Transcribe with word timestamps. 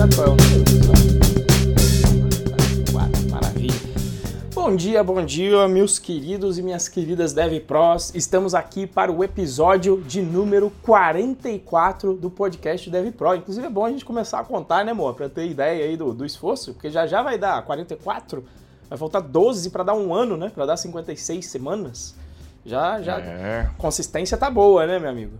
sabe 0.00 0.16
qual 0.16 0.28
é 0.28 0.30
o 0.30 0.36
número? 0.36 0.64
Maravilha. 3.30 3.74
Bom 4.54 4.74
dia, 4.74 5.04
bom 5.04 5.22
dia, 5.22 5.68
meus 5.68 5.98
queridos 5.98 6.56
e 6.56 6.62
minhas 6.62 6.88
queridas 6.88 7.34
Dev 7.34 7.60
Pros. 7.60 8.14
Estamos 8.14 8.54
aqui 8.54 8.86
para 8.86 9.12
o 9.12 9.22
episódio 9.22 10.00
de 10.00 10.22
número 10.22 10.72
44 10.82 12.14
do 12.14 12.30
podcast 12.30 12.88
Dev 12.88 13.12
Pro. 13.12 13.34
Inclusive 13.34 13.66
é 13.66 13.68
bom 13.68 13.84
a 13.84 13.90
gente 13.90 14.06
começar 14.06 14.40
a 14.40 14.44
contar, 14.44 14.86
né, 14.86 14.92
amor? 14.92 15.12
Para 15.12 15.28
ter 15.28 15.46
ideia 15.46 15.84
aí 15.84 15.98
do, 15.98 16.14
do 16.14 16.24
esforço, 16.24 16.72
porque 16.72 16.88
já 16.88 17.06
já 17.06 17.22
vai 17.22 17.36
dar 17.36 17.62
44, 17.62 18.42
vai 18.88 18.98
faltar 18.98 19.20
12 19.20 19.68
para 19.68 19.82
dar 19.82 19.92
um 19.92 20.14
ano, 20.14 20.34
né? 20.34 20.48
Para 20.48 20.64
dar 20.64 20.78
56 20.78 21.44
semanas. 21.44 22.14
Já, 22.64 23.02
já. 23.02 23.18
É. 23.20 23.68
Consistência 23.76 24.38
tá 24.38 24.48
boa, 24.48 24.86
né, 24.86 24.98
meu 24.98 25.10
amigo? 25.10 25.32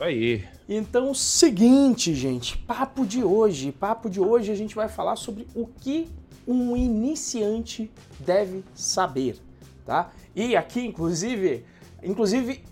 Isso 0.00 0.04
aí. 0.04 0.44
Então, 0.66 1.12
seguinte, 1.12 2.14
gente, 2.14 2.56
papo 2.56 3.04
de 3.04 3.22
hoje. 3.22 3.70
Papo 3.70 4.08
de 4.08 4.18
hoje 4.18 4.50
a 4.50 4.54
gente 4.54 4.74
vai 4.74 4.88
falar 4.88 5.14
sobre 5.14 5.46
o 5.54 5.66
que 5.66 6.08
um 6.48 6.74
iniciante 6.74 7.90
deve 8.18 8.64
saber, 8.74 9.36
tá? 9.84 10.10
E 10.34 10.56
aqui, 10.56 10.80
inclusive, 10.86 11.66
inclusive 12.02 12.64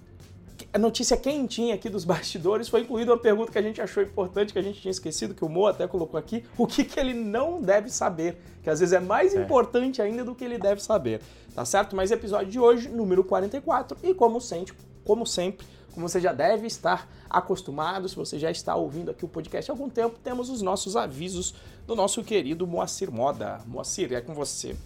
a 0.72 0.78
notícia 0.78 1.18
quentinha 1.18 1.74
aqui 1.74 1.90
dos 1.90 2.02
bastidores 2.06 2.66
foi 2.66 2.80
incluída 2.80 3.12
uma 3.12 3.18
pergunta 3.18 3.52
que 3.52 3.58
a 3.58 3.62
gente 3.62 3.78
achou 3.78 4.02
importante, 4.02 4.54
que 4.54 4.58
a 4.58 4.62
gente 4.62 4.80
tinha 4.80 4.90
esquecido, 4.90 5.34
que 5.34 5.44
o 5.44 5.50
Mo 5.50 5.66
até 5.66 5.86
colocou 5.86 6.18
aqui, 6.18 6.44
o 6.56 6.66
que, 6.66 6.82
que 6.82 6.98
ele 6.98 7.12
não 7.12 7.60
deve 7.60 7.90
saber, 7.90 8.38
que 8.62 8.70
às 8.70 8.80
vezes 8.80 8.94
é 8.94 9.00
mais 9.00 9.34
é. 9.34 9.42
importante 9.42 10.00
ainda 10.00 10.24
do 10.24 10.34
que 10.34 10.44
ele 10.44 10.56
deve 10.56 10.82
saber, 10.82 11.20
tá 11.54 11.62
certo? 11.66 11.94
Mas 11.94 12.10
episódio 12.10 12.50
de 12.50 12.58
hoje, 12.58 12.88
número 12.88 13.22
44, 13.22 13.98
e 14.02 14.14
como 14.14 14.40
sempre, 14.40 14.74
como 15.04 15.26
sempre, 15.26 15.66
como 15.98 16.08
você 16.08 16.20
já 16.20 16.32
deve 16.32 16.68
estar 16.68 17.10
acostumado, 17.28 18.08
se 18.08 18.14
você 18.14 18.38
já 18.38 18.52
está 18.52 18.76
ouvindo 18.76 19.10
aqui 19.10 19.24
o 19.24 19.28
podcast 19.28 19.68
há 19.68 19.74
algum 19.74 19.90
tempo, 19.90 20.16
temos 20.22 20.48
os 20.48 20.62
nossos 20.62 20.94
avisos 20.94 21.56
do 21.88 21.96
nosso 21.96 22.22
querido 22.22 22.68
Moacir 22.68 23.10
Moda. 23.10 23.58
Moacir, 23.66 24.12
é 24.12 24.20
com 24.20 24.32
você. 24.32 24.76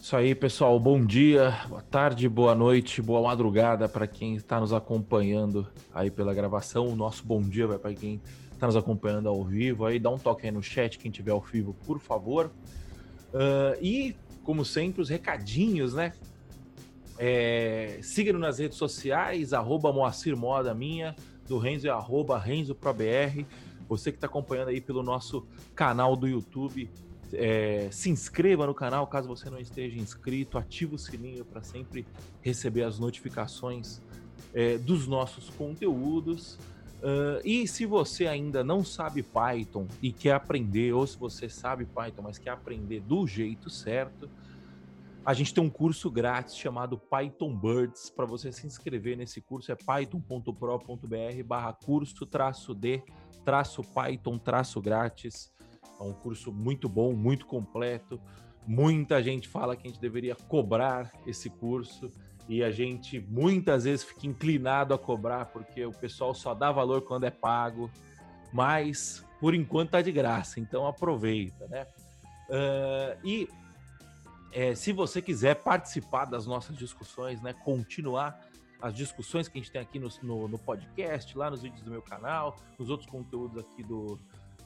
Isso 0.00 0.16
aí, 0.16 0.34
pessoal. 0.34 0.80
Bom 0.80 1.04
dia, 1.04 1.54
boa 1.68 1.82
tarde, 1.82 2.26
boa 2.26 2.54
noite, 2.54 3.02
boa 3.02 3.20
madrugada 3.20 3.86
para 3.86 4.06
quem 4.06 4.34
está 4.34 4.58
nos 4.58 4.72
acompanhando 4.72 5.68
aí 5.92 6.10
pela 6.10 6.32
gravação. 6.32 6.88
O 6.88 6.96
nosso 6.96 7.22
bom 7.22 7.42
dia 7.42 7.66
vai 7.66 7.76
para 7.76 7.92
quem 7.92 8.18
está 8.54 8.66
nos 8.66 8.74
acompanhando 8.74 9.28
ao 9.28 9.44
vivo. 9.44 9.84
Aí 9.84 9.98
dá 9.98 10.08
um 10.08 10.18
toque 10.18 10.46
aí 10.46 10.52
no 10.52 10.62
chat, 10.62 10.98
quem 10.98 11.10
tiver 11.10 11.32
ao 11.32 11.40
vivo, 11.42 11.76
por 11.84 12.00
favor. 12.00 12.50
Uh, 13.34 13.76
e, 13.78 14.16
como 14.42 14.64
sempre, 14.64 15.02
os 15.02 15.10
recadinhos, 15.10 15.92
né? 15.92 16.14
É, 17.24 18.00
Siga-nos 18.02 18.40
nas 18.40 18.58
redes 18.58 18.76
sociais, 18.76 19.52
arroba 19.52 19.92
Moacir 19.92 20.36
Moda 20.36 20.74
minha, 20.74 21.14
do 21.46 21.56
Renzo 21.56 21.86
é 21.86 21.90
arroba 21.90 22.36
RenzoProBR. 22.36 23.46
Você 23.88 24.10
que 24.10 24.16
está 24.16 24.26
acompanhando 24.26 24.70
aí 24.70 24.80
pelo 24.80 25.04
nosso 25.04 25.46
canal 25.72 26.16
do 26.16 26.26
YouTube, 26.26 26.90
é, 27.32 27.86
se 27.92 28.10
inscreva 28.10 28.66
no 28.66 28.74
canal 28.74 29.06
caso 29.06 29.28
você 29.28 29.48
não 29.48 29.60
esteja 29.60 30.00
inscrito, 30.00 30.58
ative 30.58 30.96
o 30.96 30.98
sininho 30.98 31.44
para 31.44 31.62
sempre 31.62 32.04
receber 32.40 32.82
as 32.82 32.98
notificações 32.98 34.02
é, 34.52 34.76
dos 34.76 35.06
nossos 35.06 35.48
conteúdos. 35.48 36.58
Uh, 37.02 37.38
e 37.44 37.68
se 37.68 37.86
você 37.86 38.26
ainda 38.26 38.64
não 38.64 38.84
sabe 38.84 39.22
Python 39.22 39.86
e 40.02 40.10
quer 40.10 40.32
aprender, 40.32 40.92
ou 40.92 41.06
se 41.06 41.16
você 41.16 41.48
sabe 41.48 41.84
Python, 41.84 42.22
mas 42.22 42.36
quer 42.38 42.50
aprender 42.50 43.00
do 43.00 43.28
jeito 43.28 43.70
certo, 43.70 44.28
a 45.24 45.34
gente 45.34 45.54
tem 45.54 45.62
um 45.62 45.70
curso 45.70 46.10
grátis 46.10 46.56
chamado 46.56 46.98
Python 46.98 47.54
Birds. 47.54 48.10
Para 48.10 48.26
você 48.26 48.50
se 48.50 48.66
inscrever 48.66 49.16
nesse 49.16 49.40
curso 49.40 49.70
é 49.70 49.76
python.pro.br 49.76 51.44
barra 51.44 51.72
curso 51.72 52.26
traço 52.26 52.74
D 52.74 53.02
traço 53.44 53.82
Python 53.82 54.38
traço 54.38 54.80
grátis. 54.80 55.52
É 56.00 56.02
um 56.02 56.12
curso 56.12 56.52
muito 56.52 56.88
bom, 56.88 57.12
muito 57.12 57.46
completo. 57.46 58.20
Muita 58.66 59.22
gente 59.22 59.48
fala 59.48 59.76
que 59.76 59.86
a 59.86 59.90
gente 59.90 60.00
deveria 60.00 60.34
cobrar 60.34 61.12
esse 61.26 61.50
curso 61.50 62.10
e 62.48 62.62
a 62.62 62.70
gente 62.70 63.20
muitas 63.20 63.84
vezes 63.84 64.04
fica 64.04 64.26
inclinado 64.26 64.92
a 64.92 64.98
cobrar 64.98 65.46
porque 65.46 65.84
o 65.84 65.92
pessoal 65.92 66.34
só 66.34 66.54
dá 66.54 66.72
valor 66.72 67.02
quando 67.02 67.24
é 67.24 67.30
pago, 67.30 67.90
mas 68.52 69.24
por 69.40 69.54
enquanto 69.54 69.90
tá 69.90 70.02
de 70.02 70.12
graça, 70.12 70.60
então 70.60 70.86
aproveita, 70.86 71.66
né? 71.68 71.86
Uh, 72.48 73.18
e 73.24 73.48
é, 74.52 74.74
se 74.74 74.92
você 74.92 75.22
quiser 75.22 75.62
participar 75.62 76.26
das 76.26 76.46
nossas 76.46 76.76
discussões, 76.76 77.40
né, 77.40 77.54
continuar 77.64 78.38
as 78.80 78.94
discussões 78.94 79.48
que 79.48 79.58
a 79.58 79.62
gente 79.62 79.72
tem 79.72 79.80
aqui 79.80 79.98
no, 79.98 80.08
no, 80.22 80.48
no 80.48 80.58
podcast, 80.58 81.36
lá 81.38 81.50
nos 81.50 81.62
vídeos 81.62 81.82
do 81.82 81.90
meu 81.90 82.02
canal, 82.02 82.56
nos 82.78 82.90
outros 82.90 83.08
conteúdos 83.08 83.56
aqui 83.56 83.82
do, 83.82 84.18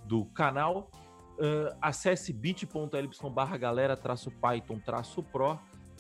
do 0.04 0.24
canal, 0.26 0.90
uh, 1.34 1.76
acesse 1.80 2.32
bit.ly 2.32 3.30
barra 3.30 3.56
galera 3.56 3.96
traço 3.96 4.30
Python 4.30 4.80
traço 4.80 5.22
Pro, 5.22 5.58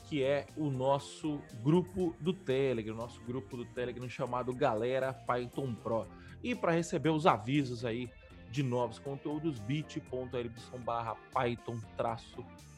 que 0.08 0.22
é 0.22 0.46
o 0.56 0.70
nosso 0.70 1.40
grupo 1.62 2.14
do 2.18 2.32
Telegram, 2.32 2.94
o 2.94 2.96
nosso 2.96 3.20
grupo 3.22 3.56
do 3.56 3.64
Telegram 3.66 4.08
chamado 4.08 4.52
Galera 4.54 5.12
Python 5.12 5.74
Pro. 5.74 6.06
E 6.42 6.54
para 6.54 6.72
receber 6.72 7.10
os 7.10 7.26
avisos 7.26 7.84
aí 7.84 8.10
de 8.50 8.62
novos 8.62 8.98
conteúdos, 8.98 9.58
bit.ly 9.58 10.50
barra 10.84 11.16
Python 11.32 11.78
traço 11.96 12.36
Pro. 12.36 12.75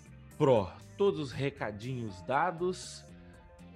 Todos 0.97 1.19
os 1.21 1.33
recadinhos 1.33 2.23
dados, 2.23 3.05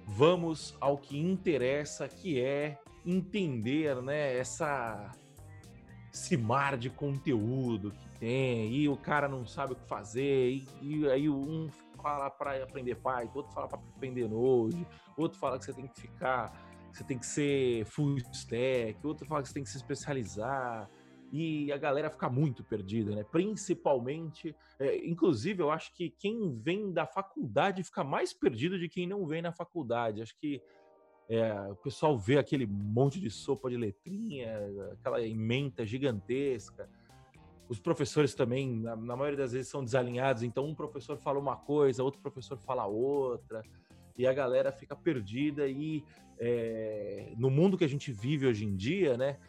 vamos 0.07 0.75
ao 0.79 0.97
que 0.97 1.19
interessa, 1.19 2.07
que 2.07 2.39
é 2.39 2.79
entender, 3.05 4.01
né, 4.01 4.37
essa 4.37 5.11
esse 6.13 6.37
mar 6.37 6.77
de 6.77 6.91
conteúdo 6.91 7.91
que 7.91 8.19
tem, 8.19 8.71
e 8.71 8.87
o 8.87 8.95
cara 8.95 9.27
não 9.27 9.47
sabe 9.47 9.73
o 9.73 9.75
que 9.75 9.87
fazer, 9.87 10.51
e, 10.51 10.67
e 10.81 11.09
aí 11.09 11.27
um 11.27 11.69
fala 11.99 12.29
para 12.29 12.61
aprender 12.63 12.95
Python, 12.95 13.31
outro 13.33 13.51
fala 13.51 13.67
para 13.67 13.79
aprender 13.79 14.29
Node, 14.29 14.85
outro 15.17 15.39
fala 15.39 15.57
que 15.57 15.65
você 15.65 15.73
tem 15.73 15.87
que 15.87 15.99
ficar, 15.99 16.53
você 16.91 17.03
tem 17.03 17.17
que 17.17 17.25
ser 17.25 17.85
full 17.85 18.17
stack, 18.31 18.95
outro 19.05 19.25
fala 19.25 19.41
que 19.41 19.47
você 19.47 19.55
tem 19.55 19.63
que 19.63 19.69
se 19.69 19.77
especializar, 19.77 20.87
e 21.35 21.71
a 21.71 21.77
galera 21.77 22.11
fica 22.11 22.29
muito 22.29 22.63
perdida, 22.63 23.15
né? 23.15 23.23
Principalmente, 23.23 24.55
é, 24.77 25.03
inclusive, 25.03 25.63
eu 25.63 25.71
acho 25.71 25.91
que 25.95 26.11
quem 26.11 26.55
vem 26.59 26.93
da 26.93 27.07
faculdade 27.07 27.83
fica 27.83 28.03
mais 28.03 28.31
perdido 28.31 28.77
de 28.77 28.87
quem 28.87 29.07
não 29.07 29.25
vem 29.25 29.41
na 29.41 29.51
faculdade. 29.51 30.21
Acho 30.21 30.37
que 30.37 30.61
é, 31.27 31.51
o 31.71 31.75
pessoal 31.75 32.15
vê 32.15 32.37
aquele 32.37 32.67
monte 32.67 33.19
de 33.19 33.31
sopa 33.31 33.67
de 33.67 33.77
letrinha, 33.77 34.59
aquela 34.91 35.25
ementa 35.25 35.83
gigantesca. 35.83 36.87
Os 37.67 37.79
professores 37.79 38.35
também, 38.35 38.71
na, 38.71 38.95
na 38.95 39.15
maioria 39.15 39.39
das 39.39 39.53
vezes, 39.53 39.69
são 39.69 39.83
desalinhados. 39.83 40.43
Então, 40.43 40.67
um 40.67 40.75
professor 40.75 41.17
fala 41.17 41.39
uma 41.39 41.55
coisa, 41.55 42.03
outro 42.03 42.21
professor 42.21 42.59
fala 42.59 42.85
outra, 42.85 43.63
e 44.15 44.27
a 44.27 44.33
galera 44.33 44.71
fica 44.71 44.95
perdida. 44.95 45.67
E 45.67 46.03
é, 46.37 47.33
no 47.37 47.49
mundo 47.49 47.75
que 47.75 47.85
a 47.85 47.89
gente 47.89 48.11
vive 48.11 48.45
hoje 48.45 48.65
em 48.65 48.75
dia, 48.75 49.17
né? 49.17 49.39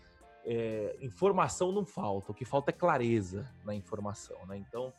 É, 0.47 0.97
informação 1.01 1.73
não 1.73 1.87
falta, 1.87 2.33
o 2.33 2.35
que 2.35 2.45
falta 2.45 2.71
é 2.71 2.73
clareza 2.73 3.51
na 3.65 3.75
informação, 3.75 4.45
né? 4.47 4.59
Então, 4.59 4.93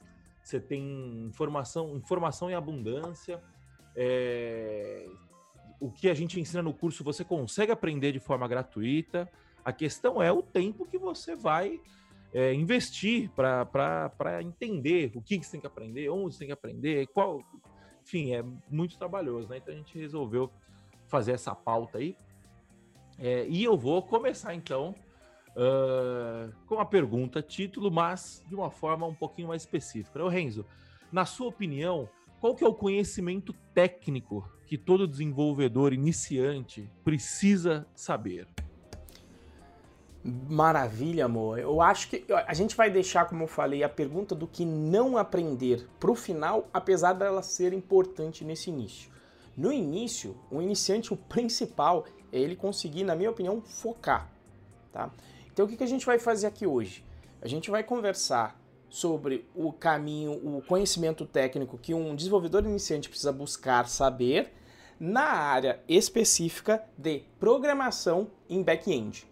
você 0.44 0.60
tem 0.60 1.26
informação, 1.26 1.96
informação 1.96 2.50
em 2.50 2.54
abundância. 2.54 3.42
É, 3.96 5.08
o 5.80 5.92
que 5.92 6.10
a 6.10 6.14
gente 6.14 6.40
ensina 6.40 6.62
no 6.62 6.74
curso 6.74 7.04
você 7.04 7.24
consegue 7.24 7.72
aprender 7.72 8.12
de 8.12 8.20
forma 8.20 8.48
gratuita. 8.48 9.30
A 9.64 9.74
questão 9.74 10.22
é 10.22 10.32
o 10.32 10.44
tempo 10.44 10.86
que 10.86 10.98
você 10.98 11.36
vai 11.36 11.80
é, 12.34 12.54
investir 12.54 13.30
para 13.32 14.42
entender 14.42 15.12
o 15.16 15.22
que, 15.22 15.40
que 15.40 15.46
você 15.46 15.54
tem 15.54 15.62
que 15.62 15.68
aprender, 15.68 16.10
onde 16.10 16.36
você 16.36 16.40
tem 16.40 16.48
que 16.48 16.54
aprender, 16.54 17.08
qual. 17.08 17.42
Enfim, 18.04 18.36
é 18.36 18.44
muito 18.70 19.00
trabalhoso, 19.00 19.48
né? 19.48 19.58
Então 19.58 19.74
a 19.74 19.78
gente 19.78 19.98
resolveu 19.98 20.52
fazer 21.08 21.32
essa 21.32 21.56
pauta 21.56 21.98
aí. 21.98 22.16
É, 23.18 23.48
e 23.48 23.64
eu 23.64 23.76
vou 23.76 24.04
começar 24.04 24.54
então 24.54 24.94
uh, 25.56 26.52
com 26.68 26.80
a 26.80 26.86
pergunta 26.86 27.42
título, 27.42 27.92
mas 27.92 28.44
de 28.48 28.56
uma 28.56 28.70
forma 28.70 29.06
um 29.06 29.16
pouquinho 29.16 29.48
mais 29.48 29.64
específica. 29.64 30.24
O 30.24 30.28
Renzo, 30.28 30.66
na 31.12 31.26
sua 31.26 31.48
opinião, 31.48 32.10
qual 32.40 32.56
que 32.56 32.64
é 32.64 32.68
o 32.68 32.74
conhecimento 32.74 33.54
técnico 33.74 34.48
que 34.68 34.78
todo 34.78 35.08
desenvolvedor 35.08 35.94
iniciante 35.94 36.90
precisa 37.04 37.88
saber? 37.96 38.48
Maravilha, 40.24 41.26
amor. 41.26 41.60
Eu 41.60 41.80
acho 41.82 42.10
que 42.10 42.26
a 42.48 42.54
gente 42.56 42.76
vai 42.76 42.90
deixar, 42.90 43.26
como 43.26 43.44
eu 43.44 43.48
falei, 43.48 43.84
a 43.84 43.90
pergunta 43.90 44.34
do 44.34 44.48
que 44.48 44.66
não 44.66 45.18
aprender 45.18 45.88
para 46.00 46.10
o 46.10 46.16
final, 46.16 46.68
apesar 46.74 47.14
dela 47.14 47.44
ser 47.44 47.74
importante 47.74 48.44
nesse 48.44 48.72
início. 48.72 49.12
No 49.56 49.72
início, 49.72 50.36
o 50.50 50.62
iniciante, 50.62 51.14
o 51.14 51.18
principal, 51.18 52.06
é 52.32 52.40
ele 52.40 52.56
conseguir, 52.56 53.04
na 53.04 53.16
minha 53.16 53.30
opinião, 53.30 53.62
focar. 53.62 54.28
Tá? 54.92 55.12
Então 55.56 55.66
o 55.66 55.70
que, 55.70 55.82
a 55.82 55.88
gente 55.88 56.06
vai 56.06 56.20
fazer 56.20 56.48
aqui 56.48 56.68
hoje? 56.68 57.02
A 57.42 57.48
gente 57.48 57.72
vai 57.72 57.82
conversar 57.82 58.60
sobre 58.90 59.48
o 59.56 59.72
caminho, 59.72 60.34
o 60.34 60.62
conhecimento 60.62 61.26
técnico 61.26 61.78
que 61.78 61.94
um 61.94 62.14
desenvolvedor 62.14 62.66
iniciante 62.66 63.08
precisa 63.08 63.32
buscar 63.32 63.88
saber 63.88 64.52
na 65.00 65.24
área 65.24 65.80
específica 65.88 66.84
de 66.98 67.24
programação 67.40 68.28
em 68.50 68.62
back-end. 68.62 69.26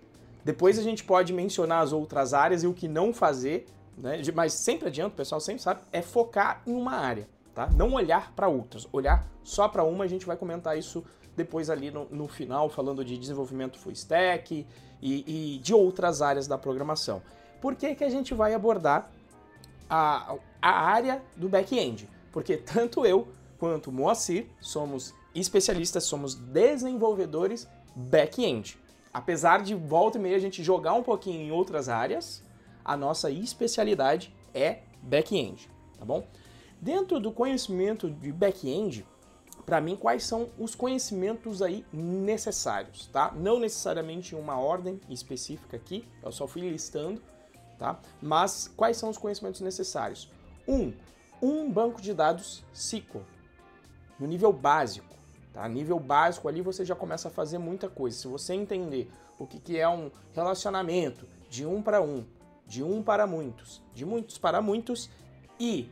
Depois 0.45 0.79
a 0.79 0.81
gente 0.81 1.03
pode 1.03 1.33
mencionar 1.33 1.83
as 1.83 1.91
outras 1.91 2.33
áreas 2.33 2.63
e 2.63 2.67
o 2.67 2.73
que 2.73 2.87
não 2.87 3.13
fazer 3.13 3.65
né, 3.97 4.21
mas 4.33 4.53
sempre 4.53 4.87
adianta, 4.87 5.13
o 5.13 5.17
pessoal 5.17 5.41
sempre 5.41 5.61
sabe, 5.61 5.81
é 5.91 6.01
focar 6.01 6.63
em 6.65 6.73
uma 6.73 6.93
área, 6.93 7.27
tá? 7.53 7.69
Não 7.75 7.91
olhar 7.93 8.33
para 8.33 8.47
outras, 8.47 8.87
olhar 8.93 9.27
só 9.43 9.67
para 9.67 9.83
uma, 9.83 10.05
a 10.05 10.07
gente 10.07 10.25
vai 10.25 10.37
comentar 10.37 10.77
isso 10.77 11.03
depois 11.35 11.69
ali 11.69 11.89
no, 11.89 12.05
no 12.05 12.27
final, 12.27 12.69
falando 12.69 13.03
de 13.03 13.17
desenvolvimento 13.17 13.77
full 13.77 13.91
stack 13.91 14.65
e, 15.01 15.55
e, 15.55 15.59
de 15.59 15.73
outras 15.73 16.21
áreas 16.21 16.47
da 16.47 16.57
programação. 16.57 17.21
Por 17.61 17.75
que, 17.75 17.95
que 17.95 18.03
a 18.03 18.09
gente 18.09 18.33
vai 18.33 18.53
abordar 18.53 19.11
a, 19.89 20.35
a 20.61 20.71
área 20.71 21.21
do 21.35 21.49
back-end? 21.49 22.09
Porque 22.31 22.57
tanto 22.57 23.05
eu 23.05 23.27
quanto 23.57 23.91
Moacir 23.91 24.47
somos 24.59 25.13
especialistas, 25.33 26.03
somos 26.03 26.35
desenvolvedores 26.35 27.67
back-end. 27.95 28.77
Apesar 29.13 29.61
de 29.61 29.75
volta 29.75 30.17
e 30.17 30.21
meia 30.21 30.35
a 30.35 30.39
gente 30.39 30.63
jogar 30.63 30.93
um 30.93 31.03
pouquinho 31.03 31.41
em 31.41 31.51
outras 31.51 31.87
áreas, 31.87 32.43
a 32.83 32.97
nossa 32.97 33.29
especialidade 33.29 34.33
é 34.53 34.79
back-end, 35.01 35.69
tá 35.97 36.05
bom? 36.05 36.27
Dentro 36.81 37.19
do 37.19 37.31
conhecimento 37.31 38.09
de 38.09 38.31
back-end, 38.31 39.05
para 39.65 39.79
mim, 39.79 39.95
quais 39.95 40.23
são 40.23 40.49
os 40.57 40.75
conhecimentos 40.75 41.61
aí 41.61 41.85
necessários, 41.91 43.07
tá? 43.07 43.31
Não 43.35 43.59
necessariamente 43.59 44.35
em 44.35 44.37
uma 44.37 44.59
ordem 44.59 44.99
específica 45.09 45.77
aqui, 45.77 46.07
eu 46.21 46.31
só 46.31 46.47
fui 46.47 46.61
listando, 46.61 47.21
tá? 47.77 47.99
Mas 48.21 48.71
quais 48.75 48.97
são 48.97 49.09
os 49.09 49.17
conhecimentos 49.17 49.61
necessários? 49.61 50.29
Um, 50.67 50.93
um 51.41 51.71
banco 51.71 52.01
de 52.01 52.13
dados 52.13 52.63
SQL, 52.73 53.21
no 54.19 54.27
nível 54.27 54.51
básico, 54.51 55.15
tá? 55.53 55.67
Nível 55.67 55.99
básico 55.99 56.47
ali 56.47 56.61
você 56.61 56.83
já 56.83 56.95
começa 56.95 57.29
a 57.29 57.31
fazer 57.31 57.57
muita 57.57 57.89
coisa. 57.89 58.17
Se 58.17 58.27
você 58.27 58.53
entender 58.53 59.09
o 59.39 59.47
que, 59.47 59.59
que 59.59 59.77
é 59.77 59.87
um 59.87 60.11
relacionamento 60.33 61.27
de 61.49 61.65
um 61.65 61.81
para 61.81 62.01
um, 62.01 62.25
de 62.67 62.83
um 62.83 63.01
para 63.01 63.25
muitos, 63.25 63.81
de 63.93 64.05
muitos 64.05 64.37
para 64.37 64.61
muitos 64.61 65.09
e 65.59 65.89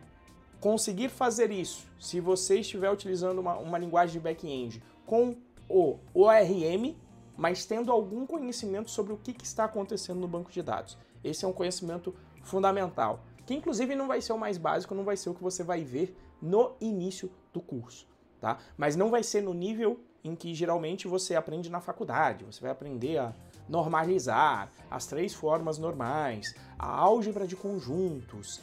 conseguir 0.62 1.10
fazer 1.10 1.52
isso, 1.52 1.88
se 2.00 2.20
você 2.20 2.60
estiver 2.60 2.90
utilizando 2.92 3.40
uma, 3.40 3.58
uma 3.58 3.80
linguagem 3.80 4.14
de 4.14 4.20
back-end 4.20 4.82
com 5.08 5.36
o 5.68 5.98
ORM, 6.14 6.96
mas 7.36 7.66
tendo 7.66 7.92
algum 7.92 8.28
conhecimento 8.28 8.92
sobre 8.92 9.12
o 9.12 9.18
que, 9.18 9.34
que, 9.34 9.44
está 9.44 9.66
acontecendo 9.66 10.20
no 10.20 10.28
banco 10.28 10.52
de 10.52 10.62
dados. 10.62 10.98
Esse 11.24 11.44
é 11.44 11.48
um 11.48 11.54
conhecimento 11.54 12.14
fundamental, 12.44 13.24
que 13.44 13.56
inclusive 13.56 13.96
não 13.96 14.08
vai 14.08 14.22
ser 14.22 14.34
o 14.34 14.38
mais 14.38 14.60
básico, 14.60 14.94
não 14.94 15.04
vai 15.04 15.18
ser 15.18 15.32
o 15.32 15.34
que 15.34 15.42
você 15.42 15.64
vai 15.64 15.84
ver 15.84 16.16
no 16.40 16.74
início 16.80 17.32
do 17.52 17.60
curso, 17.60 18.08
tá? 18.40 18.60
Mas 18.78 18.96
não 18.96 19.10
vai 19.10 19.24
ser 19.24 19.42
no 19.42 19.56
nível 19.56 20.00
em 20.24 20.36
que 20.36 20.54
geralmente 20.54 21.08
você 21.08 21.34
aprende 21.36 21.72
na 21.72 21.82
faculdade, 21.82 22.46
você 22.46 22.62
vai 22.62 22.70
aprender 22.70 23.18
a 23.18 23.34
normalizar 23.68 24.70
as 24.92 25.08
três 25.08 25.34
formas 25.34 25.80
normais, 25.80 26.54
a 26.78 26.88
álgebra 26.88 27.48
de 27.48 27.56
conjuntos, 27.56 28.62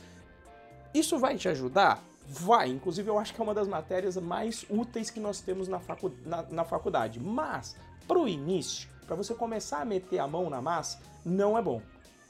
isso 0.94 1.18
vai 1.18 1.36
te 1.36 1.48
ajudar? 1.48 2.02
Vai, 2.26 2.68
inclusive 2.68 3.08
eu 3.08 3.18
acho 3.18 3.34
que 3.34 3.40
é 3.40 3.44
uma 3.44 3.54
das 3.54 3.68
matérias 3.68 4.16
mais 4.16 4.64
úteis 4.68 5.10
que 5.10 5.20
nós 5.20 5.40
temos 5.40 5.66
na, 5.66 5.78
facu 5.78 6.12
na, 6.24 6.42
na 6.42 6.64
faculdade. 6.64 7.18
Mas, 7.18 7.76
para 8.06 8.18
o 8.18 8.28
início, 8.28 8.88
para 9.06 9.16
você 9.16 9.34
começar 9.34 9.80
a 9.80 9.84
meter 9.84 10.18
a 10.18 10.26
mão 10.26 10.50
na 10.50 10.60
massa, 10.60 11.00
não 11.24 11.56
é 11.56 11.62
bom. 11.62 11.80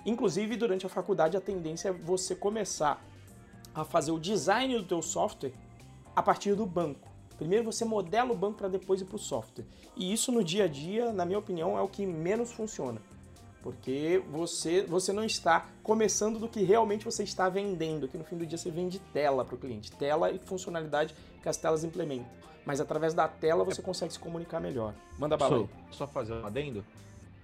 Inclusive, 0.06 0.56
durante 0.56 0.86
a 0.86 0.88
faculdade, 0.88 1.36
a 1.36 1.40
tendência 1.40 1.88
é 1.88 1.92
você 1.92 2.34
começar 2.34 3.04
a 3.74 3.84
fazer 3.84 4.12
o 4.12 4.18
design 4.18 4.76
do 4.76 4.84
teu 4.84 5.02
software 5.02 5.52
a 6.14 6.22
partir 6.22 6.54
do 6.54 6.64
banco. 6.64 7.08
Primeiro 7.36 7.64
você 7.64 7.84
modela 7.84 8.32
o 8.32 8.36
banco 8.36 8.58
para 8.58 8.68
depois 8.68 9.00
ir 9.00 9.04
para 9.04 9.16
o 9.16 9.18
software. 9.18 9.64
E 9.96 10.12
isso 10.12 10.30
no 10.32 10.42
dia 10.42 10.64
a 10.64 10.68
dia, 10.68 11.12
na 11.12 11.24
minha 11.24 11.38
opinião, 11.38 11.76
é 11.76 11.80
o 11.80 11.88
que 11.88 12.06
menos 12.06 12.52
funciona 12.52 13.00
porque 13.62 14.22
você, 14.30 14.82
você 14.82 15.12
não 15.12 15.24
está 15.24 15.66
começando 15.82 16.38
do 16.38 16.48
que 16.48 16.62
realmente 16.62 17.04
você 17.04 17.22
está 17.22 17.48
vendendo, 17.48 18.08
que 18.08 18.16
no 18.16 18.24
fim 18.24 18.36
do 18.36 18.46
dia 18.46 18.56
você 18.56 18.70
vende 18.70 18.98
tela 19.12 19.44
para 19.44 19.54
o 19.54 19.58
cliente, 19.58 19.90
tela 19.92 20.30
e 20.30 20.38
funcionalidade 20.38 21.14
que 21.42 21.48
as 21.48 21.56
telas 21.56 21.84
implementam. 21.84 22.30
Mas 22.64 22.80
através 22.80 23.14
da 23.14 23.26
tela 23.26 23.64
você 23.64 23.80
consegue 23.80 24.12
se 24.12 24.18
comunicar 24.18 24.60
melhor. 24.60 24.94
Manda 25.18 25.36
bala. 25.36 25.68
Só, 25.90 25.98
só 25.98 26.06
fazer 26.06 26.34
um 26.34 26.46
adendo. 26.46 26.84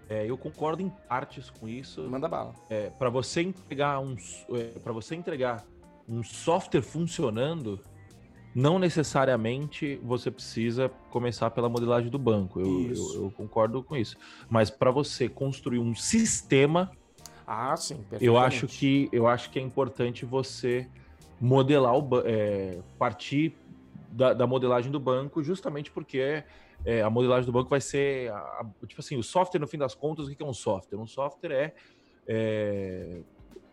É, 0.08 0.28
eu 0.28 0.36
concordo 0.36 0.82
em 0.82 0.90
partes 1.08 1.48
com 1.48 1.66
isso. 1.66 2.02
Manda 2.02 2.28
bala. 2.28 2.54
É, 2.68 2.90
para 2.90 3.08
você 3.08 3.40
entregar 3.40 4.00
um, 4.00 4.16
é, 4.50 4.78
para 4.78 4.92
você 4.92 5.14
entregar 5.14 5.64
um 6.06 6.22
software 6.22 6.82
funcionando, 6.82 7.80
não 8.54 8.78
necessariamente 8.78 9.98
você 10.02 10.30
precisa 10.30 10.88
começar 11.10 11.50
pela 11.50 11.68
modelagem 11.68 12.08
do 12.08 12.18
banco. 12.18 12.60
Eu, 12.60 12.94
eu, 12.94 13.24
eu 13.24 13.30
concordo 13.36 13.82
com 13.82 13.96
isso. 13.96 14.16
Mas 14.48 14.70
para 14.70 14.90
você 14.90 15.28
construir 15.28 15.80
um 15.80 15.94
sistema, 15.94 16.90
ah, 17.46 17.76
sim, 17.76 18.04
eu 18.20 18.38
acho 18.38 18.66
que 18.66 19.08
eu 19.12 19.26
acho 19.26 19.50
que 19.50 19.58
é 19.58 19.62
importante 19.62 20.24
você 20.24 20.88
modelar 21.40 21.94
o 21.96 22.08
é, 22.24 22.78
partir 22.98 23.54
da, 24.10 24.32
da, 24.32 24.46
modelagem 24.46 24.90
do 24.90 25.00
banco, 25.00 25.42
justamente 25.42 25.90
porque 25.90 26.44
é, 26.84 27.02
a 27.02 27.10
modelagem 27.10 27.44
do 27.44 27.52
banco 27.52 27.68
vai 27.68 27.80
ser 27.80 28.30
a, 28.30 28.36
a, 28.36 28.66
tipo 28.86 29.00
assim, 29.00 29.16
o 29.16 29.22
software 29.22 29.60
no 29.60 29.66
fim 29.66 29.76
das 29.76 29.94
contas, 29.94 30.26
o 30.26 30.34
que 30.34 30.42
é 30.42 30.46
um 30.46 30.54
software? 30.54 30.98
Um 30.98 31.06
software 31.06 31.52
é, 31.52 31.74
é 32.26 33.20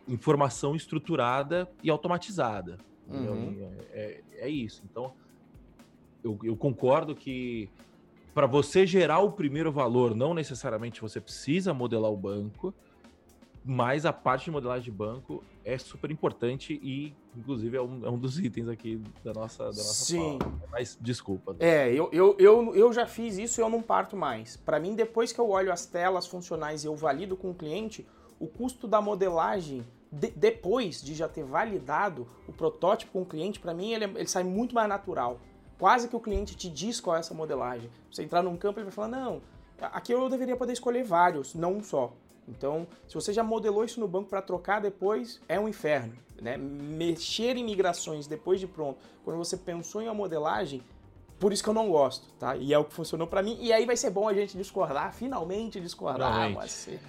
informação 0.08 0.74
estruturada 0.74 1.70
e 1.82 1.88
automatizada. 1.88 2.78
Uhum. 3.16 3.70
É, 3.90 4.20
é, 4.38 4.46
é, 4.46 4.48
isso. 4.48 4.82
Então, 4.90 5.12
eu, 6.22 6.38
eu 6.42 6.56
concordo 6.56 7.14
que 7.14 7.68
para 8.34 8.46
você 8.46 8.86
gerar 8.86 9.20
o 9.20 9.32
primeiro 9.32 9.70
valor, 9.70 10.14
não 10.14 10.32
necessariamente 10.32 11.00
você 11.00 11.20
precisa 11.20 11.74
modelar 11.74 12.10
o 12.10 12.16
banco, 12.16 12.72
mas 13.64 14.04
a 14.04 14.12
parte 14.12 14.46
de 14.46 14.50
modelagem 14.50 14.84
de 14.84 14.90
banco 14.90 15.44
é 15.64 15.78
super 15.78 16.10
importante 16.10 16.80
e, 16.82 17.14
inclusive, 17.36 17.76
é 17.76 17.82
um, 17.82 18.06
é 18.06 18.10
um 18.10 18.18
dos 18.18 18.38
itens 18.38 18.68
aqui 18.68 19.00
da 19.22 19.32
nossa, 19.32 19.64
da 19.64 19.68
nossa 19.68 20.04
Sim. 20.04 20.38
Fala. 20.40 20.60
Mas, 20.70 20.98
desculpa. 21.00 21.54
É, 21.60 21.92
eu, 21.92 22.08
eu, 22.12 22.34
eu, 22.38 22.74
eu 22.74 22.92
já 22.92 23.06
fiz 23.06 23.38
isso 23.38 23.60
e 23.60 23.62
eu 23.62 23.68
não 23.68 23.80
parto 23.80 24.16
mais. 24.16 24.56
Para 24.56 24.80
mim, 24.80 24.94
depois 24.94 25.32
que 25.32 25.40
eu 25.40 25.48
olho 25.48 25.72
as 25.72 25.86
telas 25.86 26.26
funcionais 26.26 26.82
e 26.82 26.86
eu 26.88 26.96
valido 26.96 27.36
com 27.36 27.50
o 27.50 27.54
cliente, 27.54 28.06
o 28.40 28.48
custo 28.48 28.88
da 28.88 29.00
modelagem 29.00 29.84
de, 30.12 30.30
depois 30.30 31.02
de 31.02 31.14
já 31.14 31.26
ter 31.26 31.42
validado 31.42 32.26
o 32.46 32.52
protótipo 32.52 33.12
com 33.12 33.22
o 33.22 33.26
cliente, 33.26 33.58
para 33.58 33.72
mim 33.72 33.92
ele, 33.92 34.04
ele, 34.04 34.28
sai 34.28 34.44
muito 34.44 34.74
mais 34.74 34.88
natural. 34.88 35.40
Quase 35.78 36.06
que 36.06 36.14
o 36.14 36.20
cliente 36.20 36.54
te 36.54 36.68
diz 36.68 37.00
qual 37.00 37.16
é 37.16 37.20
essa 37.20 37.32
modelagem. 37.32 37.90
Você 38.10 38.22
entrar 38.22 38.42
num 38.42 38.56
campo, 38.56 38.78
ele 38.78 38.84
vai 38.84 38.92
falar: 38.92 39.08
não, 39.08 39.40
aqui 39.80 40.12
eu 40.12 40.28
deveria 40.28 40.56
poder 40.56 40.74
escolher 40.74 41.02
vários, 41.02 41.54
não 41.54 41.78
um 41.78 41.82
só. 41.82 42.12
Então, 42.46 42.86
se 43.08 43.14
você 43.14 43.32
já 43.32 43.42
modelou 43.42 43.84
isso 43.84 44.00
no 44.00 44.06
banco 44.06 44.28
para 44.28 44.42
trocar 44.42 44.80
depois, 44.80 45.40
é 45.48 45.58
um 45.58 45.68
inferno. 45.68 46.14
Né? 46.40 46.56
Mexer 46.56 47.56
em 47.56 47.64
migrações 47.64 48.26
depois 48.26 48.60
de 48.60 48.66
pronto, 48.66 48.98
quando 49.24 49.38
você 49.38 49.56
pensou 49.56 50.02
em 50.02 50.06
uma 50.06 50.14
modelagem, 50.14 50.82
por 51.42 51.52
isso 51.52 51.60
que 51.60 51.68
eu 51.68 51.74
não 51.74 51.90
gosto, 51.90 52.28
tá? 52.38 52.56
E 52.56 52.72
é 52.72 52.78
o 52.78 52.84
que 52.84 52.94
funcionou 52.94 53.26
para 53.26 53.42
mim. 53.42 53.58
E 53.60 53.72
aí 53.72 53.84
vai 53.84 53.96
ser 53.96 54.10
bom 54.10 54.28
a 54.28 54.32
gente 54.32 54.56
discordar, 54.56 55.12
finalmente 55.12 55.80
discordar. 55.80 56.32
Finalmente. 56.32 57.00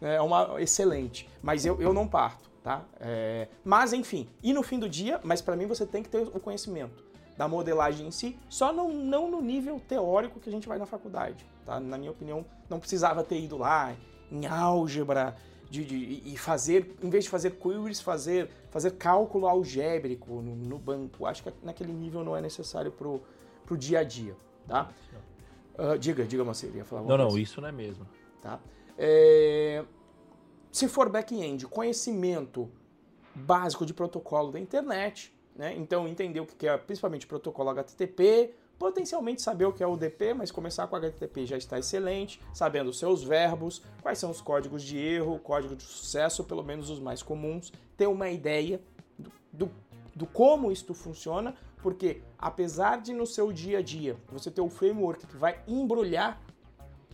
é 0.00 0.22
uma 0.22 0.58
excelente. 0.58 1.28
Mas 1.42 1.66
eu, 1.66 1.78
eu 1.78 1.92
não 1.92 2.08
parto, 2.08 2.48
tá? 2.64 2.82
É, 2.98 3.48
mas 3.62 3.92
enfim, 3.92 4.26
e 4.42 4.54
no 4.54 4.62
fim 4.62 4.78
do 4.78 4.88
dia, 4.88 5.20
mas 5.22 5.42
para 5.42 5.54
mim 5.54 5.66
você 5.66 5.84
tem 5.84 6.02
que 6.02 6.08
ter 6.08 6.22
o 6.22 6.40
conhecimento 6.40 7.04
da 7.36 7.46
modelagem 7.46 8.06
em 8.06 8.10
si, 8.10 8.38
só 8.48 8.72
não, 8.72 8.88
não 8.88 9.30
no 9.30 9.42
nível 9.42 9.78
teórico 9.86 10.40
que 10.40 10.48
a 10.48 10.52
gente 10.52 10.66
vai 10.66 10.78
na 10.78 10.86
faculdade, 10.86 11.44
tá? 11.66 11.78
Na 11.78 11.98
minha 11.98 12.10
opinião, 12.10 12.46
não 12.70 12.80
precisava 12.80 13.22
ter 13.22 13.38
ido 13.38 13.58
lá 13.58 13.94
em 14.30 14.46
álgebra 14.46 15.36
de, 15.68 15.84
de, 15.84 16.22
e 16.24 16.38
fazer, 16.38 16.96
em 17.02 17.10
vez 17.10 17.24
de 17.24 17.30
fazer 17.30 17.50
queries, 17.50 18.00
fazer, 18.00 18.48
fazer 18.70 18.92
cálculo 18.92 19.46
algébrico 19.46 20.40
no, 20.40 20.56
no 20.56 20.78
banco. 20.78 21.26
Acho 21.26 21.42
que 21.42 21.52
naquele 21.62 21.92
nível 21.92 22.24
não 22.24 22.34
é 22.34 22.40
necessário 22.40 22.90
pro, 22.90 23.22
pro 23.64 23.76
dia 23.76 24.00
a 24.00 24.04
dia, 24.04 24.36
tá? 24.66 24.90
Uh, 25.78 25.98
diga, 25.98 26.24
diga, 26.24 26.44
Marcelo, 26.44 26.76
ia 26.76 26.84
falar 26.84 27.02
Não, 27.02 27.16
não, 27.16 27.38
isso 27.38 27.60
não 27.60 27.68
é 27.68 27.72
mesmo. 27.72 28.06
Tá? 28.42 28.60
É... 28.98 29.84
Se 30.70 30.88
for 30.88 31.08
back-end, 31.08 31.66
conhecimento 31.66 32.70
básico 33.34 33.86
de 33.86 33.94
protocolo 33.94 34.52
da 34.52 34.60
internet, 34.60 35.34
né? 35.56 35.74
então 35.76 36.06
entender 36.06 36.40
o 36.40 36.46
que 36.46 36.66
é 36.66 36.76
principalmente 36.76 37.26
protocolo 37.26 37.70
HTTP, 37.70 38.54
potencialmente 38.78 39.40
saber 39.40 39.64
o 39.66 39.72
que 39.72 39.82
é 39.82 39.86
o 39.86 39.92
UDP, 39.92 40.34
mas 40.34 40.50
começar 40.50 40.86
com 40.86 40.96
HTTP 40.96 41.46
já 41.46 41.56
está 41.56 41.78
excelente, 41.78 42.40
sabendo 42.52 42.90
os 42.90 42.98
seus 42.98 43.22
verbos, 43.22 43.82
quais 44.02 44.18
são 44.18 44.30
os 44.30 44.40
códigos 44.40 44.82
de 44.82 44.98
erro, 44.98 45.38
código 45.38 45.76
de 45.76 45.84
sucesso, 45.84 46.42
pelo 46.44 46.62
menos 46.62 46.90
os 46.90 46.98
mais 46.98 47.22
comuns, 47.22 47.72
ter 47.96 48.06
uma 48.06 48.28
ideia 48.28 48.80
do, 49.18 49.30
do, 49.52 49.70
do 50.16 50.26
como 50.26 50.72
isto 50.72 50.94
funciona, 50.94 51.54
porque 51.82 52.22
apesar 52.38 53.00
de 53.00 53.12
no 53.12 53.26
seu 53.26 53.52
dia 53.52 53.78
a 53.78 53.82
dia 53.82 54.16
você 54.30 54.50
ter 54.50 54.60
o 54.60 54.70
framework 54.70 55.26
que 55.26 55.36
vai 55.36 55.60
embrulhar 55.66 56.40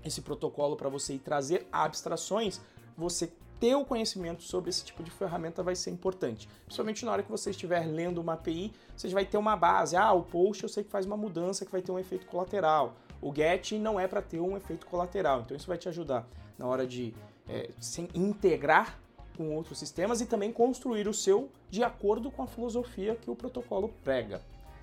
esse 0.05 0.21
protocolo 0.21 0.77
para 0.77 0.89
você 0.89 1.15
ir 1.15 1.19
trazer 1.19 1.67
abstrações, 1.73 2.61
você 2.97 3.33
ter 3.59 3.75
o 3.75 3.85
conhecimento 3.85 4.43
sobre 4.43 4.71
esse 4.71 4.85
tipo 4.85 5.03
de 5.03 5.11
ferramenta 5.11 5.63
vai 5.63 5.75
ser 5.75 5.91
importante. 5.91 6.49
Principalmente 6.65 7.05
na 7.05 7.13
hora 7.13 7.23
que 7.23 7.31
você 7.31 7.51
estiver 7.51 7.85
lendo 7.87 8.21
uma 8.21 8.35
API, 8.35 8.73
você 8.97 9.09
vai 9.09 9.25
ter 9.25 9.37
uma 9.37 9.57
base. 9.57 9.97
Ah, 9.97 10.13
o 10.13 10.23
post 10.23 10.63
eu 10.63 10.69
sei 10.69 10.85
que 10.85 10.91
faz 10.91 11.05
uma 11.05 11.17
mudança 11.17 11.65
que 11.65 11.73
vai 11.73 11.83
ter 11.83 11.91
um 11.91 11.99
efeito 11.99 12.27
colateral. 12.27 12.95
O 13.21 13.35
get 13.35 13.73
não 13.73 13.99
é 13.99 14.07
para 14.07 14.23
ter 14.23 14.39
um 14.39 14.57
efeito 14.57 14.87
colateral. 14.87 15.41
Então 15.41 15.57
isso 15.57 15.67
vai 15.67 15.77
te 15.77 15.89
ajudar 15.89 16.29
na 16.57 16.67
hora 16.67 16.87
de 16.87 17.13
é, 17.49 17.71
integrar 18.15 18.99
com 19.37 19.55
outros 19.55 19.79
sistemas 19.79 20.21
e 20.21 20.27
também 20.27 20.53
construir 20.53 21.09
o 21.09 21.15
seu 21.15 21.49
de 21.71 21.83
acordo 21.83 22.31
com 22.31 22.43
a 22.43 22.47
filosofia 22.47 23.17
que 23.17 23.31
o 23.31 23.37
protocolo 23.37 23.89
prega. 24.03 24.41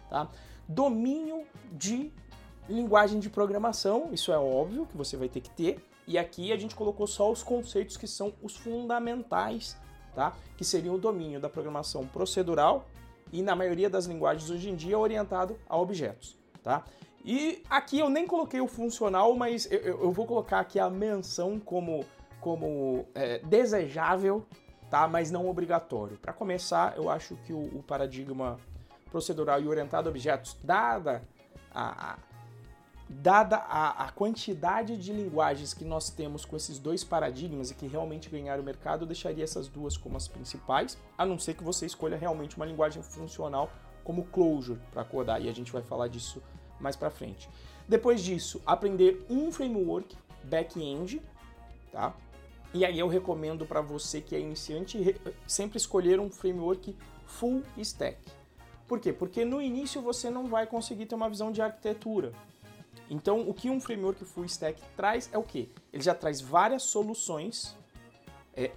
Tá? 0.10 0.30
Domínio 0.68 1.44
de 1.72 2.12
linguagem 2.68 3.20
de 3.20 3.30
programação, 3.30 4.10
isso 4.12 4.32
é 4.32 4.38
óbvio 4.38 4.86
que 4.88 4.98
você 4.98 5.16
vai 5.16 5.30
ter 5.30 5.42
que 5.42 5.50
ter, 5.50 5.84
e 6.08 6.18
aqui 6.18 6.52
a 6.52 6.58
gente 6.58 6.76
colocou 6.76 7.08
só 7.08 7.32
os 7.32 7.44
conceitos 7.44 7.98
que 7.98 8.08
são 8.08 8.34
os 8.42 8.56
fundamentais, 8.56 9.78
tá? 10.14 10.34
que 10.58 10.64
seriam 10.64 10.96
o 10.96 10.98
domínio 10.98 11.40
da 11.40 11.50
programação 11.50 12.06
procedural 12.08 12.86
e, 13.32 13.42
na 13.42 13.56
maioria 13.56 13.90
das 13.90 14.06
linguagens 14.06 14.50
hoje 14.50 14.70
em 14.70 14.76
dia, 14.76 14.98
orientado 14.98 15.58
a 15.68 15.78
objetos. 15.78 16.38
Tá? 16.64 16.84
E 17.24 17.64
aqui 17.70 18.00
eu 18.00 18.10
nem 18.10 18.28
coloquei 18.28 18.62
o 18.62 18.68
funcional, 18.68 19.36
mas 19.36 19.70
eu, 19.72 19.80
eu 19.80 20.12
vou 20.12 20.28
colocar 20.28 20.60
aqui 20.60 20.80
a 20.80 20.90
menção 20.90 21.60
como, 21.60 22.06
como 22.40 23.06
é, 23.16 23.40
desejável, 23.40 24.46
tá? 24.92 25.08
mas 25.08 25.32
não 25.32 25.50
obrigatório. 25.50 26.18
Para 26.18 26.34
começar, 26.34 26.96
eu 26.96 27.10
acho 27.10 27.36
que 27.38 27.52
o, 27.52 27.78
o, 27.78 27.84
paradigma 27.84 28.60
procedural 29.16 29.62
e 29.62 29.68
orientado 29.68 30.10
a 30.10 30.12
objetos, 30.12 30.58
dada 30.62 31.24
a, 31.74 32.12
a 32.12 32.18
dada 33.08 33.56
a, 33.56 34.08
a, 34.08 34.12
quantidade 34.12 34.98
de 34.98 35.14
linguagens 35.14 35.74
que 35.74 35.86
nós 35.86 36.10
temos 36.10 36.44
com 36.44 36.58
esses 36.58 36.80
dois 36.80 37.02
paradigmas 37.02 37.72
e 37.72 37.76
que 37.76 37.88
realmente 37.88 38.30
ganharam 38.30 38.62
o 38.62 38.66
mercado, 38.66 39.04
eu 39.04 39.08
deixaria 39.08 39.44
essas 39.44 39.70
duas 39.70 39.96
como 39.96 40.18
as 40.18 40.28
principais, 40.28 40.98
a 41.18 41.26
não 41.26 41.40
ser 41.40 41.54
que 41.54 41.64
você 41.64 41.86
escolha 41.86 42.18
realmente 42.18 42.58
uma 42.58 42.66
linguagem 42.66 43.02
funcional 43.02 43.70
como 44.04 44.26
Clojure 44.26 44.82
para 44.92 45.06
codar, 45.06 45.42
e 45.42 45.48
a 45.48 45.54
gente 45.54 45.72
vai 45.72 45.82
falar 45.82 46.10
disso 46.10 46.44
mais 46.78 46.98
para 46.98 47.10
frente. 47.10 47.48
Depois 47.88 48.22
disso, 48.22 48.62
aprender 48.66 49.26
um 49.30 49.50
framework 49.50 50.18
back-end, 50.44 51.22
tá? 51.90 52.14
E 52.74 52.84
aí 52.84 53.00
eu 53.00 53.08
recomendo 53.08 53.66
para 53.66 53.80
você 53.80 54.20
que 54.20 54.36
é 54.36 54.40
iniciante 54.42 55.16
sempre 55.48 55.78
escolher 55.78 56.20
um 56.20 56.30
framework 56.30 56.94
full 57.26 57.64
stack. 57.78 58.18
Por 58.88 59.00
quê? 59.00 59.12
Porque 59.12 59.44
no 59.44 59.62
início 59.62 60.02
você 60.02 60.30
não 60.30 60.48
vai 60.48 60.68
conseguir 60.68 61.06
ter 61.06 61.16
uma 61.16 61.30
visão 61.30 61.52
de 61.52 61.62
arquitetura. 61.62 62.32
Então, 63.10 63.48
o 63.48 63.54
que 63.54 63.70
um 63.70 63.80
framework 63.80 64.24
full 64.26 64.46
stack 64.46 64.82
traz 64.96 65.30
é 65.32 65.38
o 65.38 65.44
quê? 65.44 65.70
Ele 65.94 66.04
já 66.04 66.16
traz 66.16 66.42
várias 66.42 66.84
soluções, 66.84 67.76
é, 68.56 68.72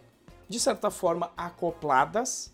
de 0.49 0.61
certa 0.61 0.91
forma 0.91 1.33
acopladas, 1.37 2.53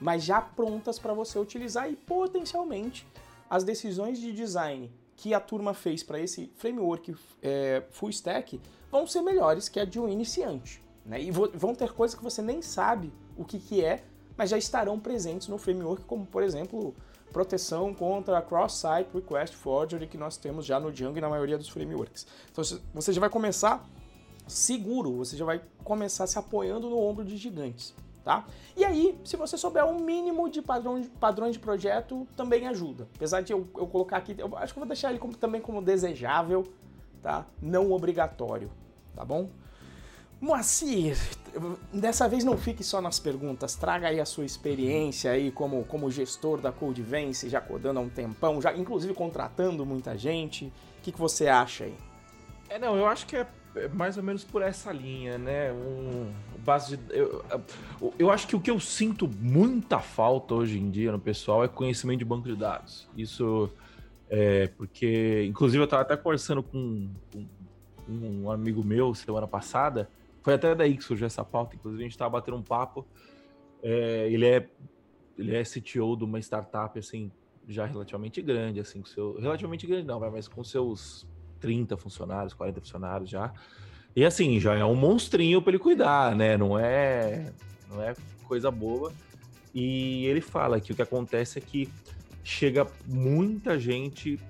mas 0.00 0.24
já 0.24 0.40
prontas 0.40 0.98
para 0.98 1.12
você 1.12 1.38
utilizar 1.38 1.90
e 1.90 1.96
potencialmente 1.96 3.06
as 3.48 3.64
decisões 3.64 4.18
de 4.18 4.32
design 4.32 4.92
que 5.16 5.34
a 5.34 5.40
turma 5.40 5.74
fez 5.74 6.02
para 6.02 6.20
esse 6.20 6.52
framework 6.56 7.14
é, 7.42 7.82
full 7.90 8.10
stack 8.10 8.60
vão 8.90 9.06
ser 9.06 9.22
melhores 9.22 9.68
que 9.68 9.80
a 9.80 9.84
de 9.84 9.98
um 9.98 10.08
iniciante. 10.08 10.82
Né? 11.04 11.22
E 11.22 11.30
vão 11.30 11.74
ter 11.74 11.92
coisas 11.92 12.16
que 12.16 12.22
você 12.22 12.40
nem 12.40 12.62
sabe 12.62 13.12
o 13.36 13.44
que, 13.44 13.58
que 13.58 13.84
é, 13.84 14.04
mas 14.38 14.50
já 14.50 14.56
estarão 14.56 14.98
presentes 14.98 15.48
no 15.48 15.58
framework, 15.58 16.04
como 16.04 16.24
por 16.24 16.44
exemplo 16.44 16.94
proteção 17.32 17.92
contra 17.92 18.40
cross-site 18.40 19.10
request 19.12 19.54
forgery 19.54 20.06
que 20.06 20.16
nós 20.16 20.36
temos 20.36 20.64
já 20.64 20.80
no 20.80 20.90
Django 20.90 21.18
e 21.18 21.20
na 21.20 21.28
maioria 21.28 21.58
dos 21.58 21.68
frameworks. 21.68 22.26
Então 22.50 22.64
você 22.94 23.12
já 23.12 23.20
vai 23.20 23.28
começar 23.28 23.84
seguro, 24.46 25.12
você 25.16 25.36
já 25.36 25.44
vai 25.44 25.60
começar 25.84 26.26
se 26.26 26.38
apoiando 26.38 26.88
no 26.88 26.98
ombro 26.98 27.24
de 27.24 27.36
gigantes. 27.36 27.94
Tá? 28.24 28.44
E 28.76 28.84
aí, 28.84 29.18
se 29.24 29.36
você 29.36 29.56
souber 29.56 29.84
um 29.86 30.00
mínimo 30.00 30.50
de, 30.50 30.60
padrão, 30.60 31.00
de 31.00 31.08
padrões 31.08 31.54
de 31.54 31.58
projeto, 31.58 32.28
também 32.36 32.66
ajuda. 32.66 33.08
Apesar 33.16 33.40
de 33.40 33.54
eu, 33.54 33.66
eu 33.74 33.86
colocar 33.86 34.18
aqui, 34.18 34.34
eu 34.36 34.54
acho 34.58 34.74
que 34.74 34.78
eu 34.78 34.82
vou 34.82 34.88
deixar 34.88 35.10
ele 35.10 35.18
como, 35.18 35.34
também 35.34 35.62
como 35.62 35.80
desejável, 35.80 36.66
tá? 37.22 37.46
Não 37.60 37.90
obrigatório, 37.90 38.70
tá 39.14 39.24
bom? 39.24 39.48
Moacir, 40.40 41.16
dessa 41.92 42.28
vez 42.28 42.44
não 42.44 42.56
fique 42.56 42.84
só 42.84 43.00
nas 43.00 43.18
perguntas, 43.18 43.74
traga 43.74 44.08
aí 44.08 44.20
a 44.20 44.24
sua 44.24 44.44
experiência 44.44 45.32
aí 45.32 45.50
como, 45.50 45.84
como 45.84 46.08
gestor 46.10 46.60
da 46.60 46.70
Codevence, 46.70 47.48
já 47.48 47.60
codando 47.60 47.98
há 47.98 48.02
um 48.02 48.08
tempão, 48.08 48.62
já 48.62 48.72
inclusive 48.76 49.14
contratando 49.14 49.84
muita 49.84 50.16
gente. 50.16 50.66
O 50.66 51.02
que, 51.02 51.10
que 51.10 51.18
você 51.18 51.48
acha 51.48 51.84
aí? 51.84 51.94
É, 52.68 52.78
não, 52.78 52.96
eu 52.96 53.06
acho 53.06 53.26
que 53.26 53.36
é 53.36 53.46
mais 53.92 54.16
ou 54.16 54.22
menos 54.22 54.44
por 54.44 54.62
essa 54.62 54.92
linha, 54.92 55.38
né? 55.38 55.72
Um, 55.72 56.32
base 56.64 56.96
de, 56.96 57.16
eu, 57.16 57.44
eu 58.16 58.30
acho 58.30 58.46
que 58.46 58.54
o 58.54 58.60
que 58.60 58.70
eu 58.70 58.78
sinto 58.78 59.28
muita 59.40 59.98
falta 59.98 60.54
hoje 60.54 60.78
em 60.78 60.88
dia 60.88 61.10
no 61.10 61.18
pessoal 61.18 61.64
é 61.64 61.68
conhecimento 61.68 62.20
de 62.20 62.24
banco 62.24 62.46
de 62.46 62.54
dados. 62.54 63.08
Isso 63.16 63.68
é 64.30 64.68
porque, 64.76 65.44
inclusive, 65.48 65.80
eu 65.80 65.84
estava 65.84 66.02
até 66.02 66.16
conversando 66.16 66.62
com, 66.62 67.08
com 67.32 67.46
um 68.08 68.50
amigo 68.50 68.84
meu 68.84 69.14
semana 69.14 69.46
passada 69.46 70.08
foi 70.48 70.54
até 70.54 70.74
daí 70.74 70.96
que 70.96 71.04
surgiu 71.04 71.26
essa 71.26 71.44
pauta, 71.44 71.76
inclusive 71.76 72.02
a 72.02 72.04
gente 72.04 72.12
estava 72.12 72.30
batendo 72.30 72.56
um 72.56 72.62
papo. 72.62 73.06
É, 73.82 74.30
ele 74.30 74.46
é 74.46 74.66
ele 75.36 75.54
é 75.54 75.62
CTO 75.62 76.16
de 76.16 76.24
uma 76.24 76.38
startup 76.38 76.98
assim 76.98 77.30
já 77.68 77.84
relativamente 77.84 78.40
grande, 78.40 78.80
assim, 78.80 79.02
com 79.02 79.06
seu 79.06 79.38
relativamente 79.38 79.86
grande 79.86 80.06
não, 80.06 80.18
mas 80.18 80.48
com 80.48 80.64
seus 80.64 81.26
30 81.60 81.98
funcionários, 81.98 82.54
40 82.54 82.80
funcionários 82.80 83.28
já. 83.28 83.52
E 84.16 84.24
assim, 84.24 84.58
já 84.58 84.74
é 84.74 84.82
um 84.82 84.94
monstrinho 84.94 85.60
para 85.60 85.72
ele 85.72 85.78
cuidar, 85.78 86.34
né? 86.34 86.56
Não 86.56 86.78
é 86.78 87.52
não 87.90 88.02
é 88.02 88.14
coisa 88.44 88.70
boa. 88.70 89.12
E 89.74 90.24
ele 90.24 90.40
fala 90.40 90.80
que 90.80 90.92
o 90.92 90.94
que 90.96 91.02
acontece 91.02 91.58
é 91.58 91.60
que 91.60 91.90
chega 92.42 92.86
muita 93.06 93.78
gente 93.78 94.40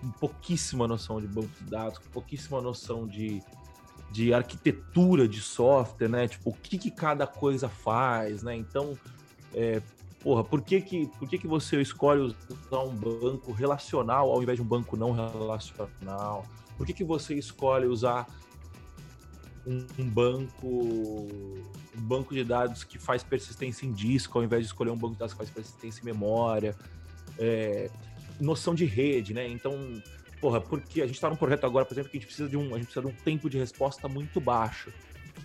com 0.00 0.10
pouquíssima 0.10 0.88
noção 0.88 1.20
de 1.20 1.28
banco 1.28 1.52
de 1.62 1.70
dados, 1.70 1.98
com 1.98 2.08
pouquíssima 2.08 2.60
noção 2.60 3.06
de 3.06 3.40
de 4.16 4.32
arquitetura 4.32 5.28
de 5.28 5.42
software, 5.42 6.08
né? 6.08 6.26
Tipo, 6.26 6.48
o 6.48 6.54
que, 6.54 6.78
que 6.78 6.90
cada 6.90 7.26
coisa 7.26 7.68
faz, 7.68 8.42
né? 8.42 8.56
Então, 8.56 8.96
é, 9.52 9.82
porra, 10.22 10.42
por 10.42 10.62
que 10.62 10.80
que, 10.80 11.06
por 11.18 11.28
que 11.28 11.36
que 11.36 11.46
você 11.46 11.78
escolhe 11.82 12.22
usar 12.22 12.80
um 12.80 12.94
banco 12.96 13.52
relacional 13.52 14.30
ao 14.32 14.42
invés 14.42 14.56
de 14.56 14.62
um 14.62 14.66
banco 14.66 14.96
não 14.96 15.12
relacional? 15.12 16.46
Por 16.78 16.86
que 16.86 16.94
que 16.94 17.04
você 17.04 17.34
escolhe 17.34 17.84
usar 17.84 18.26
um, 19.66 20.08
banco 20.08 20.66
um 20.66 22.00
banco 22.00 22.32
de 22.32 22.42
dados 22.42 22.84
que 22.84 22.98
faz 22.98 23.22
persistência 23.22 23.84
em 23.84 23.92
disco 23.92 24.38
ao 24.38 24.44
invés 24.44 24.62
de 24.62 24.68
escolher 24.68 24.92
um 24.92 24.96
banco 24.96 25.12
de 25.12 25.18
dados 25.18 25.34
que 25.34 25.38
faz 25.38 25.50
persistência 25.50 26.00
em 26.00 26.06
memória? 26.06 26.74
É, 27.38 27.90
noção 28.40 28.74
de 28.74 28.86
rede, 28.86 29.34
né? 29.34 29.46
Então, 29.46 29.74
porra, 30.40 30.60
porque 30.60 31.02
a 31.02 31.06
gente 31.06 31.16
está 31.16 31.28
num 31.28 31.36
projeto 31.36 31.64
agora, 31.64 31.84
por 31.84 31.94
exemplo, 31.94 32.10
que 32.10 32.16
a 32.16 32.20
gente 32.20 32.26
precisa 32.26 32.48
de 32.48 32.56
um, 32.56 32.74
a 32.74 32.78
gente 32.78 32.86
precisa 32.86 33.00
de 33.02 33.06
um 33.06 33.16
tempo 33.24 33.48
de 33.48 33.58
resposta 33.58 34.08
muito 34.08 34.40
baixo. 34.40 34.92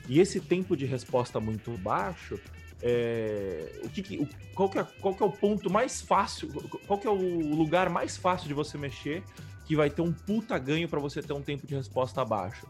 E 0.07 0.19
esse 0.19 0.39
tempo 0.39 0.75
de 0.75 0.85
resposta 0.85 1.39
muito 1.39 1.71
baixo, 1.77 2.39
é, 2.81 3.79
o 3.83 3.89
que, 3.89 4.17
o, 4.17 4.27
qual, 4.53 4.69
que 4.69 4.79
é, 4.79 4.83
qual 4.99 5.13
que 5.13 5.23
é 5.23 5.25
o 5.25 5.31
ponto 5.31 5.69
mais 5.69 6.01
fácil, 6.01 6.49
qual 6.87 6.99
que 6.99 7.07
é 7.07 7.09
o 7.09 7.55
lugar 7.55 7.89
mais 7.89 8.17
fácil 8.17 8.47
de 8.47 8.53
você 8.53 8.77
mexer 8.77 9.23
que 9.65 9.75
vai 9.75 9.89
ter 9.89 10.01
um 10.01 10.11
puta 10.11 10.57
ganho 10.57 10.89
para 10.89 10.99
você 10.99 11.21
ter 11.21 11.33
um 11.33 11.41
tempo 11.41 11.67
de 11.67 11.75
resposta 11.75 12.23
baixo? 12.25 12.65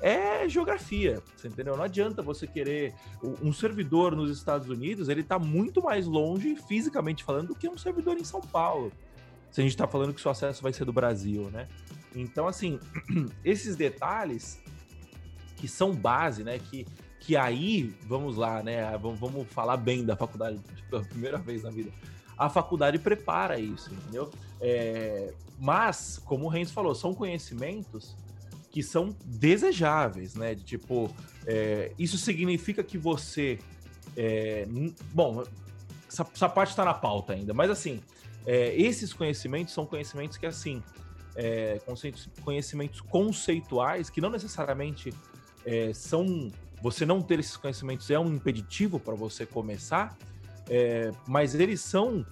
É 0.00 0.46
geografia, 0.48 1.22
você 1.34 1.48
entendeu? 1.48 1.76
Não 1.76 1.84
adianta 1.84 2.20
você 2.20 2.46
querer 2.46 2.92
um 3.22 3.52
servidor 3.52 4.14
nos 4.14 4.30
Estados 4.36 4.68
Unidos, 4.68 5.08
ele 5.08 5.22
está 5.22 5.38
muito 5.38 5.82
mais 5.82 6.06
longe 6.06 6.56
fisicamente 6.68 7.24
falando 7.24 7.48
do 7.48 7.54
que 7.54 7.66
um 7.68 7.78
servidor 7.78 8.18
em 8.18 8.24
São 8.24 8.42
Paulo 8.42 8.92
se 9.54 9.60
a 9.60 9.62
gente 9.62 9.70
está 9.70 9.86
falando 9.86 10.12
que 10.12 10.18
o 10.18 10.20
seu 10.20 10.32
acesso 10.32 10.60
vai 10.60 10.72
ser 10.72 10.84
do 10.84 10.92
Brasil, 10.92 11.48
né? 11.48 11.68
Então, 12.12 12.48
assim, 12.48 12.80
esses 13.44 13.76
detalhes 13.76 14.60
que 15.56 15.68
são 15.68 15.94
base, 15.94 16.42
né? 16.42 16.58
Que, 16.58 16.84
que 17.20 17.36
aí, 17.36 17.94
vamos 18.02 18.36
lá, 18.36 18.64
né? 18.64 18.98
Vamos, 18.98 19.20
vamos 19.20 19.46
falar 19.46 19.76
bem 19.76 20.04
da 20.04 20.16
faculdade 20.16 20.58
pela 20.90 21.04
primeira 21.04 21.38
vez 21.38 21.62
na 21.62 21.70
vida. 21.70 21.92
A 22.36 22.50
faculdade 22.50 22.98
prepara 22.98 23.56
isso, 23.56 23.94
entendeu? 23.94 24.28
É, 24.60 25.32
mas, 25.56 26.20
como 26.24 26.46
o 26.46 26.48
Renzo 26.48 26.72
falou, 26.72 26.92
são 26.92 27.14
conhecimentos 27.14 28.16
que 28.72 28.82
são 28.82 29.14
desejáveis, 29.24 30.34
né? 30.34 30.56
De 30.56 30.64
tipo, 30.64 31.14
é, 31.46 31.92
isso 31.96 32.18
significa 32.18 32.82
que 32.82 32.98
você. 32.98 33.60
É, 34.16 34.66
bom, 35.12 35.44
essa, 36.08 36.26
essa 36.34 36.48
parte 36.48 36.70
está 36.70 36.84
na 36.84 36.94
pauta 36.94 37.34
ainda, 37.34 37.54
mas 37.54 37.70
assim, 37.70 38.02
é, 38.46 38.74
esses 38.74 39.12
conhecimentos 39.12 39.72
são 39.72 39.86
conhecimentos 39.86 40.36
que, 40.36 40.46
assim, 40.46 40.82
é, 41.36 41.80
conhecimentos 42.42 43.00
conceituais 43.00 44.10
que 44.10 44.20
não 44.20 44.30
necessariamente 44.30 45.12
é, 45.64 45.92
são. 45.92 46.50
Você 46.82 47.06
não 47.06 47.22
ter 47.22 47.40
esses 47.40 47.56
conhecimentos 47.56 48.10
é 48.10 48.18
um 48.18 48.34
impeditivo 48.34 49.00
para 49.00 49.14
você 49.14 49.46
começar, 49.46 50.16
é, 50.68 51.10
mas 51.26 51.54
eles 51.54 51.80
são 51.80 52.26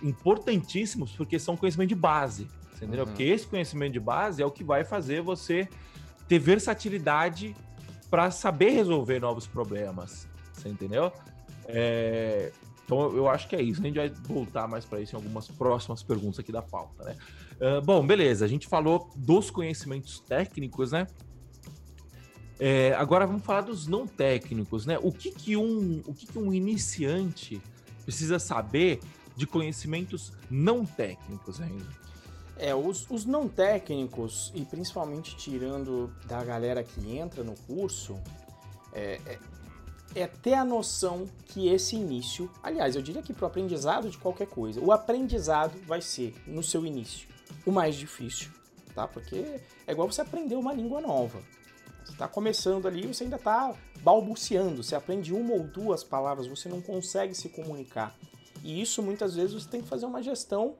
importantíssimos 0.00 1.12
porque 1.12 1.38
são 1.38 1.56
conhecimento 1.56 1.88
de 1.88 1.94
base, 1.96 2.46
entendeu? 2.76 3.00
Uhum. 3.00 3.10
Porque 3.10 3.24
esse 3.24 3.46
conhecimento 3.46 3.92
de 3.92 4.00
base 4.00 4.40
é 4.40 4.46
o 4.46 4.50
que 4.50 4.62
vai 4.62 4.84
fazer 4.84 5.20
você 5.20 5.68
ter 6.28 6.38
versatilidade 6.38 7.56
para 8.08 8.30
saber 8.30 8.70
resolver 8.70 9.18
novos 9.18 9.46
problemas, 9.46 10.28
você 10.52 10.68
entendeu? 10.68 11.12
É, 11.66 12.52
então 12.92 13.16
eu 13.16 13.28
acho 13.28 13.48
que 13.48 13.56
é 13.56 13.62
isso. 13.62 13.80
A 13.80 13.84
gente 13.84 13.96
vai 13.96 14.08
voltar 14.08 14.68
mais 14.68 14.84
para 14.84 15.00
isso 15.00 15.14
em 15.14 15.16
algumas 15.16 15.48
próximas 15.48 16.02
perguntas 16.02 16.38
aqui 16.38 16.52
da 16.52 16.60
pauta, 16.60 17.04
né? 17.04 17.16
Uh, 17.54 17.80
bom, 17.80 18.06
beleza. 18.06 18.44
A 18.44 18.48
gente 18.48 18.66
falou 18.66 19.10
dos 19.16 19.50
conhecimentos 19.50 20.20
técnicos, 20.20 20.92
né? 20.92 21.06
É, 22.60 22.92
agora 22.94 23.26
vamos 23.26 23.42
falar 23.44 23.62
dos 23.62 23.86
não 23.86 24.06
técnicos, 24.06 24.84
né? 24.84 24.98
O 25.02 25.10
que, 25.10 25.30
que, 25.30 25.56
um, 25.56 26.02
o 26.06 26.12
que, 26.12 26.26
que 26.26 26.38
um 26.38 26.52
iniciante 26.52 27.60
precisa 28.04 28.38
saber 28.38 29.00
de 29.34 29.46
conhecimentos 29.46 30.32
não 30.50 30.84
técnicos 30.84 31.60
ainda? 31.60 32.02
É, 32.58 32.74
os, 32.74 33.10
os, 33.10 33.24
não 33.24 33.48
técnicos, 33.48 34.52
e 34.54 34.64
principalmente 34.64 35.34
tirando 35.36 36.12
da 36.26 36.44
galera 36.44 36.84
que 36.84 37.16
entra 37.16 37.42
no 37.42 37.54
curso, 37.66 38.16
é, 38.92 39.18
é, 40.14 40.26
ter 40.26 40.54
a 40.54 40.64
noção 40.64 41.28
que 41.46 41.68
esse 41.68 41.96
início, 41.96 42.50
aliás, 42.62 42.96
eu 42.96 43.02
diria 43.02 43.22
que 43.22 43.32
para 43.32 43.44
o 43.44 43.46
aprendizado 43.46 44.10
de 44.10 44.18
qualquer 44.18 44.46
coisa, 44.46 44.80
o 44.80 44.92
aprendizado 44.92 45.78
vai 45.86 46.00
ser, 46.00 46.34
no 46.46 46.62
seu 46.62 46.84
início, 46.84 47.28
o 47.64 47.72
mais 47.72 47.94
difícil, 47.94 48.50
tá? 48.94 49.06
Porque 49.06 49.60
é 49.86 49.92
igual 49.92 50.10
você 50.10 50.20
aprender 50.20 50.56
uma 50.56 50.72
língua 50.72 51.00
nova. 51.00 51.40
Você 52.04 52.12
está 52.12 52.28
começando 52.28 52.86
ali, 52.86 53.06
você 53.06 53.24
ainda 53.24 53.36
está 53.36 53.74
balbuciando. 54.00 54.82
Você 54.82 54.94
aprende 54.94 55.32
uma 55.32 55.54
ou 55.54 55.64
duas 55.64 56.02
palavras, 56.02 56.46
você 56.46 56.68
não 56.68 56.80
consegue 56.80 57.34
se 57.34 57.48
comunicar. 57.48 58.16
E 58.62 58.80
isso 58.80 59.02
muitas 59.02 59.34
vezes 59.34 59.54
você 59.54 59.68
tem 59.68 59.80
que 59.80 59.88
fazer 59.88 60.06
uma 60.06 60.22
gestão 60.22 60.74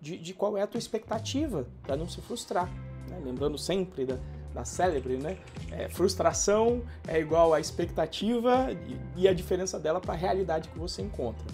de, 0.00 0.18
de 0.18 0.34
qual 0.34 0.58
é 0.58 0.62
a 0.62 0.66
tua 0.66 0.78
expectativa 0.78 1.66
para 1.82 1.96
não 1.96 2.08
se 2.08 2.20
frustrar. 2.20 2.68
Né? 3.08 3.20
Lembrando 3.24 3.56
sempre 3.56 4.04
da, 4.04 4.18
da 4.54 4.64
célebre, 4.64 5.16
né? 5.16 5.36
É, 5.72 5.88
frustração 5.88 6.82
é 7.08 7.18
igual 7.18 7.52
a 7.52 7.60
expectativa 7.60 8.68
e, 9.16 9.26
a 9.26 9.34
diferença 9.34 9.78
dela 9.78 10.00
para 10.00 10.14
a 10.14 10.16
realidade 10.16 10.68
que 10.68 10.78
você 10.78 11.02
encontra. 11.02 11.44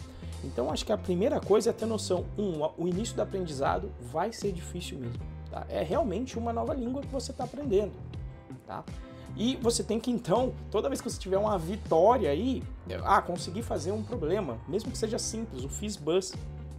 Então 0.45 0.71
acho 0.71 0.85
que 0.85 0.93
a 0.93 0.99
primeira 0.99 1.41
coisa 1.41 1.71
é 1.71 1.73
ter 1.73 1.87
noção, 1.87 2.27
um, 2.39 2.63
o 2.77 2.87
início 2.87 3.17
do 3.17 3.23
aprendizado 3.23 3.91
vai 4.13 4.33
ser 4.33 4.53
difícil 4.53 4.99
mesmo. 4.99 5.21
Tá? 5.51 5.67
É 5.69 5.83
realmente 5.83 6.39
uma 6.39 6.53
nova 6.53 6.75
língua 6.75 7.01
que 7.01 7.09
você 7.09 7.31
está 7.31 7.45
aprendendo. 7.45 7.93
Tá? 8.67 8.85
E 9.37 9.57
você 9.57 9.83
tem 9.83 9.99
que 9.99 10.11
então, 10.11 10.53
toda 10.71 10.89
vez 10.89 11.01
que 11.01 11.09
você 11.09 11.19
tiver 11.19 11.39
uma 11.39 11.57
vitória 11.57 12.31
aí, 12.31 12.63
ah, 13.05 13.23
conseguir 13.23 13.63
fazer 13.63 13.93
um 13.93 14.03
problema, 14.03 14.59
mesmo 14.69 14.91
que 14.91 14.99
seja 14.99 15.19
simples, 15.19 15.65
o 15.65 15.69
FISBUS, 15.69 16.35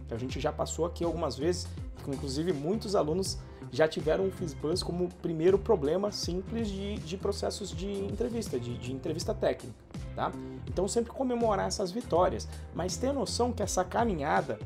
que 0.06 0.14
a 0.14 0.18
gente 0.18 0.38
já 0.38 0.52
passou 0.52 0.84
aqui 0.84 1.02
algumas 1.02 1.36
vezes, 1.36 1.66
inclusive 2.08 2.52
muitos 2.52 2.94
alunos 2.94 3.38
já 3.70 3.86
tiveram 3.86 4.26
o 4.26 4.30
FISBUS 4.30 4.82
como 4.82 5.08
primeiro 5.20 5.58
problema 5.58 6.10
simples 6.10 6.68
de, 6.68 6.96
de 6.96 7.16
processos 7.16 7.70
de 7.70 7.90
entrevista, 7.90 8.58
de, 8.58 8.76
de 8.76 8.92
entrevista 8.92 9.32
técnica, 9.32 9.74
tá? 10.14 10.32
Então 10.66 10.88
sempre 10.88 11.12
comemorar 11.12 11.68
essas 11.68 11.90
vitórias, 11.90 12.48
mas 12.74 12.96
ter 12.96 13.12
noção 13.12 13.52
que 13.52 13.62
essa 13.62 13.84
caminhada, 13.84 14.58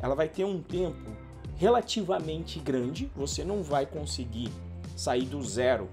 ela 0.00 0.14
vai 0.14 0.28
ter 0.28 0.44
um 0.44 0.62
tempo 0.62 1.10
relativamente 1.56 2.58
grande, 2.60 3.10
você 3.16 3.42
não 3.44 3.62
vai 3.62 3.86
conseguir 3.86 4.50
sair 4.96 5.24
do 5.24 5.42
zero 5.42 5.88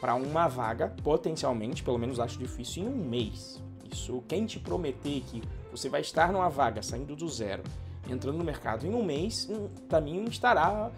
para 0.00 0.14
uma 0.14 0.48
vaga, 0.48 0.94
potencialmente, 1.02 1.82
pelo 1.82 1.98
menos 1.98 2.18
acho 2.18 2.38
difícil, 2.38 2.84
em 2.84 2.88
um 2.88 2.96
mês. 2.96 3.62
Isso, 3.92 4.22
quem 4.26 4.46
te 4.46 4.58
prometer 4.58 5.20
que 5.20 5.42
você 5.70 5.88
vai 5.88 6.00
estar 6.00 6.32
numa 6.32 6.48
vaga 6.48 6.82
saindo 6.82 7.14
do 7.14 7.28
zero, 7.28 7.62
entrando 8.10 8.36
no 8.36 8.44
mercado 8.44 8.86
em 8.86 8.94
um 8.94 9.02
mês, 9.02 9.48
hum, 9.50 9.68
para 9.88 10.00
mim 10.00 10.24
estará. 10.24 10.90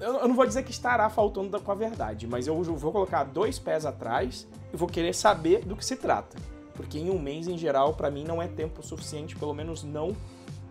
Eu 0.00 0.28
não 0.28 0.34
vou 0.34 0.46
dizer 0.46 0.62
que 0.62 0.70
estará 0.70 1.08
faltando 1.08 1.58
com 1.60 1.72
a 1.72 1.74
verdade, 1.74 2.26
mas 2.26 2.46
eu 2.46 2.62
vou 2.62 2.92
colocar 2.92 3.24
dois 3.24 3.58
pés 3.58 3.86
atrás 3.86 4.46
e 4.72 4.76
vou 4.76 4.88
querer 4.88 5.14
saber 5.14 5.64
do 5.64 5.74
que 5.76 5.84
se 5.84 5.96
trata. 5.96 6.36
Porque 6.74 6.98
em 6.98 7.10
um 7.10 7.18
mês, 7.18 7.46
em 7.46 7.56
geral, 7.56 7.94
para 7.94 8.10
mim 8.10 8.24
não 8.24 8.42
é 8.42 8.48
tempo 8.48 8.82
suficiente, 8.82 9.36
pelo 9.36 9.54
menos 9.54 9.82
não 9.82 10.14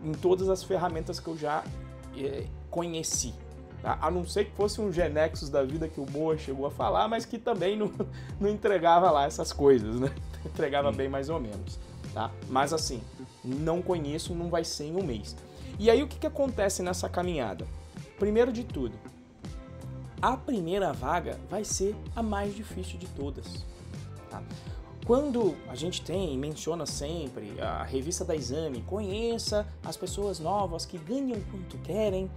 em 0.03 0.11
todas 0.11 0.49
as 0.49 0.63
ferramentas 0.63 1.19
que 1.19 1.27
eu 1.27 1.37
já 1.37 1.63
eh, 2.17 2.45
conheci. 2.69 3.33
Tá? 3.81 3.97
A 4.01 4.11
não 4.11 4.25
ser 4.25 4.45
que 4.45 4.51
fosse 4.51 4.79
um 4.79 4.91
Genexus 4.91 5.49
da 5.49 5.63
vida 5.63 5.87
que 5.87 5.99
o 5.99 6.05
Moa 6.09 6.37
chegou 6.37 6.65
a 6.65 6.71
falar, 6.71 7.07
mas 7.07 7.25
que 7.25 7.37
também 7.37 7.77
não, 7.77 7.91
não 8.39 8.49
entregava 8.49 9.09
lá 9.09 9.25
essas 9.25 9.51
coisas, 9.51 9.99
né? 9.99 10.13
Entregava 10.45 10.91
bem 10.91 11.07
mais 11.07 11.29
ou 11.29 11.39
menos. 11.39 11.79
Tá? 12.13 12.29
Mas 12.47 12.73
assim, 12.73 13.01
não 13.43 13.81
conheço, 13.81 14.35
não 14.35 14.49
vai 14.49 14.63
ser 14.63 14.85
em 14.85 14.95
um 14.95 15.03
mês. 15.03 15.35
E 15.79 15.89
aí 15.89 16.01
o 16.03 16.07
que, 16.07 16.19
que 16.19 16.27
acontece 16.27 16.81
nessa 16.81 17.09
caminhada? 17.09 17.65
Primeiro 18.19 18.51
de 18.51 18.63
tudo, 18.63 18.97
a 20.21 20.37
primeira 20.37 20.93
vaga 20.93 21.39
vai 21.49 21.63
ser 21.63 21.95
a 22.15 22.23
mais 22.23 22.55
difícil 22.55 22.97
de 22.97 23.07
todas. 23.07 23.65
Tá? 24.29 24.41
Quando 25.05 25.55
a 25.67 25.75
gente 25.75 26.01
tem, 26.01 26.37
menciona 26.37 26.85
sempre 26.85 27.59
a 27.59 27.83
revista 27.83 28.23
da 28.23 28.33
Exame, 28.33 28.81
conheça 28.83 29.67
as 29.83 29.97
pessoas 29.97 30.39
novas 30.39 30.85
que 30.85 30.97
ganham 30.97 31.41
quanto 31.51 31.77
querem, 31.79 32.31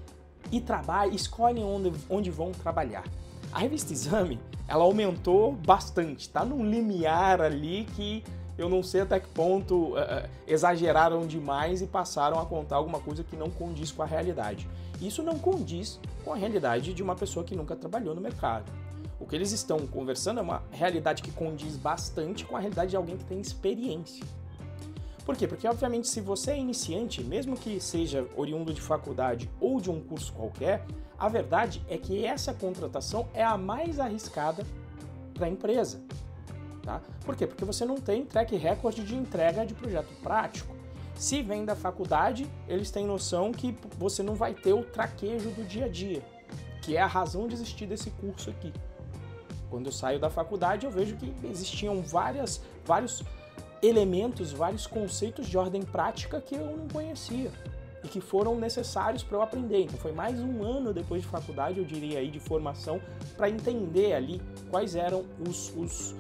e 0.50 0.60
trabalham, 0.60 1.14
escolhem 1.14 1.64
onde, 1.64 1.92
onde 2.08 2.30
vão 2.30 2.52
trabalhar. 2.52 3.04
A 3.52 3.58
revista 3.58 3.92
Exame, 3.92 4.40
ela 4.68 4.84
aumentou 4.84 5.52
bastante, 5.52 6.28
tá 6.28 6.44
num 6.44 6.68
limiar 6.68 7.40
ali 7.40 7.86
que 7.94 8.24
eu 8.58 8.68
não 8.68 8.82
sei 8.82 9.02
até 9.02 9.20
que 9.20 9.28
ponto 9.28 9.94
uh, 9.94 10.28
exageraram 10.46 11.26
demais 11.26 11.82
e 11.82 11.86
passaram 11.86 12.40
a 12.40 12.46
contar 12.46 12.76
alguma 12.76 13.00
coisa 13.00 13.22
que 13.22 13.36
não 13.36 13.50
condiz 13.50 13.92
com 13.92 14.02
a 14.02 14.06
realidade. 14.06 14.68
Isso 15.00 15.22
não 15.22 15.38
condiz 15.38 16.00
com 16.24 16.32
a 16.32 16.36
realidade 16.36 16.94
de 16.94 17.02
uma 17.02 17.14
pessoa 17.14 17.44
que 17.44 17.54
nunca 17.54 17.76
trabalhou 17.76 18.14
no 18.14 18.20
mercado. 18.20 18.72
O 19.20 19.26
que 19.26 19.34
eles 19.34 19.52
estão 19.52 19.78
conversando 19.86 20.40
é 20.40 20.42
uma 20.42 20.62
realidade 20.70 21.22
que 21.22 21.30
condiz 21.30 21.76
bastante 21.76 22.44
com 22.44 22.56
a 22.56 22.60
realidade 22.60 22.90
de 22.90 22.96
alguém 22.96 23.16
que 23.16 23.24
tem 23.24 23.40
experiência. 23.40 24.24
Por 25.24 25.36
quê? 25.36 25.48
Porque, 25.48 25.66
obviamente, 25.66 26.06
se 26.06 26.20
você 26.20 26.52
é 26.52 26.58
iniciante, 26.58 27.22
mesmo 27.22 27.56
que 27.56 27.80
seja 27.80 28.26
oriundo 28.36 28.72
de 28.72 28.80
faculdade 28.80 29.50
ou 29.60 29.80
de 29.80 29.90
um 29.90 30.00
curso 30.00 30.32
qualquer, 30.32 30.86
a 31.18 31.28
verdade 31.28 31.82
é 31.88 31.98
que 31.98 32.24
essa 32.24 32.54
contratação 32.54 33.26
é 33.34 33.42
a 33.42 33.58
mais 33.58 33.98
arriscada 33.98 34.64
para 35.34 35.46
a 35.46 35.50
empresa. 35.50 36.00
Tá? 36.86 37.00
Por 37.24 37.34
quê? 37.34 37.48
Porque 37.48 37.64
você 37.64 37.84
não 37.84 37.96
tem 37.96 38.24
track 38.24 38.54
record 38.54 38.94
de 39.00 39.16
entrega 39.16 39.66
de 39.66 39.74
projeto 39.74 40.08
prático. 40.22 40.72
Se 41.16 41.42
vem 41.42 41.64
da 41.64 41.74
faculdade, 41.74 42.48
eles 42.68 42.92
têm 42.92 43.04
noção 43.04 43.50
que 43.50 43.76
você 43.98 44.22
não 44.22 44.36
vai 44.36 44.54
ter 44.54 44.72
o 44.72 44.84
traquejo 44.84 45.50
do 45.50 45.66
dia 45.66 45.86
a 45.86 45.88
dia, 45.88 46.22
que 46.82 46.96
é 46.96 47.00
a 47.00 47.06
razão 47.06 47.48
de 47.48 47.54
existir 47.54 47.86
desse 47.86 48.10
curso 48.12 48.50
aqui. 48.50 48.72
Quando 49.68 49.86
eu 49.86 49.92
saio 49.92 50.20
da 50.20 50.30
faculdade, 50.30 50.86
eu 50.86 50.92
vejo 50.92 51.16
que 51.16 51.34
existiam 51.42 52.00
várias, 52.02 52.62
vários 52.84 53.20
elementos, 53.82 54.52
vários 54.52 54.86
conceitos 54.86 55.48
de 55.48 55.58
ordem 55.58 55.82
prática 55.82 56.40
que 56.40 56.54
eu 56.54 56.76
não 56.76 56.86
conhecia 56.86 57.50
e 58.04 58.06
que 58.06 58.20
foram 58.20 58.54
necessários 58.54 59.24
para 59.24 59.38
eu 59.38 59.42
aprender. 59.42 59.82
Então 59.82 59.98
foi 59.98 60.12
mais 60.12 60.38
um 60.40 60.62
ano 60.62 60.94
depois 60.94 61.22
de 61.22 61.26
faculdade, 61.26 61.80
eu 61.80 61.84
diria 61.84 62.20
aí, 62.20 62.30
de 62.30 62.38
formação, 62.38 63.00
para 63.36 63.50
entender 63.50 64.12
ali 64.12 64.40
quais 64.70 64.94
eram 64.94 65.24
os, 65.40 65.74
os, 65.74 66.14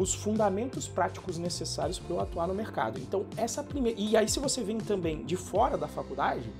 os 0.00 0.14
fundamentos 0.14 0.88
práticos 0.88 1.36
necessários 1.36 1.98
para 1.98 2.14
eu 2.14 2.20
atuar 2.20 2.48
no 2.48 2.54
mercado. 2.54 2.98
Então 2.98 3.26
essa 3.36 3.62
primeira... 3.62 4.00
E 4.00 4.16
aí 4.16 4.26
se 4.26 4.40
você 4.40 4.64
vem 4.64 4.78
também 4.78 5.22
de 5.24 5.36
fora 5.36 5.76
da 5.76 5.86
faculdade, 5.86 6.50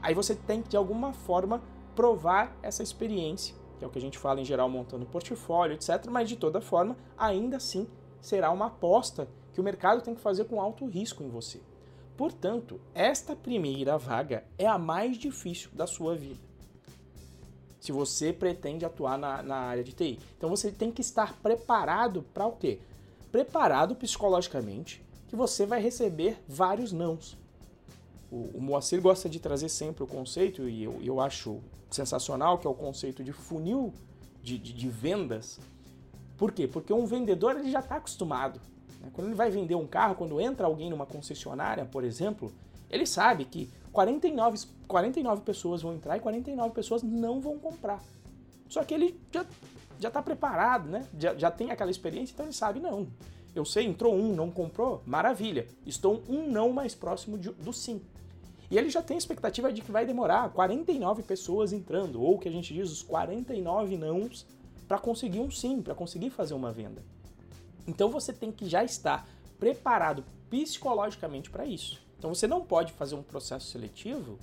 aí 0.00 0.14
você 0.14 0.34
tem 0.34 0.62
que 0.62 0.70
de 0.70 0.78
alguma 0.78 1.12
forma 1.12 1.60
provar 1.94 2.56
essa 2.62 2.82
experiência, 2.82 3.54
que 3.78 3.84
é 3.84 3.86
o 3.86 3.90
que 3.90 3.98
a 3.98 4.00
gente 4.00 4.18
fala 4.18 4.40
em 4.40 4.46
geral 4.46 4.66
montando 4.66 5.04
portfólio, 5.04 5.74
etc. 5.74 6.06
Mas 6.10 6.26
de 6.26 6.36
toda 6.36 6.58
forma, 6.58 6.96
ainda 7.18 7.58
assim 7.58 7.86
será 8.18 8.50
uma 8.50 8.66
aposta 8.66 9.28
que 9.52 9.60
o 9.60 9.64
mercado 9.64 10.00
tem 10.00 10.14
que 10.14 10.20
fazer 10.20 10.46
com 10.46 10.58
alto 10.58 10.86
risco 10.86 11.22
em 11.22 11.28
você. 11.28 11.60
Portanto, 12.16 12.80
esta 12.94 13.36
primeira 13.36 13.98
vaga 13.98 14.42
é 14.56 14.66
a 14.66 14.78
mais 14.78 15.18
difícil 15.18 15.68
da 15.74 15.86
sua 15.86 16.16
vida. 16.16 16.45
Se 17.86 17.92
você 17.92 18.32
pretende 18.32 18.84
atuar 18.84 19.16
na, 19.16 19.44
na 19.44 19.56
área 19.56 19.84
de 19.84 19.92
TI. 19.92 20.18
Então 20.36 20.50
você 20.50 20.72
tem 20.72 20.90
que 20.90 21.00
estar 21.00 21.34
preparado 21.40 22.24
para 22.34 22.44
o 22.44 22.50
quê? 22.50 22.80
Preparado 23.30 23.94
psicologicamente 23.94 25.00
que 25.28 25.36
você 25.36 25.64
vai 25.64 25.80
receber 25.80 26.36
vários 26.48 26.90
nãos. 26.90 27.38
O, 28.28 28.58
o 28.58 28.60
Moacir 28.60 29.00
gosta 29.00 29.28
de 29.28 29.38
trazer 29.38 29.68
sempre 29.68 30.02
o 30.02 30.06
conceito, 30.06 30.68
e 30.68 30.82
eu, 30.82 30.98
eu 31.00 31.20
acho 31.20 31.60
sensacional, 31.88 32.58
que 32.58 32.66
é 32.66 32.70
o 32.70 32.74
conceito 32.74 33.22
de 33.22 33.32
funil 33.32 33.94
de, 34.42 34.58
de, 34.58 34.72
de 34.72 34.88
vendas, 34.88 35.60
por 36.36 36.50
quê? 36.50 36.66
Porque 36.66 36.92
um 36.92 37.06
vendedor 37.06 37.56
ele 37.56 37.70
já 37.70 37.78
está 37.78 37.98
acostumado. 37.98 38.60
Né? 39.00 39.10
Quando 39.12 39.28
ele 39.28 39.36
vai 39.36 39.48
vender 39.48 39.76
um 39.76 39.86
carro, 39.86 40.16
quando 40.16 40.40
entra 40.40 40.66
alguém 40.66 40.90
numa 40.90 41.06
concessionária, 41.06 41.84
por 41.84 42.02
exemplo, 42.02 42.52
ele 42.90 43.06
sabe 43.06 43.44
que 43.44 43.70
49, 43.96 44.66
49 44.86 45.40
pessoas 45.40 45.80
vão 45.80 45.94
entrar 45.94 46.18
e 46.18 46.20
49 46.20 46.74
pessoas 46.74 47.02
não 47.02 47.40
vão 47.40 47.58
comprar. 47.58 48.02
Só 48.68 48.84
que 48.84 48.92
ele 48.92 49.18
já 49.32 49.46
já 49.98 50.08
está 50.08 50.22
preparado, 50.22 50.90
né? 50.90 51.08
Já, 51.18 51.34
já 51.34 51.50
tem 51.50 51.70
aquela 51.70 51.90
experiência, 51.90 52.34
então 52.34 52.44
ele 52.44 52.52
sabe 52.52 52.78
não. 52.78 53.08
Eu 53.54 53.64
sei, 53.64 53.86
entrou 53.86 54.14
um, 54.14 54.34
não 54.34 54.50
comprou, 54.50 55.02
maravilha. 55.06 55.66
Estou 55.86 56.22
um 56.28 56.46
não 56.46 56.74
mais 56.74 56.94
próximo 56.94 57.38
de, 57.38 57.48
do 57.52 57.72
sim. 57.72 58.02
E 58.70 58.76
ele 58.76 58.90
já 58.90 59.00
tem 59.00 59.16
expectativa 59.16 59.72
de 59.72 59.80
que 59.80 59.90
vai 59.90 60.04
demorar 60.04 60.50
49 60.50 61.22
pessoas 61.22 61.72
entrando, 61.72 62.22
ou 62.22 62.38
que 62.38 62.50
a 62.50 62.52
gente 62.52 62.74
diz 62.74 62.92
os 62.92 63.02
49 63.02 63.96
nãos 63.96 64.46
para 64.86 64.98
conseguir 64.98 65.40
um 65.40 65.50
sim, 65.50 65.80
para 65.80 65.94
conseguir 65.94 66.28
fazer 66.28 66.52
uma 66.52 66.70
venda. 66.70 67.02
Então 67.86 68.10
você 68.10 68.30
tem 68.30 68.52
que 68.52 68.68
já 68.68 68.84
estar 68.84 69.26
preparado 69.58 70.22
psicologicamente 70.50 71.48
para 71.48 71.64
isso. 71.64 72.05
Então 72.26 72.34
você 72.34 72.48
não 72.48 72.60
pode 72.60 72.92
fazer 72.92 73.14
um 73.14 73.22
processo 73.22 73.68
seletivo 73.68 74.36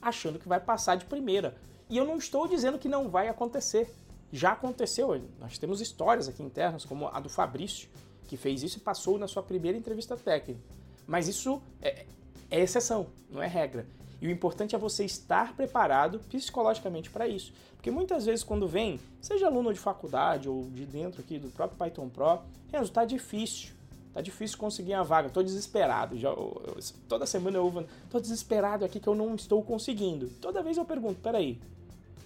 achando 0.00 0.38
que 0.38 0.48
vai 0.48 0.58
passar 0.58 0.96
de 0.96 1.04
primeira. 1.04 1.54
E 1.90 1.98
eu 1.98 2.06
não 2.06 2.16
estou 2.16 2.48
dizendo 2.48 2.78
que 2.78 2.88
não 2.88 3.10
vai 3.10 3.28
acontecer. 3.28 3.94
já 4.32 4.52
aconteceu. 4.52 5.20
Nós 5.38 5.58
temos 5.58 5.82
histórias 5.82 6.26
aqui 6.26 6.42
internas, 6.42 6.86
como 6.86 7.06
a 7.08 7.20
do 7.20 7.28
Fabrício, 7.28 7.90
que 8.26 8.38
fez 8.38 8.62
isso 8.62 8.78
e 8.78 8.80
passou 8.80 9.18
na 9.18 9.28
sua 9.28 9.42
primeira 9.42 9.76
entrevista 9.76 10.16
técnica. 10.16 10.58
Mas 11.06 11.28
isso 11.28 11.60
é, 11.82 12.06
é 12.50 12.60
exceção, 12.62 13.08
não 13.30 13.42
é 13.42 13.46
regra. 13.46 13.86
E 14.22 14.26
o 14.26 14.30
importante 14.30 14.74
é 14.74 14.78
você 14.78 15.04
estar 15.04 15.54
preparado 15.54 16.20
psicologicamente 16.30 17.10
para 17.10 17.28
isso. 17.28 17.52
Porque 17.76 17.90
muitas 17.90 18.24
vezes 18.24 18.42
quando 18.42 18.66
vem, 18.66 18.98
seja 19.20 19.48
aluno 19.48 19.70
de 19.74 19.78
faculdade 19.78 20.48
ou 20.48 20.64
de 20.70 20.86
dentro 20.86 21.20
aqui 21.20 21.38
do 21.38 21.48
próprio 21.50 21.78
Python 21.78 22.08
Pro, 22.08 22.40
Renzo, 22.72 22.90
tá 22.90 23.04
difícil. 23.04 23.77
Tá 24.18 24.22
difícil 24.22 24.58
conseguir 24.58 24.94
uma 24.94 25.04
vaga, 25.04 25.28
tô 25.28 25.44
desesperado. 25.44 26.18
Já, 26.18 26.30
eu, 26.30 26.60
eu, 26.66 26.76
toda 27.08 27.24
semana 27.24 27.56
eu 27.56 27.64
ouvo, 27.64 27.84
tô 28.10 28.18
desesperado 28.18 28.84
aqui 28.84 28.98
que 28.98 29.06
eu 29.06 29.14
não 29.14 29.36
estou 29.36 29.62
conseguindo. 29.62 30.28
Toda 30.40 30.60
vez 30.60 30.76
eu 30.76 30.84
pergunto, 30.84 31.20
peraí, 31.22 31.56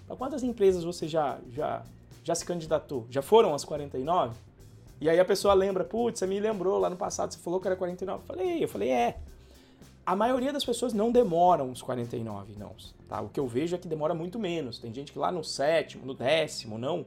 para 0.07 0.17
quantas 0.17 0.43
empresas 0.43 0.85
você 0.85 1.07
já, 1.07 1.39
já, 1.51 1.83
já 2.25 2.35
se 2.35 2.47
candidatou? 2.47 3.07
Já 3.11 3.21
foram 3.21 3.55
as 3.55 3.63
49? 3.63 4.35
E 5.03 5.11
aí 5.11 5.21
a 5.21 5.25
pessoa 5.27 5.53
lembra, 5.53 5.85
putz, 5.85 6.19
você 6.19 6.27
me 6.27 6.41
lembrou 6.41 6.79
lá 6.79 6.89
no 6.89 6.97
passado, 6.97 7.35
você 7.35 7.39
falou 7.39 7.61
que 7.61 7.69
era 7.69 7.77
49. 7.77 8.23
Eu 8.23 8.27
falei, 8.27 8.65
eu 8.65 8.69
falei, 8.69 8.89
é. 8.89 9.19
A 10.07 10.17
maioria 10.17 10.51
das 10.51 10.65
pessoas 10.65 10.95
não 10.95 11.13
demoram 11.13 11.71
os 11.71 11.83
49 11.83 12.55
não. 12.59 12.75
Tá? 13.07 13.21
O 13.21 13.29
que 13.29 13.39
eu 13.39 13.47
vejo 13.47 13.77
é 13.77 13.79
que 13.79 13.87
demora 13.87 14.15
muito 14.15 14.39
menos. 14.39 14.79
Tem 14.79 14.95
gente 14.95 15.13
que 15.13 15.19
lá 15.19 15.31
no 15.31 15.45
sétimo, 15.45 16.07
no 16.07 16.15
décimo, 16.15 16.79
não. 16.79 17.05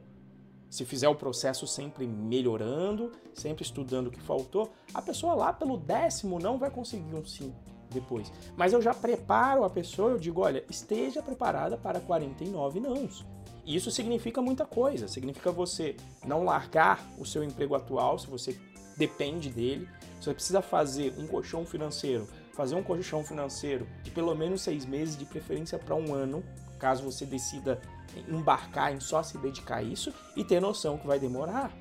Se 0.75 0.83
fizer 0.83 1.07
o 1.07 1.15
processo 1.15 1.65
sempre 1.65 2.05
melhorando, 2.05 3.13
sempre 3.33 3.63
estudando 3.63 4.07
o 4.07 4.11
que 4.11 4.19
faltou, 4.19 4.73
a 4.93 5.01
pessoa 5.01 5.33
lá 5.33 5.53
pelo 5.53 5.77
décimo 5.77 6.37
não 6.37 6.57
vai 6.57 6.69
conseguir 6.69 7.15
um 7.15 7.25
sim 7.25 7.55
depois. 7.89 8.29
Mas 8.57 8.73
eu 8.73 8.81
já 8.81 8.93
preparo 8.93 9.63
a 9.63 9.69
pessoa, 9.69 10.11
eu 10.11 10.19
digo, 10.19 10.41
olha, 10.41 10.65
esteja 10.69 11.23
preparada 11.23 11.77
para 11.77 12.01
49 12.01 12.81
nãos. 12.81 13.25
E 13.65 13.73
isso 13.73 13.89
significa 13.89 14.41
muita 14.41 14.65
coisa. 14.65 15.07
Significa 15.07 15.49
você 15.49 15.95
não 16.25 16.43
largar 16.43 17.01
o 17.17 17.25
seu 17.25 17.41
emprego 17.41 17.73
atual, 17.73 18.19
se 18.19 18.27
você 18.27 18.59
depende 18.97 19.49
dele. 19.49 19.87
Você 20.19 20.33
precisa 20.33 20.61
fazer 20.61 21.15
um 21.17 21.25
colchão 21.25 21.65
financeiro 21.65 22.27
fazer 22.55 22.75
um 22.75 22.81
colchão 22.81 23.23
financeiro 23.23 23.85
de 24.01 24.09
pelo 24.09 24.33
menos 24.33 24.61
seis 24.61 24.85
meses, 24.85 25.17
de 25.17 25.25
preferência 25.25 25.77
para 25.77 25.93
um 25.93 26.13
ano, 26.13 26.41
caso 26.75 27.03
você 27.03 27.25
decida 27.25 27.79
embarcar 28.27 28.93
em 28.93 28.99
só 28.99 29.21
se 29.23 29.37
dedicar 29.37 29.77
a 29.77 29.83
isso, 29.83 30.13
e 30.35 30.43
ter 30.43 30.59
noção 30.59 30.97
que 30.97 31.07
vai 31.07 31.19
demorar. 31.19 31.71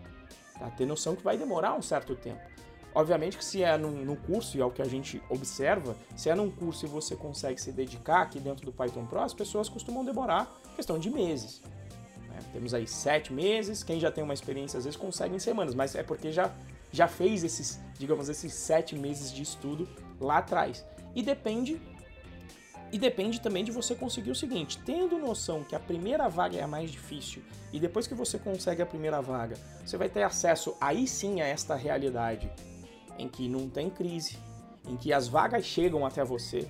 Tá? 0.59 0.71
Ter 0.71 0.87
noção 0.87 1.15
que 1.15 1.23
vai 1.23 1.37
demorar 1.37 1.75
um 1.75 1.83
certo 1.83 2.15
tempo. 2.15 2.41
Obviamente 2.95 3.37
que 3.37 3.45
se 3.45 3.63
é 3.63 3.77
num, 3.77 4.05
num, 4.05 4.15
curso, 4.15 4.57
e 4.57 4.61
é 4.61 4.65
o 4.65 4.71
que 4.71 4.81
a 4.81 4.85
gente 4.85 5.21
observa, 5.29 5.97
se 6.17 6.31
é 6.31 6.35
num 6.35 6.49
curso 6.49 6.87
e 6.87 6.89
você 6.89 7.17
consegue 7.17 7.61
se 7.61 7.73
dedicar 7.73 8.23
aqui 8.23 8.39
dentro 8.39 8.65
do 8.65 8.73
Python 8.73 9.05
Pro, 9.05 9.21
as 9.21 9.35
pessoas 9.35 9.69
costumam 9.69 10.05
demorar 10.05 10.61
questão 10.77 10.97
de 10.97 11.11
meses. 11.11 11.61
Né? 12.29 12.39
Temos 12.53 12.73
aí 12.73 12.87
sete 12.87 13.33
meses, 13.33 13.83
quem 13.83 13.99
já 13.99 14.13
tem 14.13 14.23
uma 14.23 14.33
experiência 14.35 14.79
às 14.79 14.85
vezes 14.85 14.97
consegue 14.97 15.35
em 15.35 15.41
semanas, 15.41 15.75
mas 15.75 15.97
é 15.97 16.05
porque 16.05 16.31
já, 16.31 16.53
já 16.93 17.09
fez 17.09 17.43
esses, 17.43 17.81
digamos, 17.99 18.29
esses 18.29 18.55
sete 18.55 18.97
meses 18.97 19.33
de 19.33 19.43
estudo 19.43 19.89
lá 20.21 20.39
atrás. 20.39 20.85
E 21.17 21.23
depende 21.23 21.81
e 22.95 22.99
depende 22.99 23.41
também 23.41 23.65
de 23.65 23.73
você 23.73 23.93
conseguir 23.93 24.31
o 24.31 24.37
seguinte: 24.37 24.79
tendo 24.87 25.19
noção 25.19 25.65
que 25.65 25.75
a 25.75 25.81
primeira 25.81 26.29
vaga 26.29 26.57
é 26.57 26.63
a 26.63 26.69
mais 26.69 26.93
difícil 26.93 27.43
e 27.73 27.81
depois 27.81 28.07
que 28.07 28.15
você 28.15 28.39
consegue 28.39 28.83
a 28.83 28.87
primeira 28.87 29.21
vaga, 29.21 29.57
você 29.85 29.97
vai 29.97 30.09
ter 30.09 30.23
acesso 30.23 30.77
aí 30.81 31.05
sim 31.09 31.41
a 31.41 31.45
esta 31.45 31.75
realidade 31.75 32.49
em 33.19 33.29
que 33.29 33.49
não 33.49 33.69
tem 33.69 33.91
crise, 33.91 34.39
em 34.89 34.97
que 34.97 35.13
as 35.13 35.27
vagas 35.27 35.65
chegam 35.65 36.07
até 36.07 36.25
você, 36.25 36.69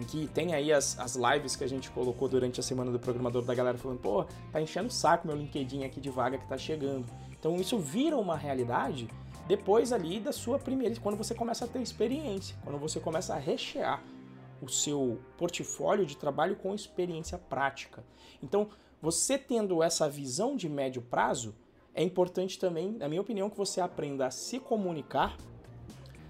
em 0.00 0.04
que 0.04 0.28
tem 0.28 0.54
aí 0.54 0.72
as, 0.72 0.96
as 1.00 1.16
lives 1.16 1.56
que 1.56 1.64
a 1.64 1.68
gente 1.68 1.90
colocou 1.90 2.28
durante 2.28 2.60
a 2.60 2.62
semana 2.62 2.92
do 2.92 3.00
programador 3.00 3.42
da 3.42 3.56
galera 3.56 3.76
falando, 3.76 3.98
pô, 3.98 4.24
tá 4.52 4.62
enchendo 4.62 4.86
o 4.86 4.92
saco 4.92 5.26
meu 5.26 5.36
LinkedIn 5.36 5.82
aqui 5.82 6.00
de 6.00 6.10
vaga 6.10 6.38
que 6.38 6.46
tá 6.46 6.56
chegando. 6.56 7.06
Então 7.36 7.56
isso 7.56 7.76
vira 7.76 8.16
uma 8.16 8.36
realidade 8.36 9.08
depois 9.48 9.92
ali 9.92 10.20
da 10.20 10.30
sua 10.32 10.60
primeira, 10.60 10.94
quando 11.00 11.16
você 11.16 11.34
começa 11.34 11.64
a 11.64 11.68
ter 11.68 11.82
experiência, 11.82 12.54
quando 12.62 12.78
você 12.78 13.00
começa 13.00 13.34
a 13.34 13.38
rechear 13.38 14.00
o 14.60 14.68
seu 14.68 15.20
portfólio 15.36 16.06
de 16.06 16.16
trabalho 16.16 16.56
com 16.56 16.74
experiência 16.74 17.38
prática. 17.38 18.04
Então, 18.42 18.68
você 19.00 19.36
tendo 19.36 19.82
essa 19.82 20.08
visão 20.08 20.56
de 20.56 20.68
médio 20.68 21.02
prazo, 21.02 21.54
é 21.94 22.02
importante 22.02 22.58
também, 22.58 22.92
na 22.92 23.08
minha 23.08 23.20
opinião, 23.20 23.50
que 23.50 23.56
você 23.56 23.80
aprenda 23.80 24.26
a 24.26 24.30
se 24.30 24.58
comunicar 24.58 25.36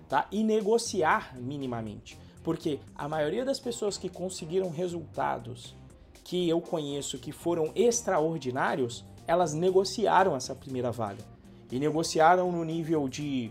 tá? 0.08 0.26
e 0.30 0.42
negociar 0.42 1.36
minimamente. 1.36 2.18
Porque 2.42 2.78
a 2.94 3.08
maioria 3.08 3.44
das 3.44 3.58
pessoas 3.58 3.96
que 3.96 4.08
conseguiram 4.08 4.70
resultados 4.70 5.74
que 6.22 6.48
eu 6.48 6.60
conheço 6.60 7.18
que 7.18 7.32
foram 7.32 7.70
extraordinários, 7.74 9.04
elas 9.26 9.54
negociaram 9.54 10.34
essa 10.34 10.54
primeira 10.54 10.90
vaga 10.90 11.22
e 11.70 11.78
negociaram 11.78 12.52
no 12.52 12.64
nível 12.64 13.08
de 13.08 13.50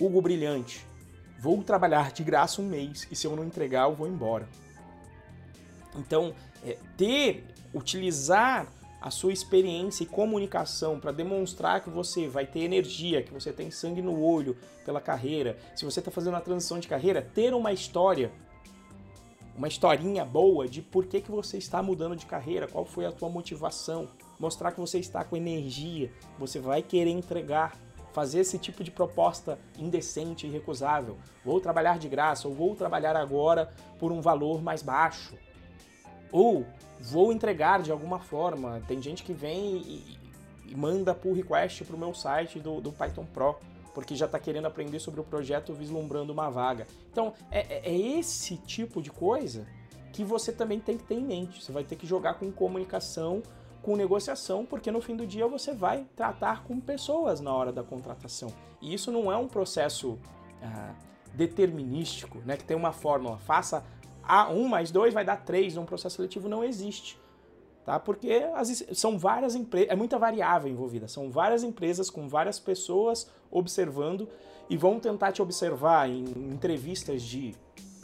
Hugo 0.00 0.20
Brilhante. 0.20 0.86
Vou 1.42 1.60
trabalhar 1.60 2.12
de 2.12 2.22
graça 2.22 2.62
um 2.62 2.64
mês 2.64 3.08
e 3.10 3.16
se 3.16 3.26
eu 3.26 3.34
não 3.34 3.44
entregar 3.44 3.88
eu 3.88 3.96
vou 3.96 4.06
embora. 4.06 4.48
Então, 5.96 6.32
é, 6.64 6.78
ter, 6.96 7.44
utilizar 7.74 8.68
a 9.00 9.10
sua 9.10 9.32
experiência 9.32 10.04
e 10.04 10.06
comunicação 10.06 11.00
para 11.00 11.10
demonstrar 11.10 11.82
que 11.82 11.90
você 11.90 12.28
vai 12.28 12.46
ter 12.46 12.60
energia, 12.60 13.24
que 13.24 13.32
você 13.32 13.52
tem 13.52 13.72
sangue 13.72 14.00
no 14.00 14.22
olho 14.22 14.56
pela 14.84 15.00
carreira, 15.00 15.58
se 15.74 15.84
você 15.84 15.98
está 15.98 16.12
fazendo 16.12 16.34
uma 16.34 16.40
transição 16.40 16.78
de 16.78 16.86
carreira, 16.86 17.20
ter 17.34 17.52
uma 17.52 17.72
história, 17.72 18.30
uma 19.56 19.66
historinha 19.66 20.24
boa 20.24 20.68
de 20.68 20.80
por 20.80 21.06
que, 21.06 21.20
que 21.20 21.30
você 21.32 21.58
está 21.58 21.82
mudando 21.82 22.14
de 22.14 22.24
carreira, 22.24 22.68
qual 22.68 22.84
foi 22.84 23.04
a 23.04 23.10
tua 23.10 23.28
motivação, 23.28 24.08
mostrar 24.38 24.70
que 24.70 24.78
você 24.78 25.00
está 25.00 25.24
com 25.24 25.36
energia, 25.36 26.12
você 26.38 26.60
vai 26.60 26.82
querer 26.82 27.10
entregar, 27.10 27.76
fazer 28.12 28.40
esse 28.40 28.58
tipo 28.58 28.84
de 28.84 28.90
proposta 28.90 29.58
indecente 29.78 30.46
e 30.46 30.50
recusável. 30.50 31.16
Vou 31.44 31.60
trabalhar 31.60 31.98
de 31.98 32.08
graça 32.08 32.46
ou 32.46 32.54
vou 32.54 32.74
trabalhar 32.74 33.16
agora 33.16 33.72
por 33.98 34.12
um 34.12 34.20
valor 34.20 34.62
mais 34.62 34.82
baixo. 34.82 35.34
Ou 36.30 36.66
vou 37.00 37.32
entregar 37.32 37.82
de 37.82 37.90
alguma 37.90 38.18
forma. 38.18 38.82
Tem 38.86 39.00
gente 39.00 39.22
que 39.22 39.32
vem 39.32 39.76
e, 39.76 40.18
e 40.66 40.76
manda 40.76 41.14
pull 41.14 41.34
request 41.34 41.84
para 41.84 41.96
o 41.96 41.98
meu 41.98 42.14
site 42.14 42.60
do, 42.60 42.80
do 42.80 42.92
Python 42.92 43.26
Pro 43.26 43.56
porque 43.94 44.16
já 44.16 44.26
está 44.26 44.38
querendo 44.38 44.66
aprender 44.66 44.98
sobre 44.98 45.20
o 45.20 45.24
projeto 45.24 45.72
vislumbrando 45.72 46.32
uma 46.32 46.50
vaga. 46.50 46.86
Então, 47.10 47.34
é, 47.50 47.60
é, 47.60 47.90
é, 47.90 47.94
esse 47.94 48.56
tipo 48.56 49.02
de 49.02 49.10
coisa 49.10 49.66
que 50.12 50.24
você 50.24 50.52
também 50.52 50.80
tem 50.80 50.96
que 50.96 51.04
ter 51.04 51.14
em 51.14 51.24
mente. 51.24 51.62
Você 51.62 51.72
vai 51.72 51.84
ter 51.84 51.96
que 51.96 52.06
jogar 52.06 52.34
com 52.34 52.50
comunicação 52.50 53.42
com 53.82 53.96
negociação, 53.96 54.64
porque 54.64 54.90
no 54.90 55.00
fim 55.00 55.16
do 55.16 55.26
dia 55.26 55.46
você 55.46 55.74
vai 55.74 56.06
tratar 56.16 56.64
com 56.64 56.80
pessoas 56.80 57.40
na 57.40 57.52
hora 57.52 57.72
da 57.72 57.82
contratação. 57.82 58.52
E 58.80 58.94
isso 58.94 59.10
não 59.10 59.30
é 59.30 59.36
um 59.36 59.48
processo 59.48 60.18
ah, 60.62 60.94
determinístico, 61.34 62.38
né, 62.44 62.56
que 62.56 62.64
tem 62.64 62.76
uma 62.76 62.92
fórmula, 62.92 63.38
faça 63.38 63.84
A, 64.22 64.48
1 64.50 64.68
mais 64.68 64.90
2 64.90 65.12
vai 65.12 65.24
dar 65.24 65.38
3, 65.38 65.76
um 65.76 65.84
processo 65.84 66.16
seletivo 66.16 66.48
não 66.48 66.62
existe. 66.62 67.20
Tá? 67.84 67.98
Porque 67.98 68.48
as, 68.54 68.84
são 68.92 69.18
várias 69.18 69.56
empresas, 69.56 69.90
é 69.90 69.96
muita 69.96 70.16
variável 70.18 70.70
envolvida, 70.70 71.08
são 71.08 71.30
várias 71.30 71.64
empresas 71.64 72.08
com 72.08 72.28
várias 72.28 72.60
pessoas 72.60 73.28
observando 73.50 74.28
e 74.70 74.76
vão 74.76 75.00
tentar 75.00 75.32
te 75.32 75.42
observar 75.42 76.08
em 76.08 76.22
entrevistas 76.22 77.22
de, 77.22 77.56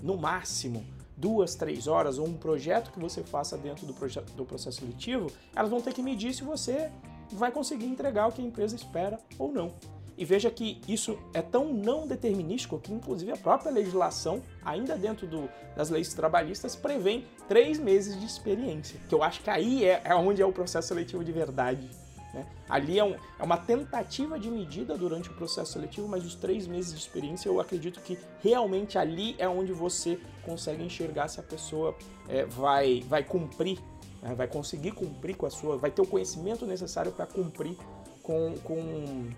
no 0.03 0.17
máximo, 0.17 0.85
duas, 1.19 1.55
três 1.55 1.87
horas 1.87 2.19
ou 2.19 2.27
um 2.27 2.35
projeto 2.35 2.93
que 2.93 3.01
você 3.01 3.23
faça 3.23 3.59
dentro 3.59 3.85
do, 3.85 3.93
do 4.37 4.45
processo 4.45 4.81
seletivo, 4.81 5.31
elas 5.55 5.71
vão 5.71 5.81
ter 5.81 5.93
que 5.93 6.03
medir 6.03 6.33
se 6.33 6.45
você 6.45 6.91
vai 7.33 7.51
conseguir 7.51 7.87
entregar 7.87 8.29
o 8.29 8.33
que 8.33 8.41
a 8.41 8.45
empresa 8.45 8.77
espera 8.77 9.19
ou 9.39 9.53
não. 9.53 9.75
E 10.17 10.25
veja 10.25 10.51
que 10.51 10.81
isso 10.89 11.17
é 11.33 11.41
tão 11.41 11.73
não 11.73 12.05
determinístico 12.05 12.79
que, 12.81 12.93
inclusive, 12.93 13.31
a 13.31 13.37
própria 13.37 13.71
legislação, 13.71 14.43
ainda 14.65 14.97
dentro 14.97 15.29
do, 15.29 15.49
das 15.77 15.91
leis 15.91 16.13
trabalhistas, 16.13 16.75
prevê 16.75 17.23
três 17.47 17.79
meses 17.79 18.19
de 18.19 18.27
experiência. 18.27 18.99
Que 19.09 19.15
eu 19.15 19.23
acho 19.23 19.41
que 19.43 19.51
aí 19.51 19.85
é, 19.85 20.03
é 20.05 20.15
onde 20.17 20.43
é 20.43 20.47
o 20.47 20.53
processo 20.53 20.89
seletivo 20.89 21.23
de 21.23 21.31
verdade. 21.31 21.89
Né? 22.38 22.46
Ali 22.68 22.98
é, 22.98 23.05
um, 23.05 23.14
é, 23.14 23.42
uma 23.42 23.57
tentativa 23.57 24.38
de 24.38 24.51
medida 24.51 24.96
durante 24.96 25.29
o 25.29 25.35
processo 25.35 25.72
seletivo, 25.72 26.07
mas 26.07 26.24
os 26.24 26.35
três 26.35 26.66
meses 26.66 26.92
de 26.92 26.98
experiência 26.98 27.48
eu 27.48 27.61
acredito 27.61 28.01
que 28.01 28.18
realmente 28.40 28.96
ali 28.96 29.35
é 29.38 29.48
onde 29.48 29.72
você 29.72 30.18
consegue 30.44 30.83
enxergar 30.83 31.29
se 31.29 31.40
a 31.40 31.42
pessoa 31.42 31.96
é, 32.29 32.44
vai, 32.44 33.03
vai 33.09 33.24
cumprir, 33.24 33.81
né? 34.22 34.35
vai 34.35 34.46
conseguir 34.46 34.92
cumprir 34.92 35.37
com 35.37 35.46
a 35.46 35.51
sua, 35.51 35.77
vai 35.77 35.90
ter 35.90 36.03
o 36.03 36.07
conhecimento 36.07 36.64
necessário 36.66 37.11
para 37.11 37.27
cumprir 37.27 37.77
com, 38.22 38.55
com, 38.62 39.31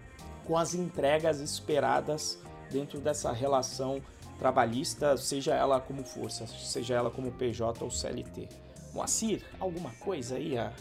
com 0.44 0.58
as 0.58 0.74
entregas 0.74 1.40
esperadas 1.40 2.38
dentro 2.70 3.00
dessa 3.00 3.32
relação 3.32 4.02
trabalhista, 4.38 5.16
seja 5.16 5.54
ela 5.54 5.80
como 5.80 6.02
força, 6.02 6.46
seja 6.46 6.94
ela 6.94 7.10
como 7.10 7.30
PJ 7.32 7.82
ou 7.84 7.90
CLT. 7.90 8.48
Moacir, 8.92 9.42
alguma 9.60 9.90
coisa 10.00 10.36
aí 10.36 10.58
a 10.58 10.72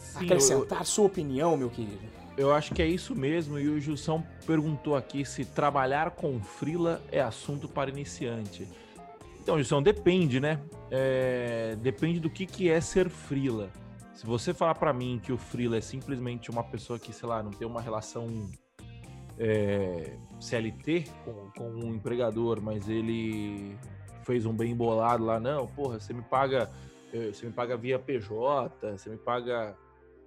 Sim, 0.00 0.24
acrescentar 0.24 0.80
eu, 0.80 0.84
sua 0.84 1.06
opinião, 1.06 1.56
meu 1.56 1.70
querido? 1.70 2.00
Eu 2.36 2.52
acho 2.52 2.74
que 2.74 2.82
é 2.82 2.86
isso 2.86 3.14
mesmo. 3.14 3.58
E 3.58 3.68
o 3.68 3.80
Gilson 3.80 4.22
perguntou 4.46 4.96
aqui 4.96 5.24
se 5.24 5.44
trabalhar 5.44 6.10
com 6.12 6.40
frila 6.40 7.00
é 7.12 7.20
assunto 7.20 7.68
para 7.68 7.90
iniciante. 7.90 8.66
Então, 9.40 9.56
Gilson, 9.56 9.82
depende, 9.82 10.40
né? 10.40 10.60
É, 10.90 11.76
depende 11.80 12.18
do 12.18 12.30
que, 12.30 12.46
que 12.46 12.68
é 12.68 12.80
ser 12.80 13.08
frila. 13.08 13.70
Se 14.14 14.26
você 14.26 14.52
falar 14.52 14.74
para 14.74 14.92
mim 14.92 15.20
que 15.22 15.32
o 15.32 15.38
freela 15.38 15.76
é 15.76 15.80
simplesmente 15.80 16.50
uma 16.50 16.62
pessoa 16.62 16.98
que, 16.98 17.12
sei 17.12 17.28
lá, 17.28 17.42
não 17.42 17.50
tem 17.50 17.66
uma 17.66 17.80
relação 17.80 18.50
é, 19.38 20.12
CLT 20.38 21.04
com, 21.24 21.50
com 21.56 21.70
um 21.70 21.94
empregador, 21.94 22.60
mas 22.60 22.88
ele 22.88 23.78
fez 24.22 24.44
um 24.44 24.52
bem 24.52 24.76
bolado 24.76 25.24
lá, 25.24 25.40
não, 25.40 25.66
porra, 25.66 25.98
você 25.98 26.12
me 26.12 26.22
paga, 26.22 26.70
eh, 27.12 27.32
você 27.32 27.46
me 27.46 27.52
paga 27.52 27.76
via 27.76 27.98
PJ, 27.98 28.92
você 28.96 29.10
me 29.10 29.16
paga, 29.16 29.74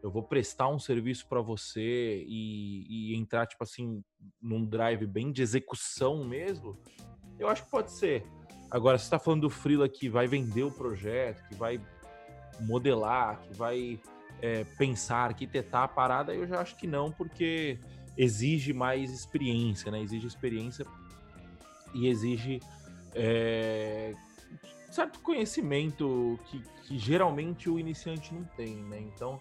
eu 0.03 0.11
vou 0.11 0.21
prestar 0.21 0.67
um 0.67 0.77
serviço 0.77 1.25
para 1.27 1.39
você 1.39 2.25
e, 2.27 3.13
e, 3.13 3.15
entrar, 3.15 3.47
tipo 3.47 3.63
assim, 3.63 4.03
num 4.41 4.65
drive 4.65 5.07
bem 5.07 5.31
de 5.31 5.41
execução 5.41 6.25
mesmo, 6.25 6.77
eu 7.39 7.47
acho 7.47 7.63
que 7.63 7.71
pode 7.71 7.89
ser. 7.89 8.25
Agora, 8.69 8.97
você 8.97 9.05
está 9.05 9.17
falando 9.17 9.43
do 9.43 9.49
Freela 9.49 9.87
que 9.87 10.09
vai 10.09 10.27
vender 10.27 10.63
o 10.63 10.71
projeto, 10.71 11.47
que 11.47 11.55
vai 11.55 11.79
modelar, 12.59 13.39
que 13.43 13.53
vai 13.55 13.99
é, 14.41 14.65
pensar, 14.77 15.29
arquitetar 15.29 15.83
a 15.83 15.87
parada, 15.87 16.33
eu 16.33 16.45
já 16.45 16.59
acho 16.59 16.75
que 16.75 16.85
não, 16.85 17.09
porque 17.09 17.79
exige 18.17 18.73
mais 18.73 19.09
experiência, 19.09 19.89
né? 19.89 20.01
Exige 20.01 20.27
experiência 20.27 20.85
e 21.93 22.07
exige 22.07 22.59
é, 23.15 24.13
certo 24.91 25.19
conhecimento 25.21 26.37
que, 26.45 26.61
que, 26.83 26.99
geralmente 26.99 27.69
o 27.69 27.79
iniciante 27.79 28.33
não 28.33 28.43
tem, 28.43 28.75
né? 28.75 28.99
Então, 28.99 29.39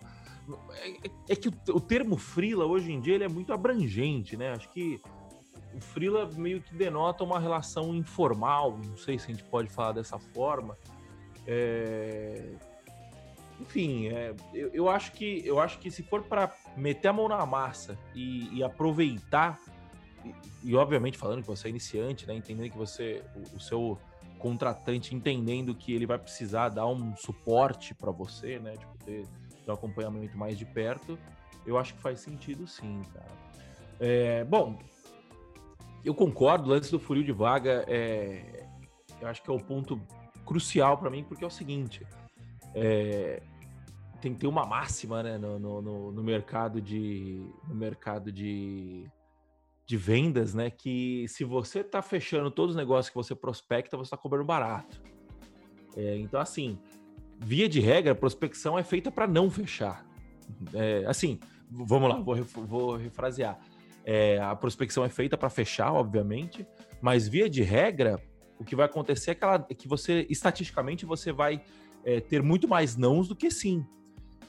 é, 0.74 1.10
é 1.30 1.36
que 1.36 1.48
o, 1.48 1.52
o, 1.70 1.80
termo 1.80 2.16
freela 2.16 2.66
hoje 2.66 2.92
em 2.92 3.00
dia 3.00 3.14
ele 3.14 3.24
é 3.24 3.28
muito 3.28 3.52
abrangente, 3.52 4.36
né? 4.36 4.52
Acho 4.52 4.68
que 4.70 5.00
o 5.74 5.80
freela 5.80 6.28
meio 6.32 6.60
que 6.60 6.74
denota 6.74 7.24
uma 7.24 7.38
relação 7.38 7.94
informal, 7.94 8.78
não 8.84 8.96
sei 8.96 9.18
se 9.18 9.26
a 9.26 9.34
gente 9.34 9.44
pode 9.44 9.70
falar 9.70 9.92
dessa 9.92 10.18
forma. 10.18 10.76
É... 11.46 12.54
Enfim, 13.60 14.08
é, 14.08 14.34
eu, 14.52 14.70
eu, 14.72 14.88
acho 14.88 15.12
que 15.12 15.46
eu 15.46 15.60
acho 15.60 15.78
que 15.78 15.90
se 15.90 16.02
for 16.02 16.22
para 16.22 16.52
meter 16.76 17.08
a 17.08 17.12
mão 17.12 17.28
na 17.28 17.46
massa 17.46 17.96
e, 18.12 18.48
e 18.58 18.62
aproveitar 18.62 19.60
e, 20.24 20.34
e, 20.70 20.74
obviamente 20.74 21.16
falando 21.16 21.42
que 21.42 21.46
você 21.46 21.68
é 21.68 21.70
iniciante, 21.70 22.26
né, 22.26 22.34
entendendo 22.34 22.70
que 22.70 22.76
você 22.76 23.22
o, 23.36 23.56
o, 23.56 23.60
seu 23.60 23.98
contratante 24.38 25.14
entendendo 25.14 25.74
que 25.76 25.92
ele 25.92 26.06
vai 26.06 26.18
precisar 26.18 26.70
dar 26.70 26.86
um 26.86 27.14
suporte 27.16 27.94
para 27.94 28.10
você, 28.10 28.58
né, 28.58 28.76
tipo 28.76 28.98
ter, 29.04 29.26
um 29.70 29.74
acompanhamento 29.74 30.36
mais 30.36 30.58
de 30.58 30.64
perto, 30.64 31.18
eu 31.64 31.78
acho 31.78 31.94
que 31.94 32.00
faz 32.00 32.20
sentido 32.20 32.66
sim, 32.66 33.02
cara. 33.12 33.30
É, 34.00 34.44
bom, 34.44 34.78
eu 36.04 36.14
concordo, 36.14 36.68
o 36.68 36.68
lance 36.70 36.90
do 36.90 36.98
furio 36.98 37.24
de 37.24 37.32
vaga 37.32 37.84
é, 37.86 38.66
eu 39.20 39.28
acho 39.28 39.42
que 39.42 39.50
é 39.50 39.52
o 39.52 39.60
ponto 39.60 40.00
crucial 40.44 40.98
para 40.98 41.10
mim, 41.10 41.22
porque 41.22 41.44
é 41.44 41.46
o 41.46 41.50
seguinte, 41.50 42.04
é, 42.74 43.42
tem 44.20 44.34
que 44.34 44.40
ter 44.40 44.46
uma 44.46 44.66
máxima 44.66 45.22
né, 45.22 45.38
no, 45.38 45.58
no, 45.58 46.12
no 46.12 46.22
mercado 46.22 46.80
de 46.80 47.44
no 47.68 47.74
mercado 47.74 48.32
de 48.32 49.08
de 49.84 49.96
vendas, 49.96 50.54
né? 50.54 50.70
Que 50.70 51.26
se 51.28 51.44
você 51.44 51.80
está 51.80 52.00
fechando 52.00 52.50
todos 52.50 52.74
os 52.74 52.76
negócios 52.76 53.10
que 53.10 53.16
você 53.16 53.34
prospecta, 53.34 53.96
você 53.96 54.06
está 54.06 54.16
cobrando 54.16 54.44
barato. 54.44 55.02
É, 55.96 56.16
então, 56.16 56.40
assim, 56.40 56.78
via 57.42 57.68
de 57.68 57.80
regra, 57.80 58.14
prospecção 58.14 58.78
é 58.78 58.82
feita 58.82 59.10
para 59.10 59.26
não 59.26 59.50
fechar. 59.50 60.06
É, 60.72 61.04
assim, 61.06 61.38
vamos 61.70 62.08
lá, 62.08 62.20
vou, 62.20 62.36
vou 62.44 62.96
refrasear. 62.96 63.58
É, 64.04 64.38
a 64.40 64.54
prospecção 64.54 65.04
é 65.04 65.08
feita 65.08 65.36
para 65.36 65.48
fechar, 65.48 65.92
obviamente, 65.92 66.66
mas 67.00 67.28
via 67.28 67.48
de 67.48 67.62
regra, 67.62 68.20
o 68.58 68.64
que 68.64 68.76
vai 68.76 68.86
acontecer 68.86 69.32
é 69.32 69.34
que, 69.34 69.44
ela, 69.44 69.58
que 69.60 69.88
você, 69.88 70.26
estatisticamente, 70.28 71.04
você 71.04 71.32
vai 71.32 71.62
é, 72.04 72.20
ter 72.20 72.42
muito 72.42 72.68
mais 72.68 72.96
nãos 72.96 73.28
do 73.28 73.36
que 73.36 73.50
sim. 73.50 73.84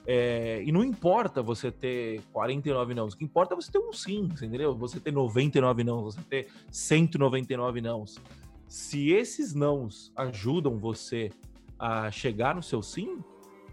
É, 0.05 0.61
e 0.65 0.71
não 0.71 0.83
importa 0.83 1.41
você 1.41 1.71
ter 1.71 2.21
49 2.33 2.93
não, 2.93 3.05
o 3.05 3.09
que 3.09 3.23
importa 3.23 3.53
é 3.53 3.55
você 3.55 3.71
ter 3.71 3.79
um 3.79 3.93
sim, 3.93 4.23
entendeu? 4.23 4.75
Você 4.75 4.99
ter 4.99 5.13
99 5.13 5.83
não, 5.83 6.03
você 6.03 6.19
ter 6.29 6.47
199 6.69 7.79
não. 7.79 8.03
Se 8.67 9.11
esses 9.11 9.53
nãos 9.53 10.11
ajudam 10.15 10.77
você 10.77 11.31
a 11.83 12.09
chegar 12.09 12.55
no 12.55 12.63
seu 12.63 12.81
sim, 12.81 13.21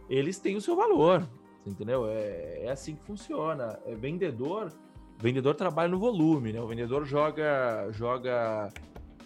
eles 0.08 0.36
têm 0.40 0.56
o 0.56 0.60
seu 0.60 0.74
valor, 0.74 1.30
entendeu? 1.64 2.06
É, 2.08 2.64
é 2.64 2.70
assim 2.70 2.96
que 2.96 3.04
funciona. 3.04 3.78
É 3.86 3.94
vendedor, 3.94 4.72
vendedor 5.16 5.54
trabalha 5.54 5.88
no 5.88 6.00
volume, 6.00 6.52
né? 6.52 6.60
O 6.60 6.66
vendedor 6.66 7.04
joga, 7.04 7.88
joga 7.92 8.68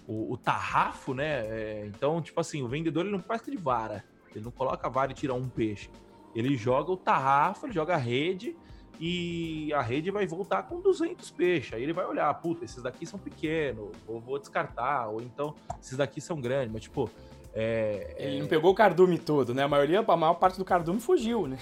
o, 0.06 0.34
o 0.34 0.36
tarrafo, 0.36 1.14
né? 1.14 1.46
É, 1.46 1.86
então, 1.86 2.20
tipo 2.20 2.38
assim, 2.38 2.62
o 2.62 2.68
vendedor 2.68 3.06
ele 3.06 3.12
não 3.12 3.22
faz 3.22 3.40
de 3.42 3.56
vara, 3.56 4.04
ele 4.34 4.44
não 4.44 4.50
coloca 4.52 4.86
a 4.86 4.90
vara 4.90 5.12
e 5.12 5.14
tira 5.14 5.32
um 5.32 5.48
peixe. 5.48 5.88
Ele 6.34 6.54
joga 6.54 6.92
o 6.92 6.96
tarrafa, 6.96 7.64
ele 7.64 7.72
joga 7.72 7.94
a 7.94 7.98
rede 7.98 8.54
e 9.00 9.72
a 9.72 9.80
rede 9.80 10.10
vai 10.10 10.26
voltar 10.26 10.64
com 10.64 10.78
200 10.78 11.30
peixes. 11.30 11.72
Aí 11.72 11.82
ele 11.82 11.94
vai 11.94 12.04
olhar, 12.04 12.34
puta, 12.34 12.66
esses 12.66 12.82
daqui 12.82 13.06
são 13.06 13.18
pequenos, 13.18 13.96
ou 14.06 14.20
vou 14.20 14.38
descartar, 14.38 15.08
ou 15.08 15.22
então 15.22 15.54
esses 15.80 15.96
daqui 15.96 16.20
são 16.20 16.38
grandes, 16.38 16.70
mas 16.70 16.82
tipo. 16.82 17.08
É, 17.54 18.14
ele 18.18 18.36
é... 18.36 18.40
não 18.40 18.48
pegou 18.48 18.72
o 18.72 18.74
cardume 18.74 19.18
todo, 19.18 19.54
né? 19.54 19.62
A 19.62 19.68
maioria, 19.68 20.04
a 20.06 20.16
maior 20.16 20.34
parte 20.34 20.58
do 20.58 20.64
cardume 20.64 21.00
fugiu, 21.00 21.46
né? 21.46 21.58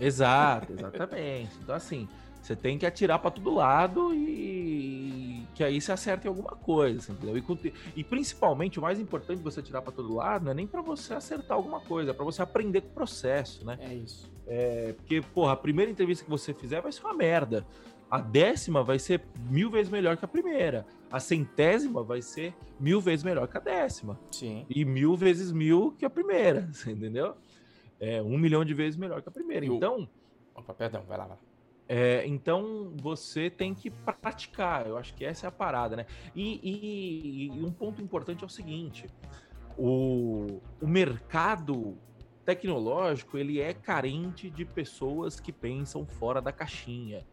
Exato, 0.00 0.72
exatamente. 0.76 1.56
então, 1.62 1.74
assim, 1.74 2.08
você 2.42 2.54
tem 2.54 2.78
que 2.78 2.86
atirar 2.86 3.18
para 3.18 3.30
todo 3.30 3.54
lado 3.54 4.14
e 4.14 5.46
que 5.54 5.64
aí 5.64 5.80
você 5.80 5.90
acerta 5.90 6.26
em 6.26 6.28
alguma 6.28 6.50
coisa, 6.50 7.10
entendeu? 7.10 7.36
E, 7.36 7.72
e 7.96 8.04
principalmente 8.04 8.78
o 8.78 8.82
mais 8.82 9.00
importante 9.00 9.38
de 9.38 9.44
você 9.44 9.60
atirar 9.60 9.80
para 9.80 9.92
todo 9.92 10.14
lado 10.14 10.44
não 10.44 10.52
é 10.52 10.54
nem 10.54 10.66
para 10.66 10.82
você 10.82 11.14
acertar 11.14 11.56
alguma 11.56 11.80
coisa, 11.80 12.10
é 12.10 12.14
para 12.14 12.24
você 12.24 12.42
aprender 12.42 12.82
com 12.82 12.88
o 12.88 12.92
processo, 12.92 13.64
né? 13.64 13.78
É 13.80 13.94
isso. 13.94 14.30
É, 14.46 14.92
porque, 14.92 15.22
porra, 15.34 15.52
a 15.52 15.56
primeira 15.56 15.90
entrevista 15.90 16.24
que 16.24 16.30
você 16.30 16.52
fizer 16.52 16.80
vai 16.80 16.92
ser 16.92 17.02
uma 17.02 17.14
merda. 17.14 17.66
A 18.08 18.20
décima 18.20 18.84
vai 18.84 18.98
ser 18.98 19.22
mil 19.50 19.70
vezes 19.70 19.90
melhor 19.90 20.16
que 20.16 20.24
a 20.24 20.28
primeira. 20.28 20.86
A 21.16 21.20
centésima 21.20 22.02
vai 22.02 22.20
ser 22.20 22.54
mil 22.78 23.00
vezes 23.00 23.24
melhor 23.24 23.48
que 23.48 23.56
a 23.56 23.60
décima. 23.60 24.20
Sim. 24.30 24.66
E 24.68 24.84
mil 24.84 25.16
vezes 25.16 25.50
mil 25.50 25.92
que 25.92 26.04
a 26.04 26.10
primeira, 26.10 26.68
entendeu? 26.86 27.34
É 27.98 28.20
um 28.20 28.36
milhão 28.36 28.62
de 28.62 28.74
vezes 28.74 28.98
melhor 28.98 29.22
que 29.22 29.28
a 29.30 29.32
primeira. 29.32 29.64
Então. 29.64 30.06
Opa, 30.54 30.74
perdão, 30.74 31.04
vai 31.08 31.16
lá, 31.16 31.24
vai 31.24 31.36
lá. 31.38 31.42
É, 31.88 32.26
então 32.26 32.92
você 33.00 33.48
tem 33.48 33.72
que 33.72 33.88
praticar, 33.88 34.86
eu 34.86 34.98
acho 34.98 35.14
que 35.14 35.24
essa 35.24 35.46
é 35.46 35.48
a 35.48 35.52
parada, 35.52 35.96
né? 35.96 36.06
E, 36.34 36.60
e, 36.62 37.46
e 37.46 37.64
um 37.64 37.72
ponto 37.72 38.02
importante 38.02 38.44
é 38.44 38.46
o 38.46 38.50
seguinte: 38.50 39.06
o, 39.78 40.60
o 40.82 40.86
mercado 40.86 41.96
tecnológico 42.44 43.38
ele 43.38 43.58
é 43.58 43.72
carente 43.72 44.50
de 44.50 44.66
pessoas 44.66 45.40
que 45.40 45.50
pensam 45.50 46.04
fora 46.04 46.42
da 46.42 46.52
caixinha. 46.52 47.24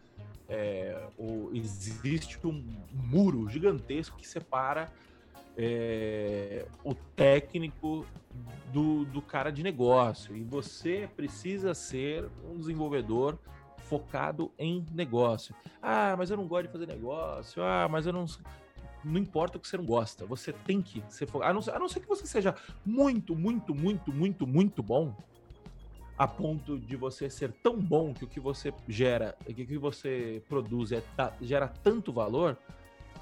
É, 0.50 1.08
o, 1.18 1.50
existe 1.54 2.46
um 2.46 2.64
muro 2.92 3.50
gigantesco 3.50 4.18
que 4.18 4.28
separa 4.28 4.92
é, 5.58 6.66
o 6.84 6.94
técnico 6.94 8.06
do, 8.72 9.06
do 9.06 9.22
cara 9.22 9.52
de 9.52 9.62
negócio 9.64 10.36
e 10.36 10.44
você 10.44 11.10
precisa 11.16 11.74
ser 11.74 12.28
um 12.50 12.58
desenvolvedor 12.58 13.38
focado 13.78 14.52
em 14.58 14.86
negócio. 14.92 15.54
Ah, 15.82 16.16
mas 16.18 16.32
eu 16.32 16.38
não 16.38 16.48
gosto 16.48 16.68
de 16.68 16.72
fazer 16.72 16.88
negócio. 16.88 17.62
Ah, 17.62 17.88
mas 17.90 18.06
eu 18.06 18.14
não. 18.14 18.26
Não 19.04 19.20
importa 19.20 19.58
o 19.58 19.60
que 19.60 19.68
você 19.68 19.76
não 19.76 19.86
gosta, 19.86 20.26
você 20.26 20.54
tem 20.54 20.82
que 20.82 21.04
ser 21.10 21.28
focado. 21.28 21.52
A 21.52 21.54
não, 21.54 21.62
ser, 21.62 21.72
a 21.72 21.80
não 21.80 21.90
ser 21.90 22.00
que 22.00 22.08
você 22.08 22.26
seja 22.26 22.56
muito, 22.86 23.36
muito, 23.36 23.76
muito, 23.76 24.14
muito, 24.14 24.48
muito 24.48 24.82
bom, 24.82 25.14
a 26.18 26.28
ponto 26.28 26.78
de 26.78 26.96
você 26.96 27.30
ser 27.30 27.52
tão 27.52 27.80
bom 27.80 28.14
que 28.14 28.24
o 28.24 28.28
que 28.28 28.40
você 28.40 28.74
gera, 28.88 29.36
que 29.46 29.64
o 29.64 29.68
que 29.68 29.78
você 29.78 30.42
produz 30.48 30.92
é, 30.92 31.04
gera 31.42 31.68
tanto 31.68 32.14
valor, 32.14 32.58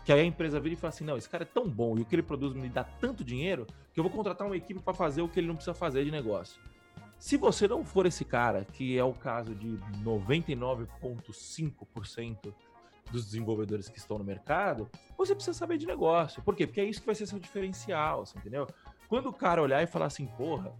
que 0.03 0.11
aí 0.11 0.19
a 0.19 0.25
empresa 0.25 0.59
vira 0.59 0.73
e 0.73 0.77
fala 0.77 0.89
assim: 0.89 1.05
não, 1.05 1.15
esse 1.17 1.29
cara 1.29 1.43
é 1.43 1.45
tão 1.45 1.69
bom 1.69 1.97
e 1.97 2.01
o 2.01 2.05
que 2.05 2.15
ele 2.15 2.23
produz 2.23 2.53
me 2.53 2.69
dá 2.69 2.83
tanto 2.83 3.23
dinheiro 3.23 3.65
que 3.93 3.99
eu 3.99 4.03
vou 4.03 4.11
contratar 4.11 4.47
uma 4.47 4.57
equipe 4.57 4.81
para 4.81 4.93
fazer 4.93 5.21
o 5.21 5.29
que 5.29 5.39
ele 5.39 5.47
não 5.47 5.55
precisa 5.55 5.73
fazer 5.73 6.03
de 6.03 6.11
negócio. 6.11 6.61
Se 7.17 7.37
você 7.37 7.65
não 7.67 7.85
for 7.85 8.05
esse 8.07 8.25
cara, 8.25 8.65
que 8.65 8.97
é 8.97 9.03
o 9.03 9.13
caso 9.13 9.53
de 9.53 9.77
99,5% 10.03 12.51
dos 13.11 13.25
desenvolvedores 13.25 13.87
que 13.87 13.99
estão 13.99 14.17
no 14.17 14.23
mercado, 14.23 14.89
você 15.15 15.35
precisa 15.35 15.55
saber 15.55 15.77
de 15.77 15.85
negócio. 15.85 16.41
Por 16.41 16.55
quê? 16.55 16.65
Porque 16.65 16.81
é 16.81 16.85
isso 16.85 16.99
que 16.99 17.05
vai 17.05 17.13
ser 17.13 17.27
seu 17.27 17.37
diferencial, 17.37 18.23
entendeu? 18.35 18.65
Quando 19.07 19.29
o 19.29 19.33
cara 19.33 19.61
olhar 19.61 19.83
e 19.83 19.87
falar 19.87 20.07
assim, 20.07 20.25
porra, 20.25 20.73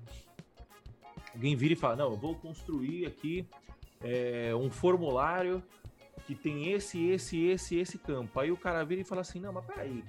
alguém 1.34 1.56
vira 1.56 1.74
e 1.74 1.76
fala, 1.76 1.96
não, 1.96 2.12
eu 2.12 2.18
vou 2.18 2.36
construir 2.36 3.06
aqui 3.06 3.48
é, 4.02 4.54
um 4.56 4.70
formulário 4.70 5.64
que 6.26 6.36
tem 6.36 6.72
esse, 6.72 7.10
esse, 7.10 7.46
esse, 7.46 7.78
esse 7.78 7.98
campo. 7.98 8.40
Aí 8.40 8.52
o 8.52 8.58
cara 8.58 8.84
vira 8.84 9.02
e 9.02 9.04
fala 9.04 9.22
assim, 9.22 9.40
não, 9.40 9.54
mas 9.54 9.66
peraí, 9.66 10.04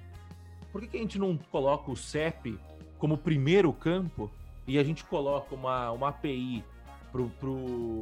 por 0.71 0.81
que, 0.81 0.87
que 0.87 0.97
a 0.97 1.01
gente 1.01 1.19
não 1.19 1.37
coloca 1.37 1.91
o 1.91 1.95
CEP 1.95 2.57
como 2.97 3.17
primeiro 3.17 3.71
campo 3.73 4.31
e 4.67 4.77
a 4.77 4.83
gente 4.83 5.03
coloca 5.03 5.53
uma, 5.53 5.91
uma 5.91 6.09
API 6.09 6.63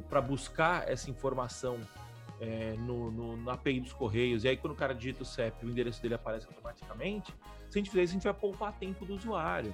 para 0.10 0.22
buscar 0.22 0.88
essa 0.88 1.10
informação 1.10 1.80
é, 2.40 2.76
no, 2.80 3.12
no, 3.12 3.38
na 3.38 3.54
API 3.54 3.82
dos 3.82 3.94
Correios, 3.94 4.44
e 4.44 4.48
aí 4.48 4.58
quando 4.58 4.74
o 4.74 4.76
cara 4.76 4.96
digita 4.96 5.22
o 5.22 5.26
CEP, 5.26 5.66
o 5.66 5.70
endereço 5.70 6.02
dele 6.02 6.16
aparece 6.16 6.48
automaticamente, 6.48 7.34
se 7.70 7.78
a 7.78 7.82
gente 7.82 7.90
fizer 7.90 8.04
isso, 8.04 8.12
a 8.12 8.16
gente 8.16 8.24
vai 8.24 8.34
poupar 8.34 8.74
tempo 8.78 9.06
do 9.06 9.16
usuário. 9.16 9.74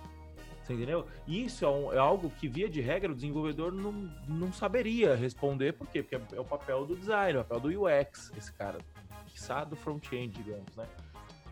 Você 0.67 0.73
entendeu? 0.73 1.08
Isso 1.25 1.63
é, 1.63 1.69
um, 1.69 1.93
é, 1.93 1.97
algo 1.97 2.30
que, 2.30 2.45
via 2.45 2.67
de 2.67 2.82
regra, 2.82 3.10
o 3.10 3.15
desenvolvedor 3.15 3.71
não, 3.71 3.93
não 4.27 4.51
saberia 4.51 5.15
responder. 5.15 5.71
Por 5.71 5.88
quê? 5.88 6.03
Porque 6.03 6.36
é, 6.36 6.39
o 6.39 6.43
papel 6.43 6.86
do 6.86 6.93
design, 6.93 7.38
é 7.38 7.41
o 7.41 7.45
papel 7.45 7.71
do 7.71 7.86
UX, 7.86 8.34
esse 8.38 8.51
cara. 8.51 8.77
Quiçá 9.27 9.63
do 9.63 9.77
front-end, 9.77 10.43
digamos, 10.43 10.75
né? 10.75 10.86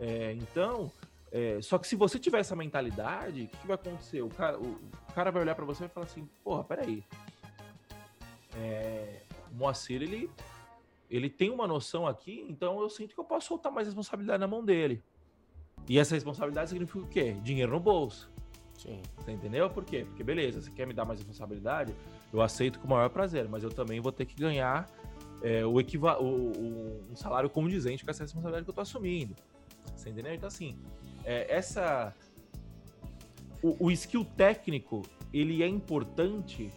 É, 0.01 0.33
então, 0.33 0.91
é, 1.31 1.61
só 1.61 1.77
que 1.77 1.87
se 1.87 1.95
você 1.95 2.19
tiver 2.19 2.39
essa 2.39 2.57
mentalidade, 2.57 3.43
o 3.43 3.47
que, 3.47 3.57
que, 3.57 3.67
vai 3.67 3.75
acontecer? 3.75 4.21
O 4.21 4.27
cara, 4.27 4.59
o, 4.59 4.65
o 5.09 5.13
cara 5.13 5.31
vai 5.31 5.43
olhar 5.43 5.55
para 5.55 5.63
você 5.63 5.85
e 5.85 5.87
falar 5.87 6.07
assim, 6.07 6.27
porra, 6.43 6.65
peraí. 6.65 7.01
É, 8.57 9.21
o 9.49 9.55
Moacir, 9.55 10.01
ele, 10.01 10.29
ele 11.09 11.29
tem 11.29 11.49
uma 11.49 11.65
noção 11.65 12.05
aqui, 12.05 12.45
então 12.49 12.81
eu 12.81 12.89
sinto 12.89 13.15
que 13.15 13.19
eu 13.21 13.25
posso 13.25 13.47
soltar 13.47 13.71
mais 13.71 13.87
responsabilidade 13.87 14.41
na 14.41 14.47
mão 14.47 14.61
dele. 14.61 15.01
E 15.87 15.97
essa 15.97 16.15
responsabilidade 16.15 16.71
significa 16.71 16.99
o 16.99 17.07
quê? 17.07 17.31
Dinheiro 17.41 17.71
no 17.71 17.79
bolso. 17.79 18.34
Sim. 18.77 19.01
Você 19.17 19.31
entendeu? 19.31 19.69
Por 19.69 19.83
quê? 19.83 20.05
Porque 20.05 20.23
beleza, 20.23 20.61
você 20.61 20.71
quer 20.71 20.85
me 20.85 20.93
dar 20.93 21.05
mais 21.05 21.19
responsabilidade, 21.19 21.95
eu 22.31 22.41
aceito 22.41 22.79
com 22.79 22.87
o 22.87 22.89
maior 22.89 23.09
prazer, 23.09 23.47
mas 23.47 23.63
eu 23.63 23.69
também 23.69 23.99
vou 23.99 24.11
ter 24.11 24.25
que 24.25 24.35
ganhar 24.35 24.89
é, 25.41 25.65
o, 25.65 25.79
equiva 25.79 26.19
o, 26.19 26.51
o, 26.51 27.05
um 27.11 27.15
salário 27.15 27.49
condizente 27.49 28.03
com 28.03 28.11
essa 28.11 28.23
responsabilidade 28.23 28.65
que 28.65 28.69
eu 28.69 28.73
tô 28.73 28.81
assumindo. 28.81 29.35
Você 29.95 30.09
entendeu? 30.09 30.33
Então, 30.33 30.47
assim, 30.47 30.77
é, 31.23 31.53
essa. 31.53 32.13
O, 33.61 33.85
o 33.85 33.91
skill 33.91 34.25
técnico, 34.25 35.03
ele 35.33 35.63
é 35.63 35.67
importante, 35.67 36.71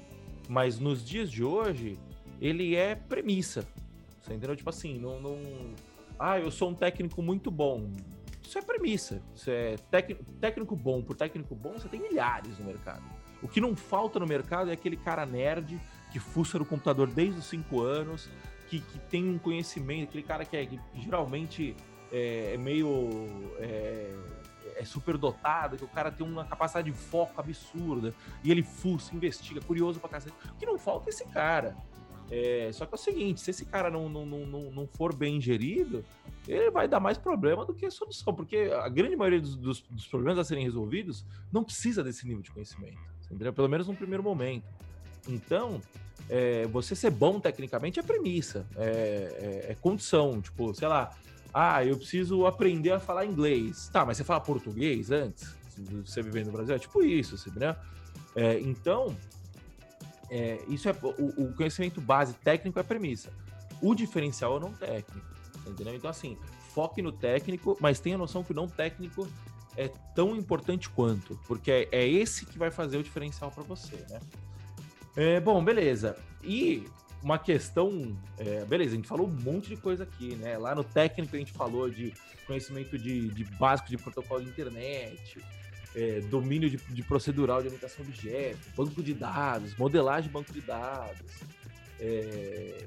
mas 0.49 0.79
nos 0.79 1.05
dias 1.05 1.31
de 1.31 1.45
hoje, 1.45 1.99
ele 2.41 2.75
é 2.77 2.95
premissa. 2.95 3.67
Você 4.21 4.35
entendeu? 4.35 4.57
Tipo 4.57 4.71
assim, 4.71 4.99
não, 4.99 5.21
não. 5.21 5.39
Ah, 6.19 6.39
eu 6.39 6.51
sou 6.51 6.71
um 6.71 6.75
técnico 6.75 7.23
muito 7.23 7.51
bom. 7.51 7.91
Isso 8.49 8.57
é 8.57 8.63
premissa. 8.63 9.23
Isso 9.35 9.51
é 9.51 9.77
técnico 10.41 10.75
bom 10.75 11.03
por 11.03 11.15
técnico 11.15 11.55
bom, 11.55 11.75
você 11.75 11.87
tem 11.87 12.01
milhares 12.01 12.59
no 12.59 12.65
mercado. 12.65 13.05
O 13.43 13.47
que 13.47 13.61
não 13.61 13.77
falta 13.77 14.19
no 14.19 14.27
mercado 14.27 14.71
é 14.71 14.73
aquele 14.73 14.97
cara 14.97 15.27
nerd 15.27 15.79
que 16.11 16.19
fuça 16.19 16.59
no 16.59 16.65
computador 16.65 17.09
desde 17.09 17.41
os 17.41 17.45
5 17.45 17.83
anos, 17.83 18.31
que, 18.71 18.81
que 18.81 18.99
tem 19.01 19.29
um 19.29 19.39
conhecimento, 19.39 20.09
aquele 20.09 20.23
cara 20.23 20.47
que, 20.47 20.57
é, 20.57 20.65
que 20.65 20.81
geralmente 20.95 21.77
é, 22.11 22.55
é 22.55 22.57
meio. 22.57 23.27
É, 23.59 24.15
é 24.77 24.85
super 24.85 25.19
dotado, 25.19 25.77
que 25.77 25.85
o 25.85 25.89
cara 25.89 26.11
tem 26.11 26.27
uma 26.27 26.45
capacidade 26.45 26.91
de 26.91 26.97
foco 26.97 27.39
absurda, 27.39 28.15
e 28.45 28.51
ele 28.51 28.63
fuça, 28.63 29.15
investiga, 29.15 29.61
curioso 29.61 30.01
pra 30.01 30.09
cacete. 30.09 30.35
O 30.53 30.55
que 30.55 30.65
não 30.65 30.79
falta 30.79 31.09
é 31.09 31.11
esse 31.11 31.27
cara. 31.27 31.77
É, 32.31 32.71
só 32.73 32.85
que 32.85 32.95
é 32.95 32.97
o 32.97 32.99
seguinte, 32.99 33.41
se 33.41 33.51
esse 33.51 33.65
cara 33.65 33.91
não, 33.91 34.09
não, 34.09 34.27
não, 34.27 34.71
não 34.71 34.87
for 34.87 35.15
bem 35.15 35.41
gerido, 35.41 36.05
ele 36.47 36.71
vai 36.71 36.87
dar 36.87 37.01
mais 37.01 37.17
problema 37.17 37.65
do 37.65 37.73
que 37.73 37.91
solução, 37.91 38.35
porque 38.35 38.71
a 38.75 38.89
grande 38.89 39.17
maioria 39.17 39.41
dos, 39.41 39.57
dos, 39.57 39.81
dos 39.91 40.07
problemas 40.07 40.39
a 40.39 40.45
serem 40.45 40.65
resolvidos 40.65 41.25
não 41.51 41.65
precisa 41.65 42.05
desse 42.05 42.27
nível 42.27 42.43
de 42.43 42.51
conhecimento, 42.51 42.99
entendeu? 43.31 43.53
Pelo 43.53 43.69
menos 43.69 43.89
no 43.89 43.97
primeiro 43.97 44.23
momento. 44.23 44.65
Então, 45.27 45.81
é, 46.29 46.67
você 46.67 46.95
ser 46.95 47.11
bom 47.11 47.41
tecnicamente 47.41 47.99
é 47.99 48.03
premissa, 48.03 48.67
é, 48.77 49.65
é, 49.69 49.73
é, 49.73 49.77
condição. 49.81 50.41
Tipo, 50.41 50.75
sei 50.75 50.89
lá, 50.89 51.17
ah, 51.53 51.85
eu 51.85 51.97
preciso 51.97 52.47
aprender 52.47 52.93
a 52.93 53.01
falar 53.01 53.25
inglês. 53.25 53.89
Tá, 53.93 54.05
mas 54.05 54.17
você 54.17 54.25
fala 54.25 54.41
português 54.41 55.11
antes? 55.11 55.57
Você 56.05 56.23
viver 56.23 56.45
no 56.45 56.53
Brasil? 56.53 56.75
É 56.75 56.79
tipo 56.79 57.03
isso, 57.03 57.37
entendeu? 57.49 57.75
É, 58.35 58.61
então, 58.61 59.17
é, 60.31 60.63
isso 60.69 60.89
é 60.89 60.93
o, 61.03 61.45
o, 61.45 61.55
conhecimento 61.55 62.01
base 62.01 62.35
técnico 62.35 62.79
é 62.79 62.83
a 62.83 62.85
premissa. 62.85 63.33
O 63.81 63.95
diferencial 63.95 64.55
é 64.55 64.57
o 64.57 64.61
não 64.61 64.73
técnico, 64.73 65.27
entendeu? 65.67 65.95
Então, 65.95 66.11
assim, 66.11 66.37
foque 66.75 67.01
no 67.01 67.13
técnico, 67.13 67.77
mas 67.81 68.01
tenha 68.01 68.19
noção 68.19 68.43
que 68.45 68.53
o 68.53 68.55
não 68.55 68.69
técnico 68.69 69.29
é 69.77 69.89
tão 70.15 70.37
importante 70.37 70.89
quanto, 70.91 71.39
porque 71.47 71.71
é, 71.71 71.89
é 71.93 72.09
esse 72.09 72.45
que 72.45 72.59
vai 72.59 72.71
fazer 72.71 72.99
o 72.99 73.03
diferencial 73.03 73.51
para 73.51 73.63
você, 73.63 73.97
né? 74.11 74.21
É, 75.17 75.41
bom, 75.41 75.65
beleza. 75.65 76.17
E 76.43 76.87
uma 77.23 77.39
questão, 77.39 78.17
é, 78.39 78.65
beleza, 78.65 78.93
a 78.93 78.97
gente 78.97 79.09
falou 79.09 79.27
um 79.27 79.31
monte 79.31 79.69
de 79.69 79.77
coisa 79.77 80.05
aqui, 80.05 80.35
né? 80.37 80.59
Lá 80.59 80.75
no 80.75 80.85
técnico 80.85 81.35
a 81.35 81.39
gente 81.39 81.53
falou 81.53 81.89
de 81.89 82.13
conhecimento 82.47 82.99
de, 82.99 83.29
de 83.29 83.45
básico 83.45 83.89
de 83.89 83.97
protocolo 83.97 84.43
de 84.43 84.49
internet, 84.49 85.39
é, 85.99 86.21
domínio 86.21 86.71
de, 86.71 86.77
de, 86.77 87.03
procedural 87.03 87.61
de 87.61 87.67
orientação 87.67 88.05
de 88.05 88.13
objeto, 88.13 88.59
banco 88.77 89.03
de 89.03 89.13
dados, 89.13 89.77
modelagem 89.77 90.29
de 90.29 90.33
banco 90.33 90.53
de 90.53 90.61
dados, 90.61 91.43
é, 91.99 92.87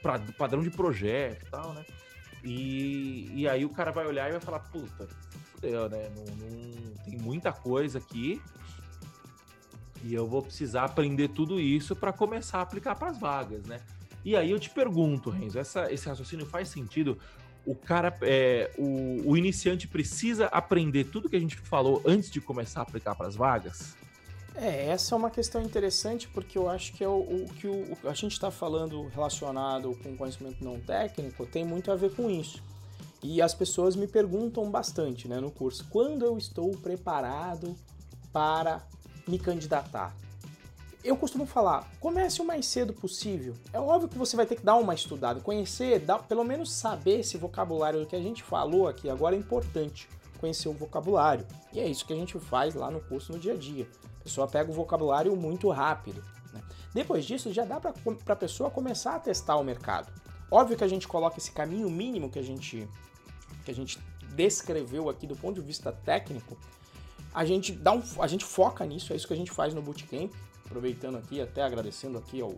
pra, 0.00 0.20
padrão 0.38 0.62
de 0.62 0.70
projeto 0.70 1.44
e 1.44 1.50
tal, 1.50 1.74
né? 1.74 1.84
E, 2.44 3.28
e 3.34 3.48
aí 3.48 3.64
o 3.64 3.70
cara 3.70 3.90
vai 3.90 4.06
olhar 4.06 4.28
e 4.28 4.32
vai 4.32 4.40
falar, 4.40 4.60
puta, 4.60 5.08
fudeu, 5.52 5.88
né? 5.88 6.08
Não, 6.14 6.24
não, 6.36 6.94
tem 7.04 7.18
muita 7.18 7.52
coisa 7.52 7.98
aqui 7.98 8.40
e 10.04 10.14
eu 10.14 10.28
vou 10.28 10.42
precisar 10.42 10.84
aprender 10.84 11.28
tudo 11.28 11.58
isso 11.58 11.96
para 11.96 12.12
começar 12.12 12.58
a 12.58 12.62
aplicar 12.62 12.94
para 12.94 13.10
as 13.10 13.18
vagas, 13.18 13.64
né? 13.66 13.80
E 14.24 14.36
aí 14.36 14.50
eu 14.50 14.60
te 14.60 14.70
pergunto, 14.70 15.28
Renzo, 15.28 15.58
essa, 15.58 15.92
esse 15.92 16.08
raciocínio 16.08 16.46
faz 16.46 16.68
sentido? 16.68 17.18
O 17.66 17.74
cara, 17.74 18.16
é, 18.22 18.70
o, 18.76 19.30
o, 19.30 19.36
iniciante 19.36 19.88
precisa 19.88 20.46
aprender 20.46 21.04
tudo 21.04 21.28
que 21.28 21.36
a 21.36 21.40
gente 21.40 21.56
falou 21.56 22.02
antes 22.04 22.30
de 22.30 22.40
começar 22.40 22.80
a 22.80 22.82
aplicar 22.82 23.14
para 23.14 23.26
as 23.26 23.36
vagas? 23.36 23.94
É, 24.54 24.88
essa 24.90 25.14
é 25.14 25.18
uma 25.18 25.30
questão 25.30 25.62
interessante 25.62 26.28
porque 26.28 26.56
eu 26.56 26.68
acho 26.68 26.92
que 26.92 27.02
é 27.02 27.08
o, 27.08 27.18
o 27.18 27.46
que 27.54 27.66
o, 27.66 27.96
a 28.04 28.12
gente 28.12 28.32
está 28.32 28.50
falando 28.50 29.08
relacionado 29.08 29.98
com 30.02 30.16
conhecimento 30.16 30.62
não 30.62 30.78
técnico 30.78 31.44
tem 31.46 31.64
muito 31.64 31.90
a 31.90 31.96
ver 31.96 32.14
com 32.14 32.30
isso. 32.30 32.62
E 33.22 33.40
as 33.40 33.54
pessoas 33.54 33.96
me 33.96 34.06
perguntam 34.06 34.70
bastante 34.70 35.26
né, 35.26 35.40
no 35.40 35.50
curso, 35.50 35.86
quando 35.88 36.24
eu 36.24 36.36
estou 36.36 36.70
preparado 36.72 37.74
para 38.32 38.86
me 39.26 39.38
candidatar? 39.38 40.14
Eu 41.04 41.16
costumo 41.18 41.44
falar, 41.44 41.86
comece 42.00 42.40
o 42.40 42.46
mais 42.46 42.64
cedo 42.64 42.94
possível. 42.94 43.54
É 43.74 43.78
óbvio 43.78 44.08
que 44.08 44.16
você 44.16 44.34
vai 44.34 44.46
ter 44.46 44.56
que 44.56 44.64
dar 44.64 44.76
uma 44.76 44.94
estudada, 44.94 45.38
conhecer, 45.38 45.98
dar, 45.98 46.20
pelo 46.20 46.42
menos 46.42 46.72
saber 46.72 47.20
esse 47.20 47.36
vocabulário 47.36 48.00
do 48.00 48.06
que 48.06 48.16
a 48.16 48.22
gente 48.22 48.42
falou 48.42 48.88
aqui 48.88 49.10
agora 49.10 49.36
é 49.36 49.38
importante. 49.38 50.08
Conhecer 50.40 50.68
o 50.68 50.72
vocabulário. 50.72 51.46
E 51.74 51.78
é 51.78 51.86
isso 51.86 52.06
que 52.06 52.12
a 52.14 52.16
gente 52.16 52.38
faz 52.38 52.74
lá 52.74 52.90
no 52.90 53.00
curso 53.00 53.32
no 53.32 53.38
dia 53.38 53.52
a 53.52 53.56
dia. 53.56 53.86
A 54.20 54.24
pessoa 54.24 54.48
pega 54.48 54.70
o 54.70 54.74
vocabulário 54.74 55.36
muito 55.36 55.68
rápido. 55.68 56.24
Né? 56.52 56.62
Depois 56.94 57.26
disso, 57.26 57.52
já 57.52 57.64
dá 57.64 57.78
para 57.78 57.92
a 58.26 58.36
pessoa 58.36 58.70
começar 58.70 59.14
a 59.14 59.18
testar 59.18 59.56
o 59.56 59.64
mercado. 59.64 60.10
Óbvio 60.50 60.76
que 60.76 60.84
a 60.84 60.88
gente 60.88 61.06
coloca 61.06 61.38
esse 61.38 61.52
caminho 61.52 61.90
mínimo 61.90 62.30
que 62.30 62.38
a 62.38 62.42
gente, 62.42 62.88
que 63.64 63.70
a 63.70 63.74
gente 63.74 63.98
descreveu 64.34 65.10
aqui 65.10 65.26
do 65.26 65.36
ponto 65.36 65.60
de 65.60 65.66
vista 65.66 65.92
técnico, 65.92 66.56
a 67.34 67.44
gente 67.44 67.72
dá 67.72 67.92
um, 67.92 68.02
a 68.18 68.26
gente 68.26 68.44
foca 68.44 68.86
nisso, 68.86 69.12
é 69.12 69.16
isso 69.16 69.26
que 69.26 69.34
a 69.34 69.36
gente 69.36 69.50
faz 69.50 69.74
no 69.74 69.82
bootcamp 69.82 70.32
aproveitando 70.64 71.16
aqui, 71.16 71.40
até 71.40 71.62
agradecendo 71.62 72.18
aqui 72.18 72.40
ao, 72.40 72.54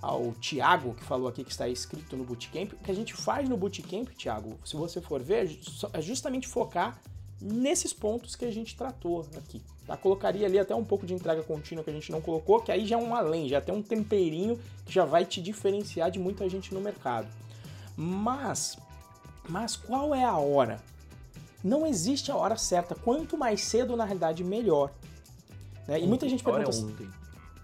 ao 0.00 0.32
Tiago, 0.32 0.94
que 0.94 1.04
falou 1.04 1.28
aqui 1.28 1.44
que 1.44 1.50
está 1.50 1.68
escrito 1.68 2.16
no 2.16 2.24
Bootcamp. 2.24 2.72
O 2.72 2.76
que 2.76 2.90
a 2.90 2.94
gente 2.94 3.14
faz 3.14 3.48
no 3.48 3.56
Bootcamp, 3.56 4.08
Tiago, 4.16 4.58
se 4.64 4.76
você 4.76 5.00
for 5.00 5.22
ver, 5.22 5.58
é 5.92 6.00
justamente 6.00 6.48
focar 6.48 7.00
nesses 7.40 7.92
pontos 7.92 8.36
que 8.36 8.44
a 8.44 8.50
gente 8.50 8.76
tratou 8.76 9.26
aqui. 9.36 9.62
Tá? 9.86 9.96
Colocaria 9.96 10.46
ali 10.46 10.58
até 10.58 10.74
um 10.74 10.84
pouco 10.84 11.06
de 11.06 11.14
entrega 11.14 11.42
contínua 11.42 11.82
que 11.82 11.90
a 11.90 11.92
gente 11.92 12.12
não 12.12 12.20
colocou, 12.20 12.60
que 12.60 12.70
aí 12.70 12.86
já 12.86 12.96
é 12.96 12.98
um 12.98 13.14
além, 13.14 13.48
já 13.48 13.60
tem 13.60 13.74
um 13.74 13.82
temperinho 13.82 14.58
que 14.84 14.92
já 14.92 15.04
vai 15.04 15.24
te 15.24 15.40
diferenciar 15.40 16.10
de 16.10 16.18
muita 16.18 16.48
gente 16.48 16.72
no 16.74 16.80
mercado. 16.80 17.28
Mas, 17.96 18.78
mas 19.48 19.76
qual 19.76 20.14
é 20.14 20.24
a 20.24 20.36
hora? 20.36 20.80
Não 21.62 21.86
existe 21.86 22.30
a 22.30 22.36
hora 22.36 22.56
certa. 22.56 22.94
Quanto 22.94 23.36
mais 23.36 23.62
cedo, 23.62 23.96
na 23.96 24.04
realidade, 24.04 24.42
melhor. 24.42 24.90
Né? 25.90 26.00
E 26.00 26.06
muita 26.06 26.28
gente 26.28 26.44
pergunta. 26.44 26.70
É 26.70 26.80
ontem. 26.80 27.10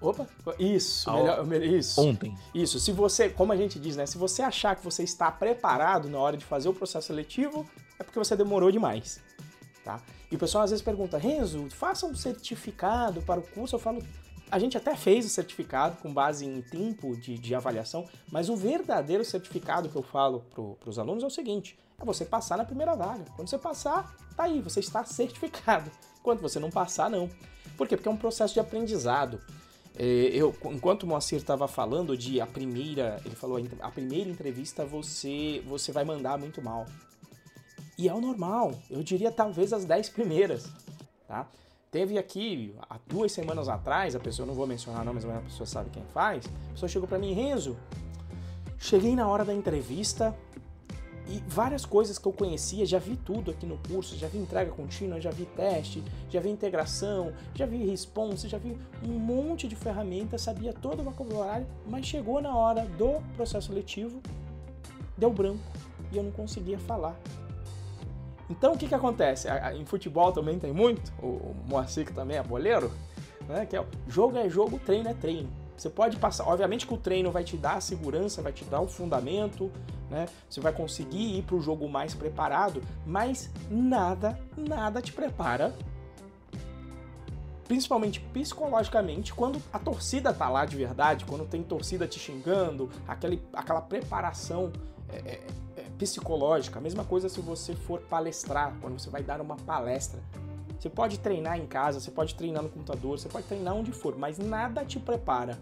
Opa, 0.00 0.26
isso, 0.58 1.10
melhor, 1.44 1.62
isso. 1.62 2.00
Ontem. 2.02 2.36
Isso, 2.52 2.78
se 2.80 2.90
você, 2.90 3.30
como 3.30 3.52
a 3.52 3.56
gente 3.56 3.78
diz, 3.78 3.96
né? 3.96 4.04
Se 4.04 4.18
você 4.18 4.42
achar 4.42 4.74
que 4.74 4.84
você 4.84 5.04
está 5.04 5.30
preparado 5.30 6.10
na 6.10 6.18
hora 6.18 6.36
de 6.36 6.44
fazer 6.44 6.68
o 6.68 6.74
processo 6.74 7.06
seletivo, 7.06 7.64
é 7.98 8.02
porque 8.02 8.18
você 8.18 8.36
demorou 8.36 8.70
demais, 8.70 9.20
tá? 9.84 10.02
E 10.30 10.34
o 10.34 10.38
pessoal 10.38 10.64
às 10.64 10.70
vezes 10.70 10.84
pergunta, 10.84 11.16
Renzo, 11.16 11.70
faça 11.70 12.04
um 12.04 12.14
certificado 12.16 13.22
para 13.22 13.40
o 13.40 13.42
curso. 13.42 13.76
Eu 13.76 13.80
falo, 13.80 14.02
a 14.50 14.58
gente 14.58 14.76
até 14.76 14.94
fez 14.96 15.24
o 15.24 15.28
certificado 15.28 15.96
com 16.02 16.12
base 16.12 16.44
em 16.44 16.60
tempo 16.60 17.16
de, 17.16 17.38
de 17.38 17.54
avaliação, 17.54 18.06
mas 18.30 18.50
o 18.50 18.56
verdadeiro 18.56 19.24
certificado 19.24 19.88
que 19.88 19.96
eu 19.96 20.02
falo 20.02 20.44
para 20.80 20.90
os 20.90 20.98
alunos 20.98 21.22
é 21.22 21.26
o 21.26 21.30
seguinte: 21.30 21.78
é 21.98 22.04
você 22.04 22.24
passar 22.24 22.58
na 22.58 22.64
primeira 22.64 22.94
vaga. 22.94 23.24
Quando 23.36 23.48
você 23.48 23.56
passar, 23.56 24.14
tá 24.36 24.44
aí, 24.44 24.60
você 24.60 24.80
está 24.80 25.04
certificado. 25.04 25.90
Quando 26.22 26.42
você 26.42 26.58
não 26.58 26.70
passar, 26.70 27.08
não. 27.08 27.30
Por 27.76 27.86
quê? 27.86 27.96
Porque 27.96 28.08
é 28.08 28.12
um 28.12 28.16
processo 28.16 28.54
de 28.54 28.60
aprendizado. 28.60 29.40
É, 29.98 30.04
eu, 30.04 30.54
enquanto 30.66 31.04
o 31.04 31.06
Moacir 31.06 31.38
estava 31.38 31.66
falando 31.66 32.16
de 32.16 32.40
a 32.40 32.46
primeira, 32.46 33.20
ele 33.24 33.34
falou 33.34 33.58
a 33.80 33.90
primeira 33.90 34.28
entrevista 34.28 34.84
você 34.84 35.62
você 35.66 35.90
vai 35.90 36.04
mandar 36.04 36.38
muito 36.38 36.60
mal. 36.60 36.86
E 37.98 38.08
é 38.08 38.12
o 38.12 38.20
normal, 38.20 38.74
eu 38.90 39.02
diria 39.02 39.32
talvez 39.32 39.72
as 39.72 39.86
10 39.86 40.10
primeiras, 40.10 40.70
tá? 41.26 41.48
Teve 41.90 42.18
aqui, 42.18 42.74
há 42.90 42.98
duas 43.06 43.32
semanas 43.32 43.70
atrás, 43.70 44.14
a 44.14 44.20
pessoa, 44.20 44.44
não 44.44 44.52
vou 44.52 44.66
mencionar 44.66 45.02
não, 45.02 45.14
mas 45.14 45.24
a 45.24 45.40
pessoa 45.40 45.66
sabe 45.66 45.88
quem 45.88 46.04
faz, 46.12 46.44
a 46.44 46.72
pessoa 46.72 46.90
chegou 46.90 47.08
para 47.08 47.18
mim, 47.18 47.32
Renzo, 47.32 47.74
cheguei 48.78 49.16
na 49.16 49.26
hora 49.26 49.46
da 49.46 49.54
entrevista, 49.54 50.36
e 51.28 51.42
várias 51.48 51.84
coisas 51.84 52.18
que 52.18 52.26
eu 52.26 52.32
conhecia, 52.32 52.86
já 52.86 52.98
vi 52.98 53.16
tudo 53.16 53.50
aqui 53.50 53.66
no 53.66 53.78
curso, 53.88 54.16
já 54.16 54.28
vi 54.28 54.38
entrega 54.38 54.70
contínua, 54.70 55.20
já 55.20 55.30
vi 55.30 55.44
teste, 55.44 56.02
já 56.30 56.40
vi 56.40 56.50
integração, 56.50 57.32
já 57.54 57.66
vi 57.66 57.84
response, 57.84 58.48
já 58.48 58.58
vi 58.58 58.76
um 59.02 59.18
monte 59.18 59.66
de 59.66 59.74
ferramentas, 59.74 60.42
sabia 60.42 60.72
todo 60.72 61.00
o 61.00 61.02
vocabulário, 61.02 61.66
mas 61.86 62.06
chegou 62.06 62.40
na 62.40 62.54
hora 62.56 62.86
do 62.96 63.20
processo 63.34 63.68
seletivo, 63.68 64.20
deu 65.16 65.32
branco 65.32 65.58
e 66.12 66.16
eu 66.16 66.22
não 66.22 66.30
conseguia 66.30 66.78
falar. 66.78 67.16
Então 68.48 68.74
o 68.74 68.78
que, 68.78 68.86
que 68.86 68.94
acontece? 68.94 69.48
Em 69.74 69.84
futebol 69.84 70.30
também 70.30 70.58
tem 70.58 70.72
muito, 70.72 71.12
o 71.20 71.54
Moacir 71.68 72.12
também 72.12 72.36
é 72.36 72.42
boleiro, 72.42 72.92
né? 73.48 73.66
que 73.66 73.76
é 73.76 73.84
jogo 74.06 74.36
é 74.36 74.48
jogo, 74.48 74.78
treino 74.78 75.08
é 75.08 75.14
treino. 75.14 75.65
Você 75.76 75.90
pode 75.90 76.16
passar, 76.16 76.48
obviamente 76.48 76.86
que 76.86 76.94
o 76.94 76.96
treino 76.96 77.30
vai 77.30 77.44
te 77.44 77.56
dar 77.56 77.74
a 77.74 77.80
segurança, 77.80 78.40
vai 78.40 78.52
te 78.52 78.64
dar 78.64 78.80
o 78.80 78.88
fundamento, 78.88 79.70
né? 80.10 80.26
Você 80.48 80.60
vai 80.60 80.72
conseguir 80.72 81.38
ir 81.38 81.42
para 81.42 81.56
o 81.56 81.60
jogo 81.60 81.88
mais 81.88 82.14
preparado, 82.14 82.82
mas 83.04 83.50
nada, 83.70 84.38
nada 84.56 85.02
te 85.02 85.12
prepara, 85.12 85.74
principalmente 87.66 88.20
psicologicamente, 88.20 89.34
quando 89.34 89.60
a 89.72 89.78
torcida 89.78 90.32
tá 90.32 90.48
lá 90.48 90.64
de 90.64 90.76
verdade, 90.76 91.24
quando 91.24 91.44
tem 91.44 91.62
torcida 91.62 92.06
te 92.06 92.18
xingando, 92.18 92.88
aquele, 93.06 93.42
aquela 93.52 93.80
preparação 93.82 94.72
é, 95.08 95.16
é, 95.16 95.46
é, 95.76 95.82
psicológica. 95.98 96.78
A 96.78 96.82
mesma 96.82 97.04
coisa 97.04 97.28
se 97.28 97.40
você 97.40 97.74
for 97.74 98.00
palestrar, 98.02 98.74
quando 98.80 98.98
você 98.98 99.10
vai 99.10 99.22
dar 99.22 99.40
uma 99.40 99.56
palestra. 99.56 100.20
Você 100.78 100.90
pode 100.90 101.18
treinar 101.18 101.58
em 101.58 101.66
casa, 101.66 102.00
você 102.00 102.10
pode 102.10 102.34
treinar 102.34 102.62
no 102.62 102.68
computador, 102.68 103.18
você 103.18 103.28
pode 103.28 103.46
treinar 103.46 103.74
onde 103.74 103.92
for, 103.92 104.16
mas 104.16 104.38
nada 104.38 104.84
te 104.84 104.98
prepara 104.98 105.58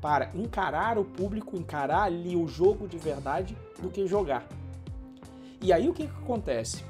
para 0.00 0.30
encarar 0.34 0.98
o 0.98 1.04
público, 1.04 1.56
encarar 1.56 2.02
ali 2.02 2.36
o 2.36 2.46
jogo 2.46 2.86
de 2.86 2.96
verdade 2.96 3.56
do 3.80 3.90
que 3.90 4.06
jogar. 4.06 4.46
E 5.60 5.72
aí 5.72 5.88
o 5.88 5.94
que, 5.94 6.06
que 6.06 6.22
acontece? 6.22 6.84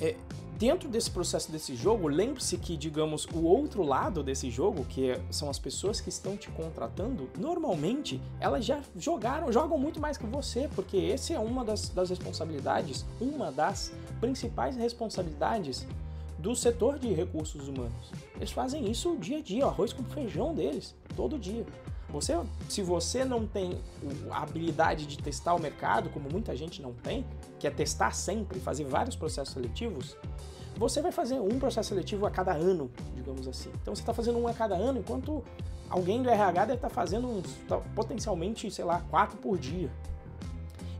É, 0.00 0.16
dentro 0.58 0.88
desse 0.88 1.10
processo 1.10 1.50
desse 1.52 1.76
jogo, 1.76 2.08
lembre-se 2.08 2.56
que, 2.56 2.76
digamos, 2.76 3.26
o 3.26 3.42
outro 3.42 3.82
lado 3.82 4.22
desse 4.22 4.50
jogo, 4.50 4.84
que 4.84 5.10
é, 5.10 5.20
são 5.30 5.50
as 5.50 5.58
pessoas 5.58 6.00
que 6.00 6.08
estão 6.08 6.36
te 6.36 6.50
contratando, 6.50 7.28
normalmente 7.38 8.20
elas 8.40 8.64
já 8.64 8.80
jogaram, 8.96 9.52
jogam 9.52 9.76
muito 9.76 10.00
mais 10.00 10.16
que 10.16 10.26
você, 10.26 10.68
porque 10.74 10.96
esse 10.96 11.34
é 11.34 11.38
uma 11.38 11.64
das, 11.64 11.88
das 11.90 12.10
responsabilidades, 12.10 13.04
uma 13.20 13.52
das 13.52 13.92
principais 14.20 14.76
responsabilidades 14.76 15.86
do 16.38 16.54
setor 16.54 16.98
de 16.98 17.12
recursos 17.12 17.68
humanos. 17.68 18.12
Eles 18.36 18.52
fazem 18.52 18.90
isso 18.90 19.16
dia 19.16 19.38
a 19.38 19.42
dia, 19.42 19.66
o 19.66 19.68
arroz 19.68 19.92
com 19.92 20.04
feijão 20.04 20.54
deles, 20.54 20.94
todo 21.14 21.38
dia. 21.38 21.64
Você, 22.10 22.34
se 22.68 22.82
você 22.82 23.24
não 23.24 23.46
tem 23.46 23.80
a 24.30 24.42
habilidade 24.42 25.06
de 25.06 25.18
testar 25.18 25.54
o 25.54 25.60
mercado, 25.60 26.08
como 26.10 26.30
muita 26.30 26.54
gente 26.54 26.80
não 26.80 26.92
tem, 26.92 27.26
que 27.58 27.66
é 27.66 27.70
testar 27.70 28.12
sempre, 28.12 28.60
fazer 28.60 28.84
vários 28.84 29.16
processos 29.16 29.54
seletivos, 29.54 30.16
você 30.76 31.00
vai 31.00 31.10
fazer 31.10 31.40
um 31.40 31.58
processo 31.58 31.88
seletivo 31.88 32.26
a 32.26 32.30
cada 32.30 32.52
ano, 32.52 32.90
digamos 33.14 33.48
assim. 33.48 33.70
Então 33.82 33.94
você 33.94 34.02
está 34.02 34.14
fazendo 34.14 34.38
um 34.38 34.46
a 34.46 34.54
cada 34.54 34.76
ano, 34.76 35.00
enquanto 35.00 35.42
alguém 35.88 36.22
do 36.22 36.28
RH 36.28 36.66
deve 36.66 36.74
estar 36.74 36.88
tá 36.88 36.94
fazendo 36.94 37.28
uns, 37.28 37.54
tá, 37.66 37.78
potencialmente, 37.94 38.70
sei 38.70 38.84
lá, 38.84 39.00
quatro 39.10 39.36
por 39.38 39.58
dia. 39.58 39.90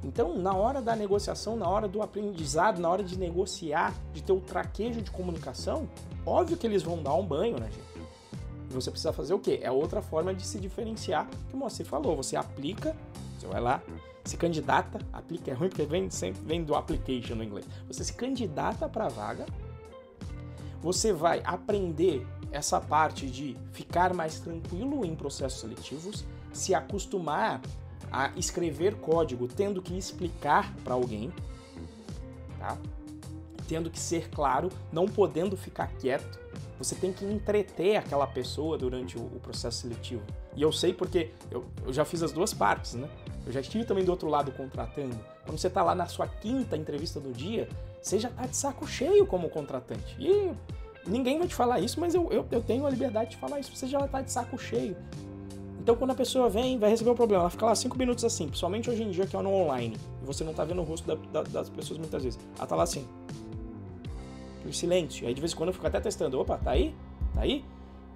Então, 0.05 0.37
na 0.37 0.55
hora 0.55 0.81
da 0.81 0.95
negociação, 0.95 1.57
na 1.57 1.69
hora 1.69 1.89
do 1.89 2.03
aprendizado, 2.03 2.81
na 2.81 2.89
hora 2.89 3.03
de 3.03 3.19
negociar, 3.19 3.95
de 4.13 4.23
ter 4.23 4.33
o 4.33 4.41
traquejo 4.41 5.03
de 5.03 5.11
comunicação, 5.11 5.89
óbvio 6.25 6.57
que 6.57 6.67
eles 6.67 6.83
vão 6.83 7.03
dar 7.03 7.15
um 7.15 7.27
banho, 7.27 7.59
né, 7.59 7.69
gente? 7.71 8.07
E 8.71 8.75
você 8.75 8.91
precisa 8.91 9.13
fazer 9.13 9.35
o 9.35 9.39
quê? 9.39 9.61
É 9.63 9.71
outra 9.71 10.03
forma 10.03 10.35
de 10.35 10.47
se 10.47 10.59
diferenciar 10.59 11.29
que 11.51 11.57
você 11.57 11.85
falou. 11.85 12.17
Você 12.17 12.37
aplica, 12.37 12.97
você 13.39 13.47
vai 13.47 13.61
lá, 13.61 13.83
se 14.25 14.37
candidata, 14.37 14.99
aplica 15.13 15.51
é 15.51 15.55
ruim 15.55 15.69
porque 15.69 15.87
vem, 15.87 16.11
sempre 16.11 16.43
vem 16.45 16.65
do 16.65 16.75
application 16.75 17.37
no 17.37 17.45
inglês. 17.45 17.67
Você 17.87 18.05
se 18.05 18.13
candidata 18.13 18.89
para 18.89 19.07
a 19.07 19.09
vaga, 19.09 19.47
você 20.81 21.13
vai 21.13 21.41
aprender 21.45 22.27
essa 22.51 22.81
parte 22.81 23.27
de 23.27 23.57
ficar 23.73 24.15
mais 24.15 24.41
tranquilo 24.41 25.05
em 25.05 25.15
processos 25.15 25.61
seletivos, 25.61 26.25
se 26.53 26.75
acostumar 26.75 27.61
a 28.11 28.31
escrever 28.37 28.95
código 28.97 29.49
tendo 29.49 29.83
que 29.83 29.97
explicar 29.97 30.75
para 30.85 30.95
alguém, 30.95 31.33
tá? 32.59 32.77
tendo 33.69 33.91
que 33.91 33.99
ser 33.99 34.31
claro, 34.31 34.71
não 34.93 35.07
podendo 35.07 35.57
ficar 35.57 35.89
quieto. 35.99 36.39
Você 36.79 36.95
tem 36.95 37.13
que 37.13 37.25
entreter 37.25 37.97
aquela 37.97 38.27
pessoa 38.27 38.77
durante 38.77 39.17
o, 39.17 39.41
processo 39.43 39.83
seletivo. 39.83 40.23
E 40.55 40.63
eu 40.63 40.71
sei 40.71 40.93
porque 40.93 41.31
eu, 41.51 41.65
eu, 41.85 41.93
já 41.93 42.05
fiz 42.05 42.23
as 42.23 42.33
duas 42.33 42.53
partes, 42.53 42.95
né? 42.95 43.09
Eu 43.47 43.53
já 43.53 43.61
estive 43.61 43.85
também 43.85 44.05
do 44.05 44.11
outro 44.11 44.29
lado 44.29 44.53
contratando. 44.53 45.17
Quando 45.45 45.59
você 45.59 45.69
está 45.69 45.83
lá 45.83 45.95
na 45.95 46.07
sua 46.07 46.27
quinta 46.27 46.77
entrevista 46.77 47.19
do 47.19 47.33
dia, 47.33 47.69
você 48.01 48.19
já 48.19 48.29
está 48.29 48.47
de 48.47 48.57
saco 48.57 48.87
cheio 48.87 49.27
como 49.27 49.49
contratante. 49.49 50.17
E 50.19 50.53
ninguém 51.07 51.39
vai 51.39 51.49
te 51.49 51.55
falar 51.55 51.81
isso, 51.81 51.99
mas 51.99 52.15
eu, 52.15 52.31
eu, 52.31 52.47
eu 52.51 52.63
tenho 52.63 52.87
a 52.87 52.91
liberdade 52.91 53.31
de 53.31 53.37
falar 53.37 53.59
isso. 53.59 53.75
Você 53.75 53.87
já 53.87 54.05
está 54.05 54.21
de 54.21 54.31
saco 54.31 54.59
cheio. 54.59 54.97
Então, 55.87 55.95
quando 55.95 56.11
a 56.11 56.15
pessoa 56.17 56.49
vem, 56.49 56.77
vai 56.81 56.91
receber 56.91 57.11
o 57.11 57.15
problema, 57.15 57.45
ela 57.45 57.51
fica 57.51 57.65
lá 57.65 57.73
cinco 57.73 57.97
minutos 57.97 58.25
assim, 58.25 58.49
principalmente 58.49 58.91
hoje 58.91 59.05
em 59.05 59.11
dia 59.13 59.25
que 59.25 59.37
é 59.37 59.41
no 59.41 59.53
online, 59.53 59.97
e 60.21 60.27
você 60.27 60.43
não 60.43 60.53
tá 60.53 60.65
vendo 60.65 60.81
o 60.81 60.85
rosto 60.85 61.07
da, 61.07 61.15
da, 61.33 61.45
das 61.45 61.69
pessoas 61.69 61.97
muitas 61.97 62.25
vezes. 62.25 62.41
Ela 62.59 62.67
tá 62.67 62.75
lá 62.75 62.83
assim, 62.83 63.07
em 64.67 64.73
silêncio. 64.73 65.29
Aí 65.29 65.33
de 65.33 65.41
vez 65.41 65.53
em 65.53 65.57
quando 65.57 65.69
eu 65.69 65.73
fico 65.73 65.87
até 65.87 66.01
testando, 66.01 66.41
opa, 66.41 66.59
tá 66.59 66.73
aí? 66.73 66.93
Tá 67.33 67.43
aí? 67.43 67.65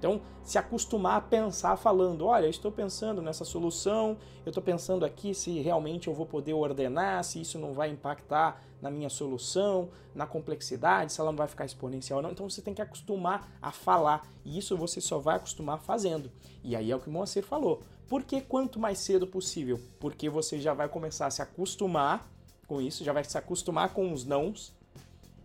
Então, 0.01 0.23
se 0.43 0.57
acostumar 0.57 1.19
a 1.19 1.21
pensar 1.21 1.77
falando, 1.77 2.25
olha, 2.25 2.47
eu 2.47 2.51
estou 2.51 2.73
pensando 2.73 3.21
nessa 3.21 3.45
solução, 3.45 4.17
eu 4.47 4.49
estou 4.49 4.63
pensando 4.63 5.05
aqui 5.05 5.35
se 5.35 5.61
realmente 5.61 6.09
eu 6.09 6.15
vou 6.15 6.25
poder 6.25 6.55
ordenar, 6.55 7.23
se 7.23 7.39
isso 7.39 7.59
não 7.59 7.75
vai 7.75 7.91
impactar 7.91 8.63
na 8.81 8.91
minha 8.91 9.11
solução, 9.11 9.91
na 10.15 10.27
complexidade, 10.27 11.13
se 11.13 11.21
ela 11.21 11.31
não 11.31 11.37
vai 11.37 11.47
ficar 11.47 11.67
exponencial 11.67 12.17
ou 12.17 12.23
não. 12.23 12.31
Então 12.31 12.49
você 12.49 12.63
tem 12.63 12.73
que 12.73 12.81
acostumar 12.81 13.47
a 13.61 13.71
falar, 13.71 14.27
e 14.43 14.57
isso 14.57 14.75
você 14.75 15.03
só 15.03 15.19
vai 15.19 15.37
acostumar 15.37 15.79
fazendo. 15.79 16.33
E 16.65 16.75
aí 16.75 16.91
é 16.91 16.97
o 16.97 16.99
que 16.99 17.11
o 17.11 17.13
Moacir 17.13 17.45
falou. 17.45 17.83
Por 18.09 18.23
que 18.23 18.41
quanto 18.41 18.81
mais 18.81 19.01
cedo 19.01 19.27
possível? 19.27 19.79
Porque 20.01 20.31
você 20.31 20.59
já 20.59 20.73
vai 20.73 20.89
começar 20.89 21.27
a 21.27 21.31
se 21.31 21.43
acostumar 21.43 22.27
com 22.67 22.81
isso, 22.81 23.05
já 23.05 23.13
vai 23.13 23.23
se 23.23 23.37
acostumar 23.37 23.93
com 23.93 24.11
os 24.15 24.25
nãos, 24.25 24.73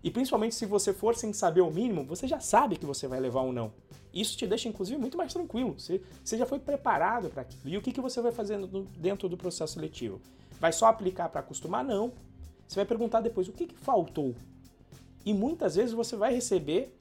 e 0.02 0.12
principalmente 0.12 0.54
se 0.54 0.66
você 0.66 0.94
for 0.94 1.16
sem 1.16 1.34
saber 1.34 1.62
o 1.62 1.72
mínimo, 1.72 2.06
você 2.06 2.26
já 2.26 2.40
sabe 2.40 2.78
que 2.78 2.86
você 2.86 3.06
vai 3.06 3.20
levar 3.20 3.42
um 3.42 3.52
não. 3.52 3.74
Isso 4.16 4.38
te 4.38 4.48
deixa, 4.48 4.70
inclusive, 4.70 4.98
muito 4.98 5.18
mais 5.18 5.34
tranquilo. 5.34 5.78
Você, 5.78 6.02
você 6.24 6.38
já 6.38 6.46
foi 6.46 6.58
preparado 6.58 7.30
para 7.30 7.42
aquilo. 7.42 7.68
E 7.68 7.78
o 7.78 7.82
que, 7.82 7.92
que 7.92 8.00
você 8.00 8.22
vai 8.22 8.32
fazer 8.32 8.58
dentro 8.98 9.28
do 9.28 9.36
processo 9.36 9.74
seletivo? 9.74 10.22
Vai 10.58 10.72
só 10.72 10.88
aplicar 10.88 11.28
para 11.28 11.42
acostumar? 11.42 11.84
Não. 11.84 12.14
Você 12.66 12.78
vai 12.78 12.86
perguntar 12.86 13.20
depois 13.20 13.50
o 13.50 13.52
que, 13.52 13.68
que 13.68 13.76
faltou. 13.76 14.34
E 15.26 15.34
muitas 15.34 15.76
vezes 15.76 15.92
você 15.92 16.16
vai 16.16 16.34
receber 16.34 16.98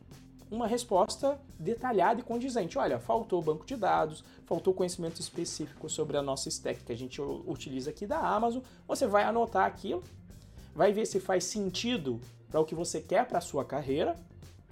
uma 0.50 0.66
resposta 0.66 1.38
detalhada 1.58 2.20
e 2.20 2.24
condizente. 2.24 2.78
Olha, 2.78 2.98
faltou 2.98 3.40
banco 3.40 3.64
de 3.64 3.76
dados, 3.76 4.24
faltou 4.44 4.74
conhecimento 4.74 5.20
específico 5.20 5.88
sobre 5.88 6.16
a 6.16 6.22
nossa 6.22 6.48
stack 6.48 6.82
que 6.82 6.92
a 6.92 6.96
gente 6.96 7.20
utiliza 7.20 7.90
aqui 7.90 8.06
da 8.06 8.18
Amazon. 8.18 8.62
Você 8.88 9.06
vai 9.06 9.22
anotar 9.22 9.66
aquilo, 9.66 10.02
vai 10.74 10.92
ver 10.92 11.06
se 11.06 11.20
faz 11.20 11.44
sentido 11.44 12.20
para 12.50 12.60
o 12.60 12.64
que 12.64 12.74
você 12.74 13.00
quer 13.00 13.26
para 13.26 13.38
a 13.38 13.42
sua 13.42 13.64
carreira, 13.64 14.16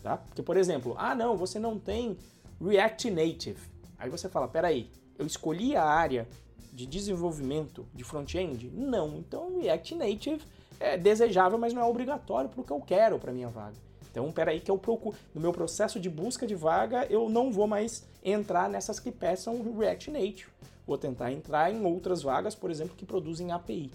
tá? 0.03 0.17
Porque, 0.17 0.43
por 0.43 0.57
exemplo, 0.57 0.95
ah, 0.99 1.15
não, 1.15 1.37
você 1.37 1.59
não 1.59 1.79
tem 1.79 2.17
React 2.61 3.11
Native. 3.11 3.61
Aí 3.99 4.11
você 4.11 4.29
fala, 4.29 4.49
peraí, 4.49 4.91
eu 5.19 5.27
escolhi 5.27 5.77
a 5.77 5.85
área 5.85 6.29
de 6.73 6.87
desenvolvimento 6.87 7.87
de 7.95 8.03
front-end? 8.03 8.71
Não, 8.71 9.19
então 9.19 9.61
React 9.61 9.95
Native 9.95 10.43
é 10.81 10.97
desejável, 10.97 11.59
mas 11.59 11.73
não 11.73 11.83
é 11.83 11.85
obrigatório 11.85 12.51
para 12.51 12.61
o 12.61 12.65
que 12.65 12.73
eu 12.73 12.81
quero 12.81 13.19
para 13.19 13.33
minha 13.33 13.49
vaga. 13.49 13.77
Então, 14.11 14.31
peraí 14.31 14.61
que 14.61 14.71
eu 14.71 14.77
procuro, 14.77 15.17
no 15.35 15.41
meu 15.41 15.53
processo 15.53 15.99
de 15.99 16.11
busca 16.11 16.47
de 16.47 16.55
vaga, 16.55 17.07
eu 17.09 17.31
não 17.31 17.51
vou 17.51 17.67
mais 17.67 18.07
entrar 18.23 18.69
nessas 18.69 19.01
que 19.01 19.11
peçam 19.11 19.63
React 19.79 20.11
Native. 20.11 20.51
Vou 20.87 20.99
tentar 20.99 21.33
entrar 21.33 21.73
em 21.73 21.85
outras 21.85 22.23
vagas, 22.23 22.55
por 22.55 22.71
exemplo, 22.71 22.95
que 22.97 23.07
produzem 23.07 23.53
API, 23.53 23.91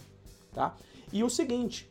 tá? 0.53 0.75
E 1.11 1.23
o 1.23 1.29
seguinte, 1.29 1.87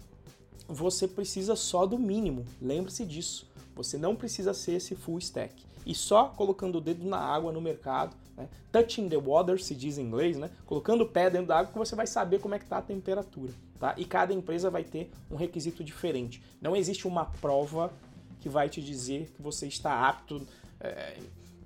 você 0.66 1.06
precisa 1.06 1.54
só 1.54 1.86
do 1.86 1.98
mínimo. 1.98 2.44
Lembre-se 2.60 3.04
disso. 3.04 3.46
Você 3.76 3.96
não 3.98 4.16
precisa 4.16 4.52
ser 4.52 4.72
esse 4.72 4.96
full 4.96 5.18
stack. 5.18 5.64
E 5.84 5.94
só 5.94 6.30
colocando 6.30 6.78
o 6.78 6.80
dedo 6.80 7.06
na 7.06 7.18
água 7.18 7.52
no 7.52 7.60
mercado, 7.60 8.16
né? 8.36 8.48
touching 8.72 9.08
the 9.08 9.16
water, 9.16 9.62
se 9.62 9.74
diz 9.74 9.98
em 9.98 10.02
inglês, 10.02 10.36
né? 10.36 10.50
colocando 10.64 11.02
o 11.02 11.08
pé 11.08 11.30
dentro 11.30 11.46
da 11.46 11.58
água, 11.58 11.72
que 11.72 11.78
você 11.78 11.94
vai 11.94 12.06
saber 12.06 12.40
como 12.40 12.54
é 12.54 12.58
que 12.58 12.64
está 12.64 12.78
a 12.78 12.82
temperatura. 12.82 13.52
Tá? 13.78 13.94
E 13.96 14.04
cada 14.04 14.32
empresa 14.32 14.70
vai 14.70 14.82
ter 14.82 15.12
um 15.30 15.36
requisito 15.36 15.84
diferente. 15.84 16.42
Não 16.60 16.74
existe 16.74 17.06
uma 17.06 17.26
prova 17.26 17.92
que 18.40 18.48
vai 18.48 18.68
te 18.68 18.82
dizer 18.82 19.30
que 19.34 19.42
você 19.42 19.66
está 19.66 20.08
apto 20.08 20.44
é, 20.80 21.18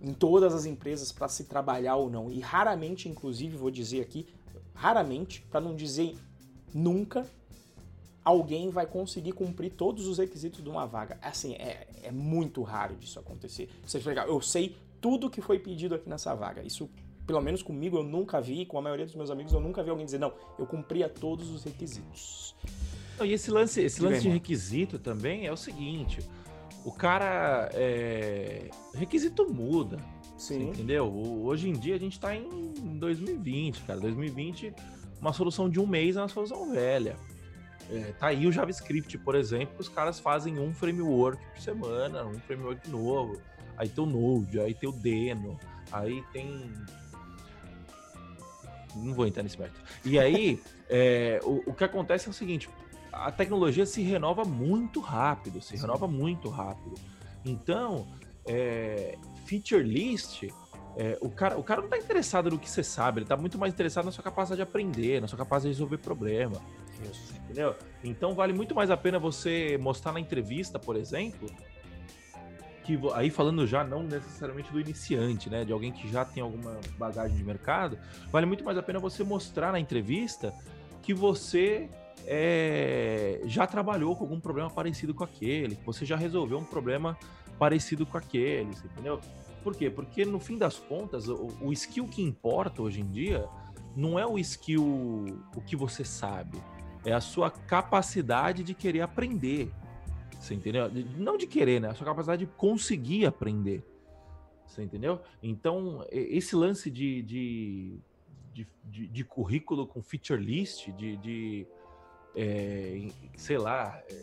em 0.03 0.13
todas 0.13 0.55
as 0.55 0.65
empresas 0.67 1.13
para 1.13 1.29
se 1.29 1.45
trabalhar 1.45 1.97
ou 1.97 2.11
não. 2.11 2.31
E 2.31 2.41
raramente, 2.41 3.09
inclusive, 3.09 3.57
vou 3.57 3.71
dizer 3.71 4.01
aqui, 4.01 4.27
raramente, 4.75 5.43
para 5.51 5.61
não 5.61 5.75
dizer 5.75 6.17
nunca, 6.75 7.27
alguém 8.25 8.71
vai 8.71 8.87
conseguir 8.87 9.33
cumprir 9.33 9.73
todos 9.73 10.07
os 10.07 10.19
requisitos 10.19 10.63
de 10.63 10.69
uma 10.69 10.87
vaga. 10.87 11.19
Assim, 11.23 11.55
é, 11.55 11.87
é 12.03 12.11
muito 12.11 12.63
raro 12.63 12.97
disso 12.97 13.19
acontecer. 13.19 13.69
Você 13.85 14.01
chegar, 14.01 14.29
eu 14.29 14.41
sei 14.41 14.77
tudo 15.01 15.31
que 15.31 15.41
foi 15.41 15.59
pedido 15.59 15.95
aqui 15.95 16.09
nessa 16.09 16.35
vaga. 16.35 16.63
Isso 16.63 16.89
pelo 17.27 17.41
menos 17.41 17.63
comigo 17.63 17.97
eu 17.97 18.03
nunca 18.03 18.41
vi, 18.41 18.67
com 18.67 18.77
a 18.77 18.83
maioria 18.83 19.07
dos 19.07 19.15
meus 19.15 19.31
amigos 19.31 19.53
eu 19.53 19.61
nunca 19.61 19.83
vi 19.83 19.91
alguém 19.91 20.05
dizer, 20.05 20.19
não, 20.19 20.33
eu 20.59 20.67
cumpria 20.67 21.09
todos 21.09 21.49
os 21.51 21.63
requisitos. 21.63 22.57
Não, 23.19 23.27
e 23.27 23.33
esse 23.33 23.51
lance, 23.51 23.81
esse 23.83 24.03
lance 24.03 24.23
de 24.23 24.31
requisito 24.31 24.99
também 24.99 25.47
é 25.47 25.53
o 25.53 25.57
seguinte: 25.57 26.21
o 26.85 26.91
cara. 26.91 27.71
É... 27.75 28.71
Requisito 28.95 29.47
muda. 29.53 29.99
Sim. 30.39 30.71
Entendeu? 30.71 31.13
Hoje 31.45 31.69
em 31.69 31.73
dia 31.75 31.97
a 31.97 31.99
gente 31.99 32.19
tá 32.19 32.35
em 32.35 32.49
2020, 32.99 33.83
cara. 33.83 34.01
2020, 34.01 34.73
uma 35.21 35.35
solução 35.35 35.69
de 35.69 35.79
um 35.79 35.87
mês 35.87 36.17
é 36.17 36.21
uma 36.21 36.29
solução 36.29 36.73
velha. 36.73 37.15
É, 37.93 38.13
tá 38.19 38.29
aí 38.29 38.47
o 38.47 38.53
JavaScript, 38.53 39.19
por 39.19 39.35
exemplo, 39.35 39.75
os 39.79 39.89
caras 39.89 40.21
fazem 40.21 40.59
um 40.59 40.73
framework 40.73 41.45
por 41.53 41.61
semana, 41.61 42.25
um 42.25 42.39
framework 42.41 42.89
novo. 42.89 43.41
Aí 43.77 43.89
tem 43.89 44.05
o 44.05 44.07
Node, 44.07 44.61
aí 44.61 44.75
tem 44.75 44.89
o 44.89 44.93
Deno, 44.93 45.59
aí 45.91 46.23
tem. 46.33 46.71
Não 48.95 49.15
vou 49.15 49.27
entrar 49.27 49.43
nesse 49.43 49.59
método. 49.59 49.81
E 50.05 50.19
aí, 50.19 50.63
é, 50.89 51.41
o, 51.43 51.63
o 51.67 51.75
que 51.75 51.83
acontece 51.83 52.29
é 52.29 52.31
o 52.31 52.35
seguinte: 52.35 52.69
a 53.13 53.33
tecnologia 53.33 53.85
se 53.87 54.03
renova 54.03 54.45
muito 54.45 55.01
rápido, 55.01 55.61
se 55.61 55.77
renova 55.77 56.07
muito 56.07 56.49
rápido. 56.49 56.95
Então, 57.45 58.07
é, 58.47 59.17
feature 59.47 59.83
list, 59.83 60.45
é, 60.97 61.19
o, 61.21 61.31
cara, 61.31 61.59
o 61.59 61.63
cara 61.63 61.81
não 61.81 61.89
está 61.89 61.99
interessado 61.99 62.51
no 62.51 62.59
que 62.59 62.69
você 62.69 62.85
sabe, 62.85 63.19
ele 63.19 63.25
está 63.25 63.37
muito 63.37 63.59
mais 63.59 63.73
interessado 63.73 64.05
na 64.05 64.13
sua 64.13 64.23
capacidade 64.23 64.59
de 64.59 64.63
aprender, 64.63 65.21
na 65.21 65.27
sua 65.27 65.39
capacidade 65.39 65.75
de 65.75 65.81
resolver 65.81 65.99
problema. 65.99 66.61
Isso. 67.09 67.35
Entendeu? 67.45 67.75
Então 68.05 68.35
vale 68.35 68.53
muito 68.53 68.75
mais 68.75 68.91
a 68.91 68.97
pena 68.97 69.19
você 69.19 69.79
mostrar 69.79 70.13
na 70.13 70.21
entrevista, 70.21 70.79
por 70.79 70.97
exemplo, 70.97 71.49
que 72.85 72.99
aí 73.15 73.31
falando 73.31 73.67
já 73.67 73.85
não 73.85 74.03
necessariamente 74.03 74.73
do 74.73 74.81
iniciante, 74.81 75.49
né, 75.51 75.65
de 75.65 75.73
alguém 75.73 75.93
que 75.93 76.11
já 76.11 76.25
tem 76.25 76.43
alguma 76.43 76.79
bagagem 76.99 77.37
de 77.37 77.45
mercado, 77.45 77.99
vale 78.31 78.47
muito 78.47 78.65
mais 78.65 78.77
a 78.79 78.83
pena 78.83 78.99
você 78.99 79.23
mostrar 79.23 79.73
na 79.73 79.81
entrevista 79.81 80.53
que 81.03 81.15
você 81.15 81.89
é, 82.27 83.41
já 83.45 83.67
trabalhou 83.67 84.17
com 84.17 84.25
algum 84.25 84.41
problema 84.41 84.71
parecido 84.71 85.15
com 85.15 85.25
aquele, 85.25 85.79
você 85.85 86.05
já 86.05 86.17
resolveu 86.17 86.59
um 86.59 86.65
problema 86.65 87.17
parecido 87.59 88.07
com 88.07 88.17
aquele, 88.17 88.71
entendeu? 88.71 89.21
Por 89.63 89.77
quê? 89.77 89.91
Porque 89.91 90.25
no 90.25 90.41
fim 90.41 90.57
das 90.57 90.79
contas, 90.79 91.29
o, 91.29 91.49
o 91.61 91.73
skill 91.73 92.07
que 92.07 92.23
importa 92.23 92.81
hoje 92.83 93.01
em 93.01 93.07
dia 93.07 93.47
não 93.95 94.19
é 94.19 94.27
o 94.27 94.39
skill 94.39 95.27
o 95.55 95.61
que 95.61 95.77
você 95.77 96.05
sabe, 96.05 96.59
é 97.05 97.13
a 97.13 97.21
sua 97.21 97.51
capacidade 97.51 98.63
de 98.63 98.75
querer 98.75 99.01
aprender. 99.01 99.71
Você 100.39 100.55
entendeu? 100.55 100.91
Não 101.17 101.37
de 101.37 101.47
querer, 101.47 101.81
né? 101.81 101.89
A 101.91 101.95
sua 101.95 102.07
capacidade 102.07 102.47
de 102.47 102.53
conseguir 102.53 103.27
aprender. 103.27 103.85
Você 104.67 104.83
entendeu? 104.83 105.21
Então, 105.43 106.07
esse 106.11 106.55
lance 106.55 106.91
de, 106.91 107.23
de, 107.23 108.01
de, 108.53 108.69
de, 108.85 109.07
de 109.09 109.25
currículo 109.25 109.87
com 109.87 110.01
feature 110.01 110.41
list, 110.41 110.91
de, 110.93 111.17
de 111.17 111.67
é, 112.35 113.09
sei 113.37 113.59
lá, 113.59 114.01
é, 114.09 114.15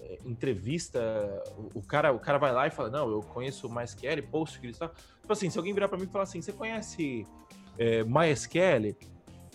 é, 0.00 0.18
entrevista, 0.24 1.42
o, 1.56 1.78
o, 1.78 1.82
cara, 1.82 2.12
o 2.12 2.18
cara 2.18 2.38
vai 2.38 2.52
lá 2.52 2.66
e 2.66 2.70
fala, 2.70 2.90
não, 2.90 3.08
eu 3.10 3.20
conheço 3.20 3.68
MySQL, 3.68 4.22
PostgreSQL. 4.30 4.90
Tipo 5.20 5.32
assim, 5.32 5.48
se 5.48 5.58
alguém 5.58 5.72
virar 5.72 5.88
para 5.88 5.98
mim 5.98 6.04
e 6.04 6.08
falar 6.08 6.24
assim, 6.24 6.42
você 6.42 6.52
conhece 6.52 7.26
é, 7.78 8.04
MySQL? 8.04 8.94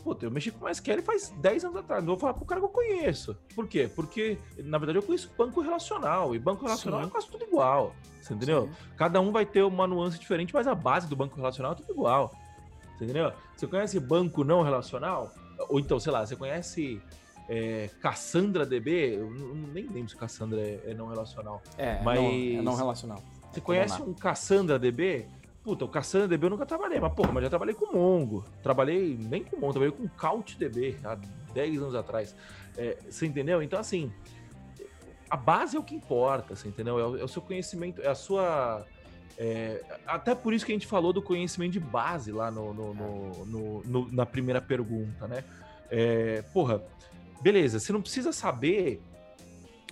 Puta, 0.03 0.25
eu 0.25 0.31
mexi 0.31 0.51
com 0.51 0.65
MySQL 0.65 1.01
faz 1.03 1.29
10 1.37 1.65
anos 1.65 1.77
atrás, 1.77 2.01
não 2.01 2.13
vou 2.13 2.17
falar 2.17 2.33
pro 2.33 2.45
cara 2.45 2.61
que 2.61 2.65
eu 2.65 2.69
conheço. 2.69 3.35
Por 3.55 3.67
quê? 3.67 3.89
Porque, 3.93 4.37
na 4.57 4.77
verdade, 4.77 4.97
eu 4.97 5.03
conheço 5.03 5.31
banco 5.37 5.61
relacional, 5.61 6.35
e 6.35 6.39
banco 6.39 6.63
relacional 6.63 7.01
Sim. 7.01 7.07
é 7.07 7.09
quase 7.09 7.27
tudo 7.27 7.45
igual, 7.45 7.93
você 8.21 8.33
entendeu? 8.33 8.67
Sim. 8.67 8.89
Cada 8.97 9.19
um 9.21 9.31
vai 9.31 9.45
ter 9.45 9.63
uma 9.63 9.85
nuance 9.85 10.17
diferente, 10.19 10.53
mas 10.53 10.67
a 10.67 10.75
base 10.75 11.07
do 11.07 11.15
banco 11.15 11.35
relacional 11.35 11.73
é 11.73 11.75
tudo 11.75 11.91
igual, 11.91 12.33
entendeu? 12.95 13.31
Você 13.55 13.67
conhece 13.67 13.99
banco 13.99 14.43
não 14.43 14.61
relacional? 14.61 15.33
Ou 15.67 15.79
então, 15.79 15.99
sei 15.99 16.11
lá, 16.11 16.25
você 16.25 16.35
conhece 16.35 17.01
é, 17.49 17.89
Cassandra 17.99 18.65
DB, 18.65 19.17
eu 19.17 19.29
nem 19.73 19.87
lembro 19.87 20.09
se 20.09 20.15
Cassandra 20.15 20.61
é, 20.61 20.81
é 20.85 20.93
não 20.93 21.07
relacional. 21.07 21.61
É, 21.77 22.01
mas... 22.03 22.19
não, 22.19 22.29
é 22.29 22.61
não 22.61 22.75
relacional. 22.75 23.21
Você 23.51 23.59
conhece 23.59 24.01
um 24.01 24.13
Cassandra 24.13 24.77
DB? 24.77 25.27
Puta, 25.63 25.85
o 25.85 25.89
Cassandra 25.89 26.27
DB 26.27 26.45
eu 26.45 26.49
nunca 26.49 26.65
trabalhei, 26.65 26.99
mas 26.99 27.13
porra, 27.13 27.31
mas 27.33 27.43
já 27.43 27.49
trabalhei 27.49 27.75
com 27.75 27.93
Mongo. 27.93 28.45
Trabalhei 28.63 29.17
nem 29.19 29.43
com 29.43 29.57
Mongo, 29.57 29.73
trabalhei 29.73 29.95
com 29.95 30.07
CouchDB 30.07 30.97
há 31.03 31.15
10 31.53 31.81
anos 31.81 31.95
atrás. 31.95 32.35
É, 32.77 32.97
você 33.09 33.25
entendeu? 33.25 33.61
Então, 33.61 33.77
assim, 33.77 34.11
a 35.29 35.35
base 35.35 35.75
é 35.75 35.79
o 35.79 35.83
que 35.83 35.93
importa, 35.93 36.55
você 36.55 36.67
entendeu? 36.67 36.99
É 36.99 37.05
o, 37.05 37.17
é 37.17 37.23
o 37.23 37.27
seu 37.27 37.41
conhecimento, 37.41 38.01
é 38.01 38.07
a 38.07 38.15
sua. 38.15 38.85
É, 39.37 39.83
até 40.05 40.33
por 40.33 40.53
isso 40.53 40.65
que 40.65 40.71
a 40.71 40.75
gente 40.75 40.87
falou 40.87 41.13
do 41.13 41.21
conhecimento 41.21 41.73
de 41.73 41.79
base 41.79 42.31
lá 42.31 42.49
no, 42.49 42.73
no, 42.73 42.93
no, 43.45 43.83
no 43.83 44.11
na 44.11 44.25
primeira 44.25 44.61
pergunta, 44.61 45.27
né? 45.27 45.43
É, 45.89 46.41
porra, 46.53 46.81
beleza, 47.41 47.79
você 47.79 47.93
não 47.93 48.01
precisa 48.01 48.31
saber 48.31 49.01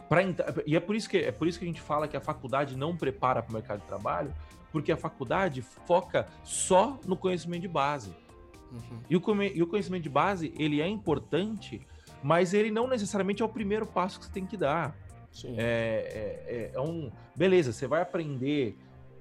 para 0.09 0.21
e 0.65 0.75
é 0.75 0.79
por 0.79 0.95
isso 0.95 1.09
que 1.09 1.17
é 1.17 1.31
por 1.31 1.47
isso 1.47 1.59
que 1.59 1.65
a 1.65 1.67
gente 1.67 1.81
fala 1.81 2.07
que 2.07 2.15
a 2.15 2.21
faculdade 2.21 2.77
não 2.77 2.95
prepara 2.95 3.41
para 3.41 3.49
o 3.49 3.53
mercado 3.53 3.81
de 3.81 3.87
trabalho, 3.87 4.33
porque 4.77 4.91
a 4.91 4.97
faculdade 4.97 5.63
foca 5.63 6.27
só 6.43 6.99
no 7.05 7.17
conhecimento 7.17 7.61
de 7.61 7.67
base. 7.67 8.11
Uhum. 8.71 8.99
E, 9.09 9.17
o, 9.17 9.43
e 9.43 9.63
o 9.63 9.65
conhecimento 9.65 10.03
de 10.03 10.09
base 10.09 10.53
ele 10.55 10.81
é 10.81 10.87
importante, 10.87 11.81
mas 12.21 12.53
ele 12.53 12.69
não 12.69 12.87
necessariamente 12.87 13.41
é 13.41 13.45
o 13.45 13.49
primeiro 13.49 13.87
passo 13.87 14.19
que 14.19 14.25
você 14.25 14.31
tem 14.31 14.45
que 14.45 14.55
dar. 14.55 14.95
Sim. 15.31 15.55
É, 15.57 15.63
é, 15.63 16.55
é, 16.55 16.71
é 16.75 16.79
um 16.79 17.11
beleza, 17.35 17.71
você 17.71 17.87
vai 17.87 18.01
aprender 18.01 18.77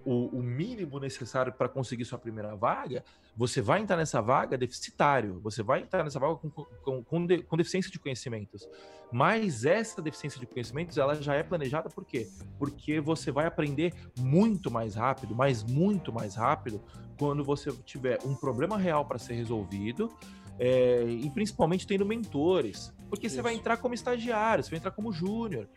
o, 0.06 0.38
o 0.38 0.42
mínimo 0.42 1.00
necessário 1.00 1.52
para 1.52 1.68
conseguir 1.68 2.04
sua 2.04 2.16
primeira 2.16 2.54
vaga, 2.54 3.04
você 3.36 3.60
vai 3.60 3.80
entrar 3.80 3.96
nessa 3.96 4.22
vaga 4.22 4.56
deficitário, 4.56 5.40
você 5.40 5.64
vai 5.64 5.80
entrar 5.80 6.04
nessa 6.04 6.20
vaga 6.20 6.36
com, 6.36 6.48
com, 6.48 7.02
com, 7.02 7.26
de, 7.26 7.42
com, 7.42 7.56
deficiência 7.56 7.90
de 7.90 7.98
conhecimentos. 7.98 8.68
Mas 9.10 9.64
essa 9.64 10.00
deficiência 10.00 10.38
de 10.38 10.46
conhecimentos, 10.46 10.96
ela 10.96 11.20
já 11.20 11.34
é 11.34 11.42
planejada 11.42 11.90
por 11.90 12.04
quê? 12.04 12.28
Porque 12.56 13.00
você 13.00 13.32
vai 13.32 13.46
aprender 13.46 13.92
muito 14.16 14.70
mais 14.70 14.94
rápido, 14.94 15.34
mas 15.34 15.64
muito 15.64 16.12
mais 16.12 16.36
rápido, 16.36 16.80
quando 17.18 17.42
você 17.42 17.72
tiver 17.84 18.20
um 18.24 18.36
problema 18.36 18.78
real 18.78 19.04
para 19.04 19.18
ser 19.18 19.34
resolvido, 19.34 20.08
é, 20.56 21.02
e 21.04 21.28
principalmente 21.30 21.84
tendo 21.84 22.06
mentores. 22.06 22.94
Porque 23.10 23.26
Isso. 23.26 23.36
você 23.36 23.42
vai 23.42 23.54
entrar 23.54 23.76
como 23.78 23.92
estagiário, 23.92 24.62
você 24.62 24.70
vai 24.70 24.78
entrar 24.78 24.92
como 24.92 25.12
júnior. 25.12 25.68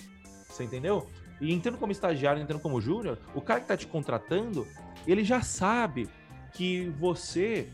Você 0.47 0.63
entendeu? 0.63 1.07
E 1.41 1.53
entrando 1.53 1.77
como 1.77 1.91
estagiário, 1.91 2.41
entrando 2.41 2.61
como 2.61 2.81
júnior, 2.81 3.17
o 3.33 3.41
cara 3.41 3.59
que 3.59 3.65
está 3.65 3.77
te 3.77 3.87
contratando, 3.87 4.67
ele 5.07 5.23
já 5.23 5.41
sabe 5.41 6.09
que 6.53 6.89
você, 6.99 7.69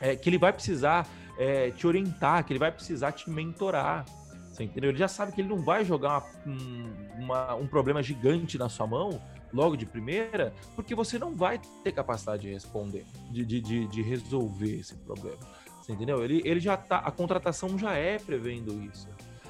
é, 0.00 0.14
que 0.14 0.28
ele 0.28 0.38
vai 0.38 0.52
precisar 0.52 1.08
é, 1.38 1.70
te 1.70 1.86
orientar, 1.86 2.44
que 2.44 2.52
ele 2.52 2.60
vai 2.60 2.70
precisar 2.70 3.12
te 3.12 3.28
mentorar. 3.28 4.04
Você 4.52 4.64
entendeu? 4.64 4.90
Ele 4.90 4.98
já 4.98 5.08
sabe 5.08 5.32
que 5.32 5.40
ele 5.40 5.48
não 5.48 5.62
vai 5.62 5.84
jogar 5.84 6.24
uma, 6.46 6.90
uma, 7.18 7.54
um 7.56 7.66
problema 7.66 8.02
gigante 8.02 8.56
na 8.56 8.68
sua 8.68 8.86
mão 8.86 9.20
logo 9.52 9.76
de 9.76 9.86
primeira, 9.86 10.52
porque 10.74 10.94
você 10.94 11.18
não 11.18 11.34
vai 11.34 11.60
ter 11.82 11.92
capacidade 11.92 12.42
de 12.42 12.52
responder, 12.52 13.04
de, 13.30 13.44
de, 13.44 13.60
de, 13.60 13.86
de 13.86 14.02
resolver 14.02 14.78
esse 14.78 14.94
problema. 14.94 15.38
Você 15.80 15.92
entendeu? 15.92 16.24
Ele, 16.24 16.42
ele 16.44 16.58
já 16.58 16.76
tá. 16.76 16.98
A 16.98 17.10
contratação 17.10 17.78
já 17.78 17.94
é 17.94 18.18
prevendo 18.18 18.82
isso. 18.82 19.08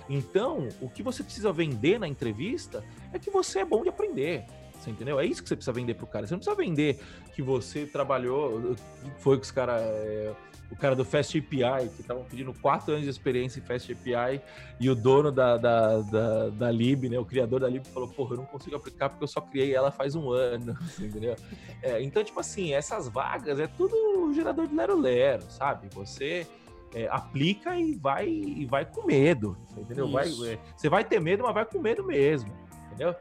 Então, 0.09 0.69
o 0.81 0.89
que 0.89 1.03
você 1.03 1.23
precisa 1.23 1.53
vender 1.53 1.99
na 1.99 2.07
entrevista 2.07 2.85
é 3.17 3.19
que 3.19 3.31
você 3.31 3.61
é 3.61 3.65
bom 3.65 3.83
de 3.83 3.89
aprender. 3.89 4.45
Você 4.79 4.91
entendeu? 4.91 5.19
É 5.19 5.27
isso 5.27 5.43
que 5.43 5.49
você 5.49 5.57
precisa 5.57 5.73
vender 5.73 5.95
pro 5.95 6.07
cara. 6.07 6.27
Você 6.27 6.35
não 6.35 6.39
precisa 6.39 6.57
vender 6.57 7.01
que 7.35 7.43
você 7.43 7.87
trabalhou. 7.87 8.77
Foi 9.19 9.37
com 9.37 9.43
os 9.43 9.51
caras. 9.51 9.81
É, 9.81 10.33
o 10.71 10.77
cara 10.77 10.97
do 10.97 11.05
Fast 11.05 11.39
API, 11.39 11.89
que 11.95 12.01
estavam 12.01 12.25
pedindo 12.25 12.53
quatro 12.55 12.93
anos 12.93 13.05
de 13.05 13.11
experiência 13.11 13.61
em 13.61 13.63
Fast 13.63 13.93
API, 13.93 14.41
e 14.81 14.91
o 14.91 14.97
dono 14.97 15.31
da, 15.31 15.57
da, 15.57 15.99
da, 16.01 16.49
da 16.49 16.71
Lib, 16.71 17.09
né? 17.09 17.19
O 17.19 17.25
criador 17.25 17.61
da 17.61 17.69
Lib 17.69 17.87
falou: 17.87 18.09
Porra, 18.09 18.35
eu 18.35 18.39
não 18.39 18.47
consigo 18.47 18.77
aplicar 18.77 19.09
porque 19.09 19.25
eu 19.25 19.29
só 19.29 19.41
criei 19.41 19.75
ela 19.75 19.91
faz 19.91 20.15
um 20.15 20.31
ano. 20.31 20.77
Entendeu? 20.99 21.37
É, 21.83 22.03
então, 22.03 22.23
tipo 22.23 22.41
assim, 22.41 22.73
essas 22.73 23.09
vagas 23.09 23.59
é 23.61 23.67
tudo 23.67 24.33
gerador 24.35 24.67
de 24.67 24.75
lero-lero, 24.75 25.45
sabe? 25.49 25.89
Você 25.95 26.47
é, 26.95 27.09
aplica 27.09 27.79
e 27.79 27.95
vai 27.95 28.29
e 28.29 28.65
vai 28.67 28.85
com 28.85 29.07
medo, 29.07 29.57
entendeu? 29.77 30.09
Vai, 30.11 30.29
é, 30.29 30.59
você 30.77 30.89
vai 30.89 31.05
ter 31.05 31.21
medo, 31.21 31.43
mas 31.43 31.55
vai 31.55 31.65
com 31.65 31.79
medo 31.79 32.05
mesmo, 32.05 32.51
entendeu? 32.97 33.15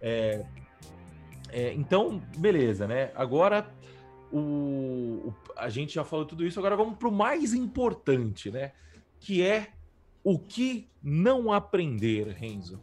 É, 0.00 0.44
é 1.50 1.72
então, 1.74 2.20
beleza, 2.36 2.86
né? 2.86 3.10
Agora 3.14 3.68
o, 4.32 4.38
o, 4.38 5.34
a 5.56 5.68
gente 5.68 5.94
já 5.94 6.04
falou 6.04 6.26
tudo 6.26 6.44
isso, 6.44 6.58
agora 6.58 6.76
vamos 6.76 6.98
para 6.98 7.08
o 7.08 7.12
mais 7.12 7.54
importante, 7.54 8.50
né? 8.50 8.72
Que 9.18 9.42
é 9.42 9.70
o 10.22 10.38
que 10.38 10.88
não 11.02 11.52
aprender, 11.52 12.28
Renzo. 12.28 12.80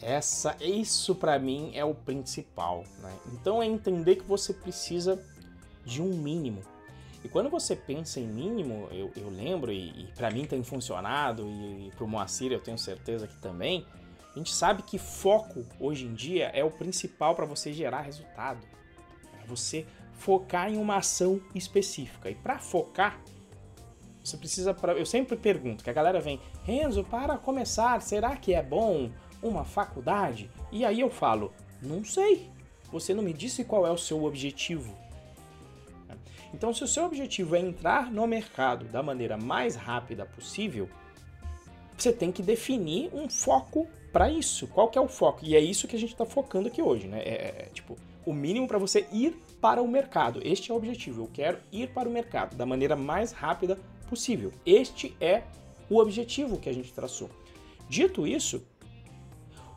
Essa, 0.00 0.56
isso 0.60 1.14
para 1.14 1.38
mim 1.40 1.72
é 1.74 1.84
o 1.84 1.94
principal, 1.94 2.84
né? 3.00 3.12
Então 3.32 3.62
é 3.62 3.66
entender 3.66 4.16
que 4.16 4.24
você 4.24 4.52
precisa 4.54 5.20
de 5.84 6.00
um 6.00 6.16
mínimo 6.16 6.62
e 7.24 7.28
quando 7.28 7.50
você 7.50 7.74
pensa 7.74 8.20
em 8.20 8.26
mínimo, 8.26 8.88
eu, 8.92 9.10
eu 9.16 9.28
lembro, 9.28 9.72
e, 9.72 9.88
e 9.90 10.04
para 10.14 10.30
mim 10.30 10.44
tem 10.44 10.62
funcionado, 10.62 11.46
e, 11.46 11.88
e 11.88 11.92
para 11.94 12.04
o 12.04 12.08
Moacir 12.08 12.52
eu 12.52 12.60
tenho 12.60 12.78
certeza 12.78 13.26
que 13.26 13.36
também, 13.36 13.84
gente 14.38 14.54
sabe 14.54 14.82
que 14.82 14.98
foco 14.98 15.64
hoje 15.80 16.06
em 16.06 16.14
dia 16.14 16.46
é 16.54 16.64
o 16.64 16.70
principal 16.70 17.34
para 17.34 17.44
você 17.44 17.72
gerar 17.72 18.02
resultado. 18.02 18.66
É 19.42 19.46
você 19.46 19.86
focar 20.14 20.70
em 20.70 20.76
uma 20.76 20.96
ação 20.96 21.40
específica. 21.54 22.30
E 22.30 22.34
para 22.34 22.58
focar, 22.58 23.20
você 24.22 24.36
precisa. 24.36 24.76
Eu 24.96 25.06
sempre 25.06 25.36
pergunto, 25.36 25.84
que 25.84 25.90
a 25.90 25.92
galera 25.92 26.20
vem, 26.20 26.40
Renzo, 26.64 27.04
para 27.04 27.36
começar, 27.36 28.00
será 28.02 28.36
que 28.36 28.54
é 28.54 28.62
bom 28.62 29.10
uma 29.42 29.64
faculdade? 29.64 30.50
E 30.70 30.84
aí 30.84 31.00
eu 31.00 31.10
falo, 31.10 31.52
não 31.82 32.04
sei. 32.04 32.50
Você 32.90 33.12
não 33.12 33.22
me 33.22 33.32
disse 33.32 33.64
qual 33.64 33.86
é 33.86 33.90
o 33.90 33.98
seu 33.98 34.24
objetivo. 34.24 34.96
Então, 36.54 36.72
se 36.72 36.82
o 36.82 36.88
seu 36.88 37.04
objetivo 37.04 37.54
é 37.54 37.60
entrar 37.60 38.10
no 38.10 38.26
mercado 38.26 38.86
da 38.86 39.02
maneira 39.02 39.36
mais 39.36 39.76
rápida 39.76 40.24
possível, 40.24 40.88
você 41.96 42.10
tem 42.12 42.32
que 42.32 42.42
definir 42.42 43.10
um 43.12 43.28
foco 43.28 43.86
para 44.18 44.28
isso. 44.28 44.66
Qual 44.66 44.88
que 44.88 44.98
é 44.98 45.00
o 45.00 45.06
foco? 45.06 45.44
E 45.44 45.54
é 45.54 45.60
isso 45.60 45.86
que 45.86 45.94
a 45.94 45.98
gente 45.98 46.10
está 46.10 46.26
focando 46.26 46.66
aqui 46.66 46.82
hoje, 46.82 47.06
né? 47.06 47.20
É, 47.20 47.28
é, 47.28 47.62
é 47.66 47.70
tipo 47.72 47.96
o 48.26 48.32
mínimo 48.32 48.66
para 48.66 48.76
você 48.76 49.06
ir 49.12 49.40
para 49.60 49.80
o 49.80 49.86
mercado. 49.86 50.40
Este 50.42 50.72
é 50.72 50.74
o 50.74 50.76
objetivo. 50.76 51.22
Eu 51.22 51.30
quero 51.32 51.60
ir 51.70 51.90
para 51.90 52.08
o 52.08 52.12
mercado 52.12 52.56
da 52.56 52.66
maneira 52.66 52.96
mais 52.96 53.30
rápida 53.30 53.78
possível. 54.08 54.52
Este 54.66 55.16
é 55.20 55.44
o 55.88 56.00
objetivo 56.00 56.58
que 56.58 56.68
a 56.68 56.72
gente 56.72 56.92
traçou. 56.92 57.30
Dito 57.88 58.26
isso, 58.26 58.60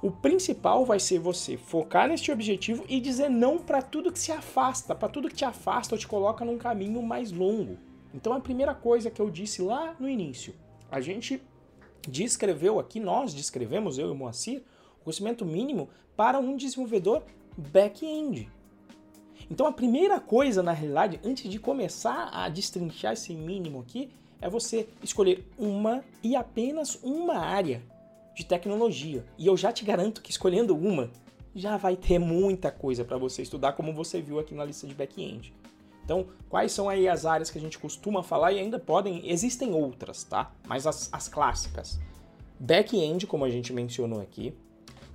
o 0.01 0.09
principal 0.09 0.87
vai 0.87 0.99
ser 0.99 1.19
você 1.19 1.55
focar 1.55 2.07
neste 2.07 2.31
objetivo 2.31 2.83
e 2.89 2.99
dizer 2.99 3.29
não 3.29 3.59
para 3.59 3.79
tudo 3.79 4.11
que 4.11 4.17
se 4.17 4.31
afasta, 4.31 4.95
para 4.95 5.07
tudo 5.07 5.29
que 5.29 5.35
te 5.35 5.45
afasta 5.45 5.93
ou 5.93 5.99
te 5.99 6.07
coloca 6.07 6.43
num 6.43 6.57
caminho 6.57 7.03
mais 7.03 7.31
longo. 7.31 7.77
Então 8.11 8.33
a 8.33 8.39
primeira 8.39 8.73
coisa 8.73 9.11
que 9.11 9.21
eu 9.21 9.29
disse 9.29 9.61
lá 9.61 9.95
no 9.99 10.09
início, 10.09 10.55
a 10.89 10.99
gente 10.99 11.43
descreveu 12.07 12.79
aqui, 12.79 12.99
nós 12.99 13.33
descrevemos, 13.33 13.97
eu 13.97 14.07
e 14.07 14.11
o 14.11 14.15
Moacir, 14.15 14.63
o 14.99 15.03
conhecimento 15.03 15.45
mínimo 15.45 15.89
para 16.15 16.39
um 16.39 16.55
desenvolvedor 16.55 17.23
back-end. 17.57 18.49
Então 19.49 19.65
a 19.65 19.71
primeira 19.71 20.19
coisa, 20.19 20.63
na 20.63 20.71
realidade, 20.71 21.19
antes 21.23 21.49
de 21.49 21.59
começar 21.59 22.29
a 22.31 22.47
destrinchar 22.47 23.13
esse 23.13 23.33
mínimo 23.33 23.81
aqui, 23.81 24.09
é 24.39 24.49
você 24.49 24.87
escolher 25.03 25.47
uma 25.57 26.03
e 26.23 26.35
apenas 26.35 26.99
uma 27.03 27.37
área 27.37 27.81
de 28.35 28.45
tecnologia. 28.45 29.25
E 29.37 29.45
eu 29.45 29.55
já 29.57 29.71
te 29.71 29.83
garanto 29.83 30.21
que 30.21 30.31
escolhendo 30.31 30.75
uma, 30.75 31.11
já 31.53 31.77
vai 31.77 31.95
ter 31.95 32.17
muita 32.17 32.71
coisa 32.71 33.03
para 33.03 33.17
você 33.17 33.41
estudar, 33.41 33.73
como 33.73 33.93
você 33.93 34.21
viu 34.21 34.39
aqui 34.39 34.55
na 34.55 34.65
lista 34.65 34.87
de 34.87 34.95
back-end. 34.95 35.53
Então, 36.11 36.25
quais 36.49 36.73
são 36.73 36.89
aí 36.89 37.07
as 37.07 37.25
áreas 37.25 37.49
que 37.49 37.57
a 37.57 37.61
gente 37.61 37.79
costuma 37.79 38.21
falar 38.21 38.51
e 38.51 38.59
ainda 38.59 38.77
podem, 38.77 39.31
existem 39.31 39.73
outras, 39.73 40.25
tá? 40.25 40.51
Mas 40.67 40.85
as, 40.85 41.07
as 41.09 41.29
clássicas. 41.29 41.97
Back-end, 42.59 43.25
como 43.25 43.45
a 43.45 43.49
gente 43.49 43.71
mencionou 43.71 44.19
aqui. 44.19 44.53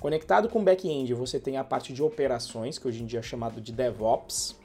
Conectado 0.01 0.49
com 0.49 0.65
back-end, 0.65 1.13
você 1.13 1.39
tem 1.39 1.59
a 1.59 1.65
parte 1.65 1.93
de 1.93 2.03
operações, 2.03 2.79
que 2.79 2.89
hoje 2.89 3.03
em 3.03 3.07
dia 3.07 3.19
é 3.19 3.23
chamado 3.23 3.61
de 3.61 3.73
DevOps, 3.73 4.57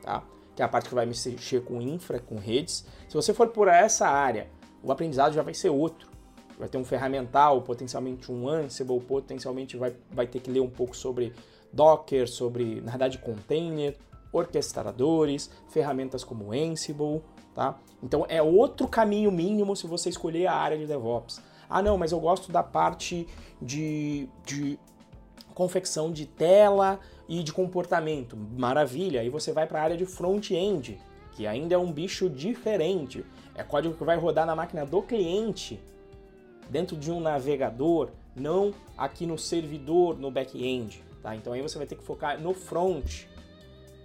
tá? 0.00 0.24
Que 0.56 0.62
é 0.62 0.64
a 0.64 0.68
parte 0.68 0.88
que 0.88 0.94
vai 0.94 1.04
mexer 1.04 1.60
com 1.66 1.82
infra, 1.82 2.18
com 2.18 2.36
redes. 2.36 2.86
Se 3.06 3.14
você 3.14 3.34
for 3.34 3.48
por 3.48 3.68
essa 3.68 4.08
área, 4.08 4.48
o 4.82 4.90
aprendizado 4.90 5.34
já 5.34 5.42
vai 5.42 5.52
ser 5.52 5.68
outro 5.68 6.14
vai 6.56 6.68
ter 6.68 6.78
um 6.78 6.84
ferramental, 6.84 7.60
potencialmente 7.62 8.30
um 8.30 8.48
Ansible, 8.48 9.00
potencialmente 9.00 9.76
vai, 9.76 9.92
vai 10.12 10.24
ter 10.24 10.38
que 10.38 10.48
ler 10.48 10.60
um 10.60 10.70
pouco 10.70 10.96
sobre 10.96 11.34
Docker, 11.72 12.28
sobre, 12.28 12.80
na 12.80 12.92
verdade, 12.92 13.18
container, 13.18 13.96
orquestradores, 14.34 15.50
ferramentas 15.68 16.24
como 16.24 16.52
Ansible, 16.52 17.22
tá? 17.54 17.78
Então 18.02 18.26
é 18.28 18.42
outro 18.42 18.88
caminho 18.88 19.30
mínimo 19.30 19.74
se 19.76 19.86
você 19.86 20.08
escolher 20.08 20.46
a 20.46 20.54
área 20.54 20.76
de 20.76 20.86
DevOps. 20.86 21.40
Ah, 21.70 21.80
não, 21.80 21.96
mas 21.96 22.12
eu 22.12 22.20
gosto 22.20 22.52
da 22.52 22.62
parte 22.62 23.26
de, 23.62 24.28
de 24.44 24.78
confecção 25.54 26.12
de 26.12 26.26
tela 26.26 27.00
e 27.28 27.42
de 27.42 27.52
comportamento. 27.52 28.36
Maravilha, 28.36 29.20
aí 29.20 29.30
você 29.30 29.52
vai 29.52 29.66
para 29.66 29.80
a 29.80 29.82
área 29.82 29.96
de 29.96 30.04
front-end, 30.04 31.00
que 31.32 31.46
ainda 31.46 31.74
é 31.74 31.78
um 31.78 31.90
bicho 31.90 32.28
diferente. 32.28 33.24
É 33.54 33.62
código 33.62 33.94
que 33.94 34.04
vai 34.04 34.16
rodar 34.16 34.44
na 34.44 34.54
máquina 34.54 34.84
do 34.84 35.00
cliente, 35.00 35.80
dentro 36.68 36.96
de 36.96 37.10
um 37.10 37.20
navegador, 37.20 38.10
não 38.34 38.74
aqui 38.98 39.26
no 39.26 39.38
servidor, 39.38 40.18
no 40.18 40.30
back-end. 40.30 41.02
Tá? 41.22 41.34
Então 41.34 41.52
aí 41.52 41.62
você 41.62 41.78
vai 41.78 41.86
ter 41.86 41.96
que 41.96 42.04
focar 42.04 42.38
no 42.40 42.52
front. 42.52 43.24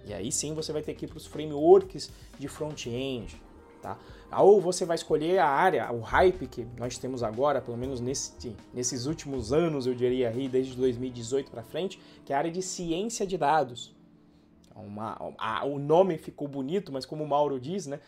E 0.04 0.14
aí 0.14 0.30
sim 0.32 0.54
você 0.54 0.72
vai 0.72 0.82
ter 0.82 0.94
que 0.94 1.04
ir 1.04 1.08
para 1.08 1.18
os 1.18 1.26
frameworks 1.26 2.10
de 2.38 2.48
front-end. 2.48 3.40
Tá? 3.80 3.98
Ou 4.38 4.60
você 4.60 4.84
vai 4.84 4.94
escolher 4.94 5.38
a 5.38 5.46
área, 5.46 5.90
o 5.90 6.00
hype 6.00 6.46
que 6.46 6.66
nós 6.76 6.98
temos 6.98 7.22
agora, 7.22 7.60
pelo 7.60 7.76
menos 7.76 8.00
nesse, 8.00 8.54
nesses 8.74 9.06
últimos 9.06 9.52
anos, 9.52 9.86
eu 9.86 9.94
diria 9.94 10.28
aí, 10.28 10.48
desde 10.48 10.76
2018 10.76 11.50
para 11.50 11.62
frente, 11.62 11.98
que 12.24 12.32
é 12.32 12.36
a 12.36 12.38
área 12.38 12.50
de 12.50 12.62
ciência 12.62 13.26
de 13.26 13.38
dados. 13.38 13.94
Uma, 14.76 15.34
a, 15.36 15.64
o 15.66 15.78
nome 15.78 16.16
ficou 16.16 16.46
bonito, 16.46 16.92
mas 16.92 17.04
como 17.04 17.24
o 17.24 17.28
Mauro 17.28 17.58
diz, 17.58 17.86
né, 17.86 18.00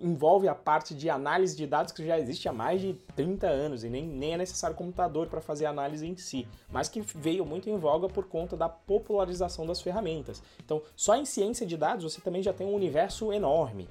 envolve 0.00 0.48
a 0.48 0.54
parte 0.54 0.94
de 0.94 1.10
análise 1.10 1.56
de 1.56 1.66
dados 1.66 1.92
que 1.92 2.06
já 2.06 2.18
existe 2.18 2.48
há 2.48 2.52
mais 2.52 2.80
de 2.80 2.94
30 3.16 3.46
anos 3.46 3.84
e 3.84 3.88
nem, 3.88 4.06
nem 4.06 4.34
é 4.34 4.36
necessário 4.36 4.76
computador 4.76 5.26
para 5.26 5.40
fazer 5.40 5.66
a 5.66 5.70
análise 5.70 6.06
em 6.06 6.16
si, 6.16 6.46
mas 6.70 6.88
que 6.88 7.00
veio 7.00 7.44
muito 7.44 7.68
em 7.68 7.76
voga 7.76 8.08
por 8.08 8.26
conta 8.26 8.56
da 8.56 8.68
popularização 8.68 9.66
das 9.66 9.80
ferramentas. 9.80 10.42
Então, 10.64 10.82
só 10.94 11.16
em 11.16 11.24
ciência 11.24 11.66
de 11.66 11.76
dados 11.76 12.04
você 12.04 12.20
também 12.20 12.42
já 12.42 12.52
tem 12.52 12.66
um 12.66 12.74
universo 12.74 13.32
enorme. 13.32 13.88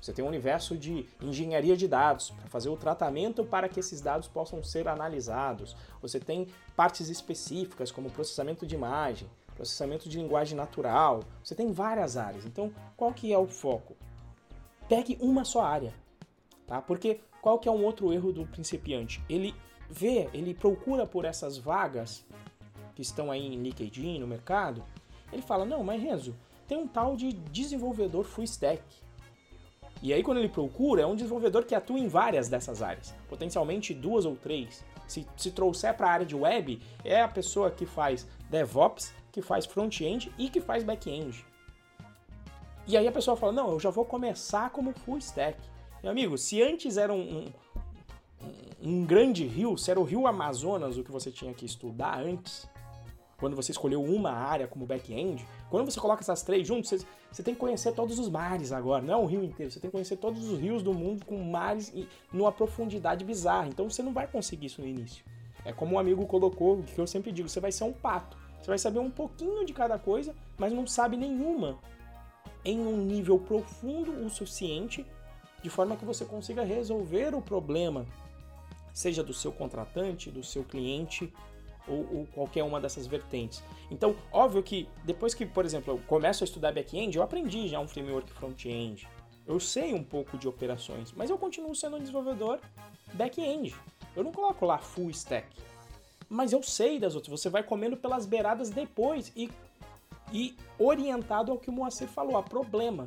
Você 0.00 0.14
tem 0.14 0.24
um 0.24 0.28
universo 0.28 0.78
de 0.78 1.06
engenharia 1.20 1.76
de 1.76 1.86
dados 1.86 2.30
para 2.30 2.48
fazer 2.48 2.70
o 2.70 2.76
tratamento 2.76 3.44
para 3.44 3.68
que 3.68 3.78
esses 3.78 4.00
dados 4.00 4.26
possam 4.26 4.62
ser 4.64 4.88
analisados. 4.88 5.76
Você 6.00 6.18
tem 6.18 6.48
partes 6.74 7.10
específicas 7.10 7.92
como 7.92 8.10
processamento 8.10 8.66
de 8.66 8.74
imagem, 8.74 9.28
processamento 9.54 10.08
de 10.08 10.16
linguagem 10.16 10.56
natural. 10.56 11.22
Você 11.44 11.54
tem 11.54 11.70
várias 11.70 12.16
áreas. 12.16 12.46
Então, 12.46 12.72
qual 12.96 13.12
que 13.12 13.30
é 13.30 13.36
o 13.36 13.46
foco? 13.46 13.94
Pegue 14.90 15.16
uma 15.20 15.44
só 15.44 15.62
área, 15.62 15.94
tá? 16.66 16.82
Porque 16.82 17.20
qual 17.40 17.60
que 17.60 17.68
é 17.68 17.72
um 17.72 17.84
outro 17.84 18.12
erro 18.12 18.32
do 18.32 18.44
principiante? 18.44 19.22
Ele 19.28 19.54
vê, 19.88 20.28
ele 20.34 20.52
procura 20.52 21.06
por 21.06 21.24
essas 21.24 21.56
vagas 21.56 22.26
que 22.96 23.00
estão 23.00 23.30
aí 23.30 23.46
em 23.46 23.62
LinkedIn, 23.62 24.18
no 24.18 24.26
mercado, 24.26 24.82
ele 25.32 25.42
fala, 25.42 25.64
não, 25.64 25.84
mas 25.84 26.02
Renzo, 26.02 26.34
tem 26.66 26.76
um 26.76 26.88
tal 26.88 27.14
de 27.14 27.32
desenvolvedor 27.32 28.24
full 28.24 28.42
stack. 28.42 28.82
E 30.02 30.12
aí 30.12 30.24
quando 30.24 30.38
ele 30.38 30.48
procura, 30.48 31.02
é 31.02 31.06
um 31.06 31.14
desenvolvedor 31.14 31.64
que 31.64 31.74
atua 31.76 32.00
em 32.00 32.08
várias 32.08 32.48
dessas 32.48 32.82
áreas, 32.82 33.14
potencialmente 33.28 33.94
duas 33.94 34.24
ou 34.24 34.34
três. 34.34 34.84
Se, 35.06 35.24
se 35.36 35.52
trouxer 35.52 35.96
para 35.96 36.08
a 36.08 36.12
área 36.12 36.26
de 36.26 36.34
web, 36.34 36.82
é 37.04 37.20
a 37.20 37.28
pessoa 37.28 37.70
que 37.70 37.86
faz 37.86 38.26
DevOps, 38.50 39.14
que 39.30 39.40
faz 39.40 39.66
front-end 39.66 40.32
e 40.36 40.50
que 40.50 40.60
faz 40.60 40.82
back-end. 40.82 41.44
E 42.86 42.96
aí 42.96 43.06
a 43.06 43.12
pessoa 43.12 43.36
fala, 43.36 43.52
não, 43.52 43.70
eu 43.72 43.80
já 43.80 43.90
vou 43.90 44.04
começar 44.04 44.70
como 44.70 44.92
full 44.92 45.18
stack. 45.18 45.58
Meu 46.02 46.10
amigo, 46.10 46.36
se 46.38 46.62
antes 46.62 46.96
era 46.96 47.12
um, 47.12 47.52
um, 48.42 48.50
um 48.82 49.04
grande 49.04 49.46
rio, 49.46 49.76
se 49.76 49.90
era 49.90 50.00
o 50.00 50.04
rio 50.04 50.26
Amazonas 50.26 50.96
o 50.96 51.04
que 51.04 51.12
você 51.12 51.30
tinha 51.30 51.52
que 51.52 51.66
estudar 51.66 52.18
antes, 52.18 52.68
quando 53.40 53.56
você 53.56 53.72
escolheu 53.72 54.02
uma 54.02 54.30
área 54.30 54.66
como 54.66 54.86
back-end, 54.86 55.46
quando 55.70 55.90
você 55.90 55.98
coloca 55.98 56.22
essas 56.22 56.42
três 56.42 56.66
juntos, 56.66 56.90
você, 56.90 57.06
você, 57.32 57.42
tem 57.42 57.54
que 57.54 57.60
conhecer 57.60 57.92
todos 57.92 58.18
os 58.18 58.28
mares 58.28 58.70
agora, 58.70 59.02
não 59.02 59.14
é 59.14 59.16
um 59.16 59.26
rio 59.26 59.42
inteiro, 59.42 59.72
você 59.72 59.80
tem 59.80 59.88
que 59.88 59.92
conhecer 59.92 60.16
todos 60.16 60.46
os 60.48 60.58
rios 60.58 60.82
do 60.82 60.92
mundo 60.92 61.24
com 61.24 61.36
mares 61.42 61.90
e 61.94 62.06
numa 62.32 62.52
profundidade 62.52 63.24
bizarra. 63.24 63.68
Então 63.68 63.88
você 63.88 64.02
não 64.02 64.12
vai 64.12 64.26
conseguir 64.26 64.66
isso 64.66 64.80
no 64.80 64.86
início. 64.86 65.24
É 65.64 65.72
como 65.72 65.96
um 65.96 65.98
amigo 65.98 66.26
colocou, 66.26 66.82
que 66.82 67.00
eu 67.00 67.06
sempre 67.06 67.32
digo, 67.32 67.48
você 67.48 67.60
vai 67.60 67.72
ser 67.72 67.84
um 67.84 67.92
pato. 67.92 68.36
Você 68.60 68.66
vai 68.66 68.78
saber 68.78 68.98
um 68.98 69.10
pouquinho 69.10 69.64
de 69.64 69.72
cada 69.72 69.98
coisa, 69.98 70.34
mas 70.58 70.72
não 70.72 70.86
sabe 70.86 71.16
nenhuma 71.16 71.78
em 72.64 72.78
um 72.80 72.96
nível 72.96 73.38
profundo 73.38 74.12
o 74.24 74.30
suficiente, 74.30 75.06
de 75.62 75.70
forma 75.70 75.96
que 75.96 76.04
você 76.04 76.24
consiga 76.24 76.62
resolver 76.62 77.34
o 77.34 77.42
problema, 77.42 78.06
seja 78.92 79.22
do 79.22 79.32
seu 79.32 79.52
contratante, 79.52 80.30
do 80.30 80.42
seu 80.42 80.64
cliente 80.64 81.32
ou, 81.86 82.18
ou, 82.18 82.26
qualquer 82.26 82.62
uma 82.62 82.80
dessas 82.80 83.06
vertentes. 83.06 83.62
Então, 83.90 84.14
óbvio 84.32 84.62
que 84.62 84.88
depois 85.04 85.34
que, 85.34 85.46
por 85.46 85.64
exemplo, 85.64 85.94
eu 85.94 85.98
começo 86.06 86.44
a 86.44 86.46
estudar 86.46 86.72
back-end, 86.72 87.16
eu 87.16 87.22
aprendi 87.22 87.68
já 87.68 87.80
um 87.80 87.88
framework 87.88 88.30
front-end. 88.32 89.08
Eu 89.46 89.58
sei 89.58 89.94
um 89.94 90.04
pouco 90.04 90.38
de 90.38 90.46
operações, 90.46 91.12
mas 91.12 91.30
eu 91.30 91.38
continuo 91.38 91.74
sendo 91.74 91.96
um 91.96 92.00
desenvolvedor 92.00 92.60
back-end. 93.14 93.74
Eu 94.14 94.22
não 94.22 94.32
coloco 94.32 94.64
lá 94.64 94.78
full 94.78 95.10
stack. 95.10 95.48
Mas 96.28 96.52
eu 96.52 96.62
sei 96.62 97.00
das 97.00 97.16
outras. 97.16 97.40
Você 97.40 97.48
vai 97.48 97.62
comendo 97.62 97.96
pelas 97.96 98.24
beiradas 98.24 98.70
depois 98.70 99.32
e 99.34 99.50
e 100.32 100.56
orientado 100.78 101.52
ao 101.52 101.58
que 101.58 101.70
o 101.70 101.72
Moacir 101.72 102.08
falou, 102.08 102.36
a 102.36 102.42
problema. 102.42 103.06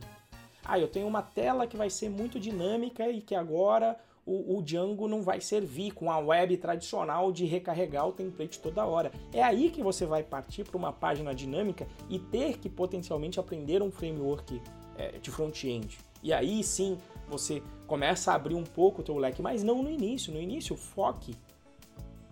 Ah, 0.65 0.79
eu 0.79 0.87
tenho 0.87 1.07
uma 1.07 1.21
tela 1.21 1.67
que 1.67 1.75
vai 1.75 1.89
ser 1.89 2.09
muito 2.09 2.39
dinâmica 2.39 3.09
e 3.09 3.21
que 3.21 3.35
agora 3.35 3.97
o, 4.25 4.57
o, 4.57 4.61
Django 4.61 5.07
não 5.07 5.21
vai 5.21 5.41
servir 5.41 5.91
com 5.91 6.09
a 6.09 6.17
web 6.17 6.55
tradicional 6.57 7.31
de 7.31 7.45
recarregar 7.45 8.07
o 8.07 8.13
template 8.13 8.59
toda 8.59 8.85
hora. 8.85 9.11
É 9.33 9.43
aí 9.43 9.69
que 9.69 9.83
você 9.83 10.05
vai 10.05 10.23
partir 10.23 10.63
para 10.63 10.77
uma 10.77 10.93
página 10.93 11.35
dinâmica 11.35 11.85
e 12.09 12.17
ter 12.17 12.57
que 12.57 12.69
potencialmente 12.69 13.39
aprender 13.39 13.81
um 13.81 13.91
framework 13.91 14.61
é, 14.97 15.17
de 15.19 15.29
front-end. 15.29 15.97
E 16.21 16.31
aí 16.31 16.63
sim 16.63 16.97
você 17.27 17.61
começa 17.85 18.31
a 18.31 18.35
abrir 18.35 18.55
um 18.55 18.63
pouco 18.63 19.01
o 19.01 19.03
teu 19.03 19.17
leque, 19.17 19.41
mas 19.41 19.63
não 19.63 19.83
no 19.83 19.89
início. 19.89 20.31
No 20.31 20.39
início, 20.39 20.77
foque 20.77 21.35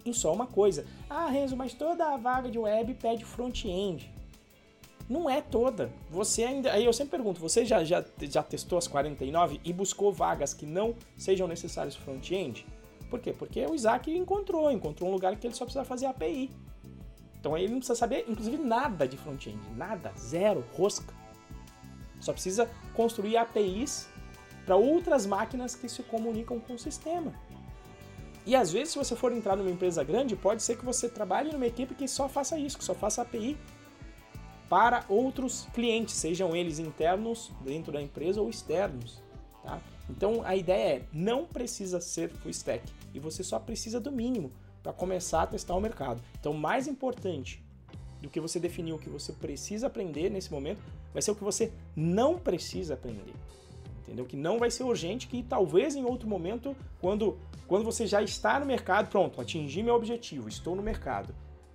em 0.05 0.13
só 0.13 0.33
uma 0.33 0.47
coisa. 0.47 0.85
Ah, 1.09 1.27
Renzo, 1.27 1.57
mas 1.57 1.73
toda 1.73 2.13
a 2.13 2.17
vaga 2.17 2.49
de 2.49 2.57
web 2.57 2.93
pede 2.95 3.25
front-end. 3.25 4.11
Não 5.11 5.29
é 5.29 5.41
toda. 5.41 5.91
Você 6.09 6.41
ainda. 6.41 6.71
Aí 6.71 6.85
eu 6.85 6.93
sempre 6.93 7.17
pergunto: 7.17 7.41
você 7.41 7.65
já, 7.65 7.83
já, 7.83 8.01
já 8.17 8.41
testou 8.41 8.77
as 8.77 8.87
49 8.87 9.59
e 9.61 9.73
buscou 9.73 10.09
vagas 10.13 10.53
que 10.53 10.65
não 10.65 10.95
sejam 11.17 11.49
necessárias 11.49 11.97
front-end? 11.97 12.65
Por 13.09 13.19
quê? 13.19 13.33
Porque 13.33 13.65
o 13.65 13.75
Isaac 13.75 14.09
encontrou, 14.09 14.71
encontrou 14.71 15.09
um 15.09 15.11
lugar 15.11 15.35
que 15.35 15.45
ele 15.45 15.53
só 15.53 15.65
precisa 15.65 15.83
fazer 15.83 16.05
API. 16.05 16.49
Então 17.37 17.57
ele 17.57 17.67
não 17.67 17.79
precisa 17.79 17.99
saber, 17.99 18.23
inclusive, 18.25 18.55
nada 18.55 19.05
de 19.05 19.17
front-end. 19.17 19.59
Nada. 19.75 20.13
Zero. 20.17 20.63
Rosca. 20.71 21.13
Só 22.21 22.31
precisa 22.31 22.69
construir 22.93 23.35
APIs 23.35 24.07
para 24.65 24.77
outras 24.77 25.25
máquinas 25.25 25.75
que 25.75 25.89
se 25.89 26.03
comunicam 26.03 26.57
com 26.57 26.75
o 26.75 26.79
sistema. 26.79 27.33
E 28.45 28.55
às 28.55 28.71
vezes, 28.71 28.93
se 28.93 28.97
você 28.97 29.13
for 29.13 29.33
entrar 29.33 29.57
numa 29.57 29.71
empresa 29.71 30.05
grande, 30.05 30.37
pode 30.37 30.63
ser 30.63 30.77
que 30.77 30.85
você 30.85 31.09
trabalhe 31.09 31.51
numa 31.51 31.67
equipe 31.67 31.93
que 31.95 32.07
só 32.07 32.29
faça 32.29 32.57
isso, 32.57 32.77
que 32.77 32.83
só 32.85 32.93
faça 32.95 33.21
API 33.21 33.57
para 34.71 35.03
outros 35.09 35.67
clientes, 35.73 36.15
sejam 36.15 36.55
eles 36.55 36.79
internos 36.79 37.51
dentro 37.59 37.91
da 37.91 38.01
empresa 38.01 38.39
ou 38.39 38.49
externos. 38.49 39.21
Tá? 39.61 39.81
Então 40.09 40.43
a 40.45 40.55
ideia 40.55 40.99
é 40.99 41.03
não 41.11 41.45
precisa 41.45 41.99
ser 41.99 42.29
full 42.29 42.51
stack 42.51 42.81
e 43.13 43.19
você 43.19 43.43
só 43.43 43.59
precisa 43.59 43.99
do 43.99 44.13
mínimo 44.13 44.49
para 44.81 44.93
começar 44.93 45.41
a 45.41 45.47
testar 45.47 45.75
o 45.75 45.81
mercado. 45.81 46.23
Então 46.39 46.53
mais 46.53 46.87
importante 46.87 47.61
do 48.21 48.29
que 48.29 48.39
você 48.39 48.61
definir 48.61 48.93
o 48.93 48.97
que 48.97 49.09
você 49.09 49.33
precisa 49.33 49.87
aprender 49.87 50.29
nesse 50.29 50.49
momento 50.49 50.81
vai 51.11 51.21
ser 51.21 51.31
o 51.31 51.35
que 51.35 51.43
você 51.43 51.73
não 51.93 52.39
precisa 52.39 52.93
aprender 52.93 53.33
entendeu? 54.03 54.25
Que 54.25 54.35
não 54.35 54.59
vai 54.59 54.69
ser 54.69 54.83
urgente, 54.83 55.27
que 55.27 55.41
talvez 55.41 55.95
em 55.95 56.03
outro 56.03 56.27
momento, 56.27 56.75
quando, 56.99 57.37
quando 57.65 57.85
você 57.85 58.05
já 58.05 58.21
está 58.21 58.59
no 58.59 58.65
mercado, 58.65 59.09
pronto, 59.09 59.39
atingi 59.39 59.81
meu 59.81 59.95
objetivo, 59.95 60.49
estou 60.49 60.75
no 60.75 60.81
mercado. 60.81 61.33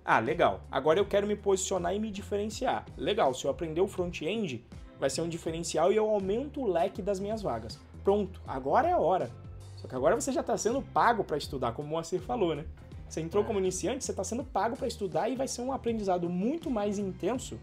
Ah, 0.09 0.19
legal. 0.19 0.61
Agora 0.71 0.97
eu 0.97 1.05
quero 1.05 1.27
me 1.27 1.35
posicionar 1.35 1.93
e 1.93 1.99
me 1.99 2.09
diferenciar. 2.09 2.85
Legal, 2.95 3.33
se 3.33 3.43
eu 3.43 3.51
aprender 3.51 3.81
o 3.81 3.89
front-end, 3.89 4.65
vai 4.97 5.09
ser 5.09 5.19
um 5.19 5.27
diferencial 5.27 5.91
e 5.91 5.97
eu 5.97 6.09
aumento 6.09 6.61
o 6.61 6.71
leque 6.71 7.01
das 7.01 7.19
minhas 7.19 7.41
vagas. 7.41 7.77
Pronto, 8.05 8.41
agora 8.47 8.87
é 8.87 8.93
a 8.93 8.97
hora. 8.97 9.29
Só 9.75 9.85
que 9.85 9.93
agora 9.93 10.15
você 10.15 10.31
já 10.31 10.39
está 10.39 10.57
sendo 10.57 10.81
pago 10.81 11.25
para 11.25 11.35
estudar, 11.35 11.73
como 11.73 11.89
o 11.89 11.91
Moacir 11.91 12.21
falou, 12.21 12.55
né? 12.55 12.63
Você 13.09 13.19
entrou 13.19 13.43
como 13.43 13.59
iniciante, 13.59 14.05
você 14.05 14.11
está 14.11 14.23
sendo 14.23 14.45
pago 14.45 14.77
para 14.77 14.87
estudar 14.87 15.27
e 15.27 15.35
vai 15.35 15.45
ser 15.45 15.61
um 15.61 15.73
aprendizado 15.73 16.29
muito 16.29 16.71
mais 16.71 16.97
intenso 16.97 17.59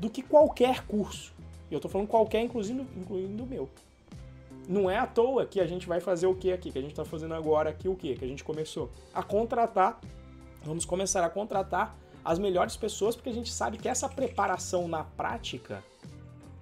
do 0.00 0.10
que 0.10 0.20
qualquer 0.20 0.84
curso. 0.88 1.32
E 1.70 1.74
eu 1.74 1.78
tô 1.78 1.88
falando 1.88 2.08
qualquer, 2.08 2.42
inclusive, 2.42 2.84
incluindo 2.96 3.44
o 3.44 3.46
meu. 3.46 3.70
Não 4.68 4.90
é 4.90 4.98
à 4.98 5.06
toa 5.06 5.46
que 5.46 5.60
a 5.60 5.66
gente 5.68 5.86
vai 5.86 6.00
fazer 6.00 6.26
o 6.26 6.34
que 6.34 6.52
aqui, 6.52 6.72
que 6.72 6.78
a 6.78 6.82
gente 6.82 6.90
está 6.90 7.04
fazendo 7.04 7.34
agora 7.34 7.70
aqui 7.70 7.88
o 7.88 7.94
que, 7.94 8.16
que 8.16 8.24
a 8.24 8.28
gente 8.28 8.42
começou 8.42 8.90
a 9.14 9.22
contratar, 9.22 10.00
vamos 10.64 10.84
começar 10.84 11.24
a 11.24 11.30
contratar 11.30 11.96
as 12.24 12.38
melhores 12.38 12.76
pessoas, 12.76 13.16
porque 13.16 13.30
a 13.30 13.34
gente 13.34 13.52
sabe 13.52 13.78
que 13.78 13.88
essa 13.88 14.08
preparação 14.08 14.86
na 14.86 15.04
prática 15.04 15.82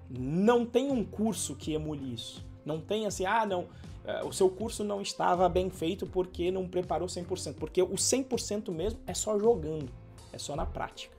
não 0.08 0.64
tem 0.64 0.90
um 0.90 1.04
curso 1.04 1.54
que 1.54 1.72
emule 1.72 2.14
isso. 2.14 2.44
Não 2.64 2.80
tem 2.80 3.06
assim, 3.06 3.26
ah, 3.26 3.44
não, 3.46 3.66
é, 4.04 4.24
o 4.24 4.32
seu 4.32 4.48
curso 4.48 4.82
não 4.82 5.00
estava 5.00 5.48
bem 5.48 5.70
feito 5.70 6.06
porque 6.06 6.50
não 6.50 6.66
preparou 6.66 7.08
100%, 7.08 7.54
porque 7.54 7.82
o 7.82 7.90
100% 7.90 8.70
mesmo 8.70 8.98
é 9.06 9.14
só 9.14 9.38
jogando, 9.38 9.90
é 10.32 10.38
só 10.38 10.56
na 10.56 10.66
prática, 10.66 11.14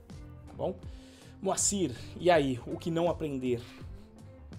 tá 0.47 0.53
bom? 0.53 0.75
Moacir, 1.41 1.95
e 2.19 2.29
aí, 2.29 2.59
o 2.67 2.77
que 2.77 2.91
não 2.91 3.09
aprender? 3.09 3.61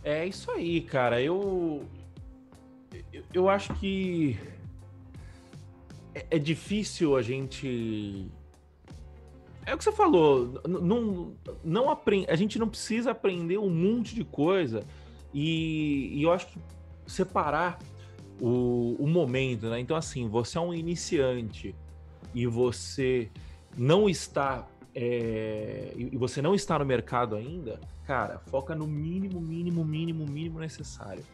É 0.02 0.26
isso 0.26 0.50
aí, 0.50 0.80
cara. 0.80 1.22
Eu, 1.22 1.84
eu, 3.12 3.22
eu 3.32 3.48
acho 3.48 3.72
que 3.74 4.36
é, 6.14 6.26
é, 6.30 6.38
difícil 6.38 7.16
a 7.16 7.22
gente. 7.22 8.26
É 9.64 9.74
o 9.74 9.78
que 9.78 9.84
você 9.84 9.92
falou. 9.92 10.60
Não, 10.66 11.34
não 11.64 11.90
aprende, 11.90 12.26
a 12.28 12.36
gente 12.36 12.58
não 12.58 12.68
precisa 12.68 13.12
aprender 13.12 13.58
um 13.58 13.70
monte 13.70 14.14
de 14.14 14.24
coisa 14.24 14.84
e, 15.32 16.18
e 16.18 16.22
eu 16.22 16.32
acho 16.32 16.48
que 16.48 16.58
separar 17.06 17.78
o, 18.40 18.96
o 18.98 19.06
momento, 19.06 19.68
né? 19.68 19.78
Então, 19.78 19.96
assim, 19.96 20.28
você 20.28 20.58
é 20.58 20.60
um 20.60 20.74
iniciante 20.74 21.74
e 22.34 22.46
você 22.46 23.30
não 23.76 24.08
está 24.08 24.66
é, 24.94 25.92
e 25.96 26.16
você 26.16 26.42
não 26.42 26.54
está 26.54 26.78
no 26.78 26.84
mercado 26.84 27.34
ainda, 27.34 27.80
cara, 28.06 28.38
foca 28.46 28.74
no 28.74 28.86
mínimo, 28.86 29.40
mínimo, 29.40 29.84
mínimo, 29.84 30.26
mínimo 30.26 30.60
necessário. 30.60 31.24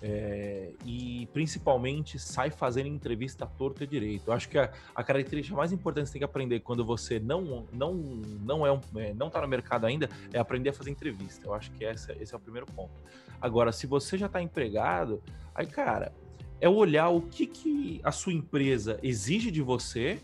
É, 0.00 0.70
e 0.84 1.28
principalmente 1.32 2.20
sai 2.20 2.50
fazendo 2.50 2.86
entrevista 2.86 3.44
torta 3.46 3.82
e 3.82 3.86
direito. 3.86 4.28
Eu 4.28 4.32
acho 4.32 4.48
que 4.48 4.56
a, 4.56 4.70
a, 4.94 5.02
característica 5.02 5.56
mais 5.56 5.72
importante 5.72 6.04
que 6.04 6.08
você 6.08 6.12
tem 6.12 6.20
que 6.20 6.24
aprender 6.24 6.60
quando 6.60 6.84
você 6.84 7.18
não 7.18 7.66
não 7.72 7.94
não 7.94 8.64
é, 8.64 8.72
um, 8.72 8.80
é 8.94 9.12
não 9.12 9.26
está 9.26 9.40
no 9.40 9.48
mercado 9.48 9.86
ainda 9.86 10.08
é 10.32 10.38
aprender 10.38 10.70
a 10.70 10.72
fazer 10.72 10.90
entrevista. 10.90 11.46
Eu 11.46 11.52
acho 11.52 11.72
que 11.72 11.84
essa, 11.84 12.12
esse 12.12 12.32
é 12.32 12.36
o 12.36 12.40
primeiro 12.40 12.66
ponto. 12.66 12.92
Agora, 13.40 13.72
se 13.72 13.88
você 13.88 14.16
já 14.16 14.26
está 14.26 14.40
empregado, 14.40 15.20
aí 15.52 15.66
cara 15.66 16.12
é 16.60 16.68
olhar 16.68 17.08
o 17.08 17.20
que, 17.20 17.46
que 17.46 18.00
a 18.02 18.12
sua 18.12 18.32
empresa 18.32 18.98
exige 19.02 19.50
de 19.50 19.62
você 19.62 20.20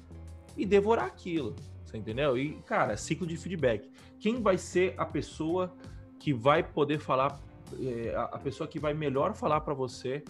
e 0.56 0.66
devorar 0.66 1.06
aquilo. 1.06 1.54
Você 1.84 1.96
entendeu? 1.96 2.36
E, 2.36 2.54
cara, 2.62 2.96
ciclo 2.96 3.26
de 3.26 3.36
feedback. 3.36 3.90
Quem 4.18 4.42
vai 4.42 4.58
ser 4.58 4.94
a 4.96 5.04
pessoa 5.04 5.72
que 6.18 6.32
vai 6.32 6.62
poder 6.62 6.98
falar, 6.98 7.38
é, 7.80 8.14
a 8.16 8.38
pessoa 8.38 8.66
que 8.68 8.78
vai 8.78 8.94
melhor 8.94 9.34
falar 9.34 9.60
para 9.60 9.74
você 9.74 10.22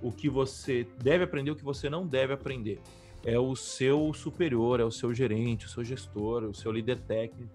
o 0.00 0.12
que 0.12 0.28
você 0.28 0.86
deve 1.02 1.24
aprender, 1.24 1.50
o 1.50 1.56
que 1.56 1.64
você 1.64 1.90
não 1.90 2.06
deve 2.06 2.32
aprender? 2.32 2.80
É 3.24 3.38
o 3.38 3.56
seu 3.56 4.12
superior, 4.14 4.80
é 4.80 4.84
o 4.84 4.90
seu 4.90 5.12
gerente, 5.12 5.66
o 5.66 5.68
seu 5.68 5.82
gestor, 5.82 6.44
o 6.44 6.54
seu 6.54 6.70
líder 6.70 6.98
técnico. 7.00 7.52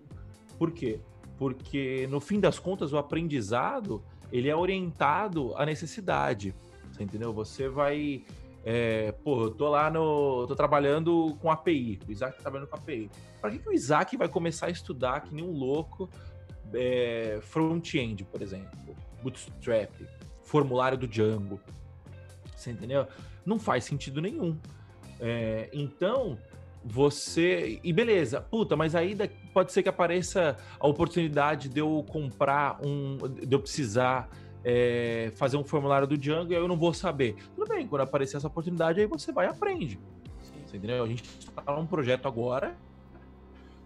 Por 0.57 0.71
quê? 0.71 0.99
Porque, 1.37 2.07
no 2.09 2.19
fim 2.19 2.39
das 2.39 2.59
contas, 2.59 2.91
o 2.93 2.97
aprendizado 2.97 4.03
ele 4.31 4.49
é 4.49 4.55
orientado 4.55 5.55
à 5.55 5.65
necessidade. 5.65 6.53
Você 6.91 7.03
entendeu? 7.03 7.31
Você 7.33 7.69
vai 7.69 8.23
é, 8.65 9.11
pô, 9.11 9.43
eu 9.43 9.51
tô 9.51 9.69
lá 9.69 9.89
no. 9.89 10.45
tô 10.47 10.55
trabalhando 10.55 11.37
com 11.41 11.51
API. 11.51 11.99
O 12.07 12.11
Isaac 12.11 12.37
tá 12.37 12.43
trabalhando 12.43 12.69
com 12.69 12.77
API. 12.77 13.11
Para 13.41 13.51
que, 13.51 13.59
que 13.59 13.69
o 13.69 13.73
Isaac 13.73 14.15
vai 14.15 14.29
começar 14.29 14.67
a 14.67 14.69
estudar 14.69 15.21
que 15.21 15.35
nem 15.35 15.43
um 15.43 15.51
louco 15.51 16.09
é, 16.73 17.39
front-end, 17.41 18.23
por 18.23 18.41
exemplo? 18.41 18.71
Bootstrap, 19.23 19.89
formulário 20.43 20.97
do 20.97 21.07
Django. 21.07 21.59
Você 22.55 22.71
entendeu? 22.71 23.07
Não 23.45 23.59
faz 23.59 23.83
sentido 23.83 24.21
nenhum. 24.21 24.57
É, 25.19 25.69
então, 25.73 26.37
você. 26.83 27.79
E 27.83 27.93
beleza, 27.93 28.41
puta, 28.41 28.75
mas 28.75 28.95
aí 28.95 29.17
pode 29.53 29.71
ser 29.71 29.83
que 29.83 29.89
apareça 29.89 30.57
a 30.79 30.87
oportunidade 30.87 31.69
de 31.69 31.79
eu 31.79 32.05
comprar 32.07 32.79
um. 32.85 33.17
de 33.27 33.53
eu 33.53 33.59
precisar 33.59 34.29
é, 34.63 35.31
fazer 35.35 35.57
um 35.57 35.63
formulário 35.63 36.07
do 36.07 36.17
Django 36.17 36.51
e 36.51 36.55
eu 36.55 36.67
não 36.67 36.77
vou 36.77 36.93
saber. 36.93 37.35
Tudo 37.55 37.67
bem, 37.67 37.87
quando 37.87 38.01
aparecer 38.01 38.37
essa 38.37 38.47
oportunidade, 38.47 38.99
aí 38.99 39.05
você 39.05 39.31
vai 39.31 39.45
e 39.45 39.49
aprende. 39.49 39.99
Você 40.65 40.77
entendeu? 40.77 41.03
A 41.03 41.07
gente 41.07 41.23
está 41.23 41.75
num 41.75 41.85
projeto 41.85 42.27
agora, 42.27 42.75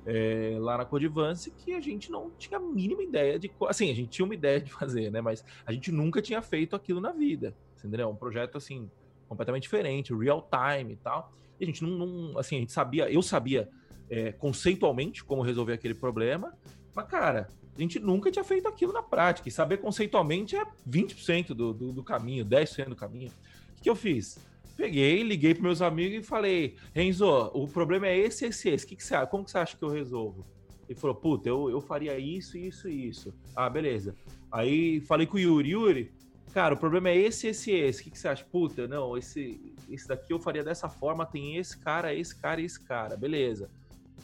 é, 0.09 0.55
lá 0.57 0.77
na 0.77 0.85
Codivance, 0.85 1.51
que 1.51 1.73
a 1.73 1.81
gente 1.81 2.09
não 2.09 2.31
tinha 2.31 2.57
a 2.57 2.61
mínima 2.61 3.03
ideia 3.03 3.37
de. 3.37 3.51
Assim, 3.67 3.91
a 3.91 3.93
gente 3.93 4.07
tinha 4.07 4.25
uma 4.25 4.33
ideia 4.33 4.61
de 4.61 4.71
fazer, 4.73 5.11
né? 5.11 5.19
Mas 5.19 5.43
a 5.65 5.73
gente 5.73 5.91
nunca 5.91 6.21
tinha 6.21 6.41
feito 6.41 6.75
aquilo 6.77 7.01
na 7.01 7.11
vida. 7.11 7.53
Entendeu? 7.77 8.09
Um 8.09 8.15
projeto 8.15 8.57
assim, 8.57 8.89
completamente 9.27 9.63
diferente, 9.63 10.15
real 10.15 10.49
time 10.49 10.93
e 10.93 10.95
tal. 10.95 11.31
E 11.59 11.63
a 11.65 11.67
gente 11.67 11.83
não, 11.83 12.07
não 12.07 12.39
assim, 12.39 12.55
a 12.55 12.59
gente 12.59 12.71
sabia, 12.71 13.11
eu 13.11 13.21
sabia 13.21 13.69
é, 14.09 14.31
conceitualmente 14.31 15.23
como 15.25 15.41
resolver 15.41 15.73
aquele 15.73 15.93
problema, 15.93 16.57
mas, 16.95 17.05
cara, 17.07 17.49
a 17.75 17.81
gente 17.81 17.99
nunca 17.99 18.31
tinha 18.31 18.45
feito 18.45 18.67
aquilo 18.67 18.93
na 18.93 19.03
prática. 19.03 19.49
E 19.49 19.51
saber 19.51 19.77
conceitualmente 19.77 20.55
é 20.55 20.65
20% 20.89 21.47
do, 21.47 21.73
do, 21.73 21.91
do 21.91 22.03
caminho, 22.03 22.45
10% 22.45 22.89
do 22.89 22.95
caminho. 22.95 23.29
O 23.29 23.75
que, 23.75 23.81
que 23.83 23.89
eu 23.89 23.95
fiz? 23.95 24.39
Peguei, 24.77 25.23
liguei 25.23 25.55
para 25.55 25.63
meus 25.63 25.81
amigos 25.81 26.19
e 26.19 26.21
falei: 26.23 26.75
Renzo, 26.93 27.27
o 27.51 27.67
problema 27.67 28.07
é 28.07 28.15
esse, 28.15 28.45
esse, 28.45 28.69
esse. 28.69 28.85
Que 28.85 28.95
que 28.95 29.03
você, 29.03 29.25
como 29.25 29.43
que 29.43 29.49
você 29.49 29.57
acha 29.57 29.75
que 29.75 29.83
eu 29.83 29.89
resolvo? 29.89 30.45
Ele 30.87 30.97
falou: 30.97 31.15
Puta, 31.15 31.49
eu, 31.49 31.67
eu 31.67 31.81
faria 31.81 32.17
isso, 32.19 32.55
isso 32.55 32.87
e 32.87 33.07
isso. 33.07 33.33
Ah, 33.55 33.67
beleza. 33.67 34.15
Aí 34.51 35.01
falei 35.01 35.25
com 35.25 35.37
o 35.37 35.39
Yuri: 35.39 35.71
Yuri, 35.71 36.11
cara, 36.53 36.75
o 36.75 36.77
problema 36.77 37.09
é 37.09 37.17
esse, 37.17 37.47
esse, 37.47 37.71
esse. 37.71 38.01
O 38.01 38.03
que, 38.03 38.11
que 38.11 38.19
você 38.19 38.27
acha? 38.27 38.45
Puta, 38.45 38.87
não, 38.87 39.17
esse, 39.17 39.59
esse 39.89 40.07
daqui 40.07 40.31
eu 40.31 40.39
faria 40.39 40.63
dessa 40.63 40.87
forma. 40.87 41.25
Tem 41.25 41.57
esse 41.57 41.75
cara, 41.75 42.13
esse 42.13 42.35
cara 42.35 42.61
esse 42.61 42.79
cara. 42.79 43.17
Beleza. 43.17 43.71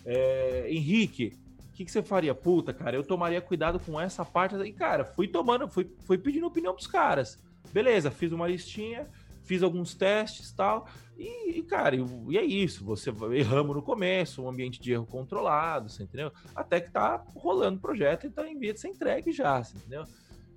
É, 0.05 0.67
Henrique, 0.69 1.33
o 1.69 1.73
que, 1.73 1.83
que, 1.83 1.91
você 1.91 2.03
faria? 2.03 2.35
Puta, 2.35 2.71
cara, 2.71 2.95
eu 2.95 3.03
tomaria 3.03 3.41
cuidado 3.41 3.79
com 3.79 3.99
essa 3.99 4.23
parte. 4.23 4.55
E, 4.55 4.71
cara, 4.71 5.03
fui 5.03 5.27
tomando, 5.27 5.67
fui, 5.67 5.89
fui 6.05 6.19
pedindo 6.19 6.45
opinião 6.45 6.75
pros 6.75 6.85
caras. 6.85 7.39
Beleza, 7.71 8.11
fiz 8.11 8.31
uma 8.31 8.47
listinha, 8.47 9.07
fiz 9.43 9.61
alguns 9.63 9.93
testes 9.93 10.51
tal, 10.51 10.87
e, 11.17 11.61
cara, 11.63 11.95
e, 11.95 12.37
é 12.37 12.43
isso. 12.43 12.83
Você 12.85 13.13
erramos 13.33 13.75
no 13.75 13.81
começo, 13.81 14.41
um 14.41 14.49
ambiente 14.49 14.81
de 14.81 14.91
erro 14.91 15.05
controlado, 15.05 15.89
você 15.89 16.03
entendeu? 16.03 16.31
Até 16.55 16.81
que 16.81 16.91
tá 16.91 17.23
rolando 17.35 17.77
o 17.77 17.81
projeto 17.81 18.25
e 18.25 18.29
tá 18.29 18.47
em 18.47 18.57
via 18.57 18.73
de 18.73 18.79
ser 18.79 18.89
entregue 18.89 19.31
já, 19.31 19.61
entendeu? 19.75 20.05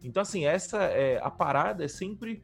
Então, 0.03 0.23
assim, 0.23 0.45
essa 0.45 0.85
é 0.85 1.19
a 1.23 1.31
parada 1.31 1.85
é 1.85 1.89
sempre 1.89 2.43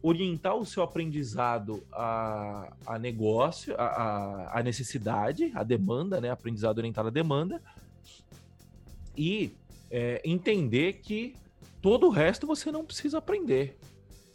orientar 0.00 0.54
o 0.54 0.64
seu 0.64 0.82
aprendizado 0.82 1.82
a, 1.92 2.72
a 2.86 2.98
negócio, 2.98 3.74
a, 3.76 3.84
a, 3.84 4.60
a 4.60 4.62
necessidade, 4.62 5.50
a 5.54 5.62
demanda, 5.62 6.20
né? 6.20 6.30
Aprendizado 6.30 6.78
orientado 6.78 7.08
à 7.08 7.10
demanda, 7.10 7.60
e 9.16 9.52
é, 9.90 10.20
entender 10.24 10.94
que 10.94 11.34
todo 11.80 12.06
o 12.06 12.10
resto 12.10 12.46
você 12.46 12.70
não 12.70 12.84
precisa 12.84 13.18
aprender. 13.18 13.77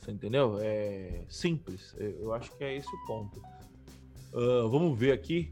Você 0.03 0.11
entendeu? 0.11 0.57
É 0.59 1.23
simples. 1.29 1.95
Eu 1.97 2.33
acho 2.33 2.55
que 2.57 2.63
é 2.63 2.75
esse 2.75 2.93
o 2.93 3.05
ponto. 3.07 3.41
Uh, 4.33 4.67
vamos 4.69 4.99
ver 4.99 5.13
aqui 5.13 5.49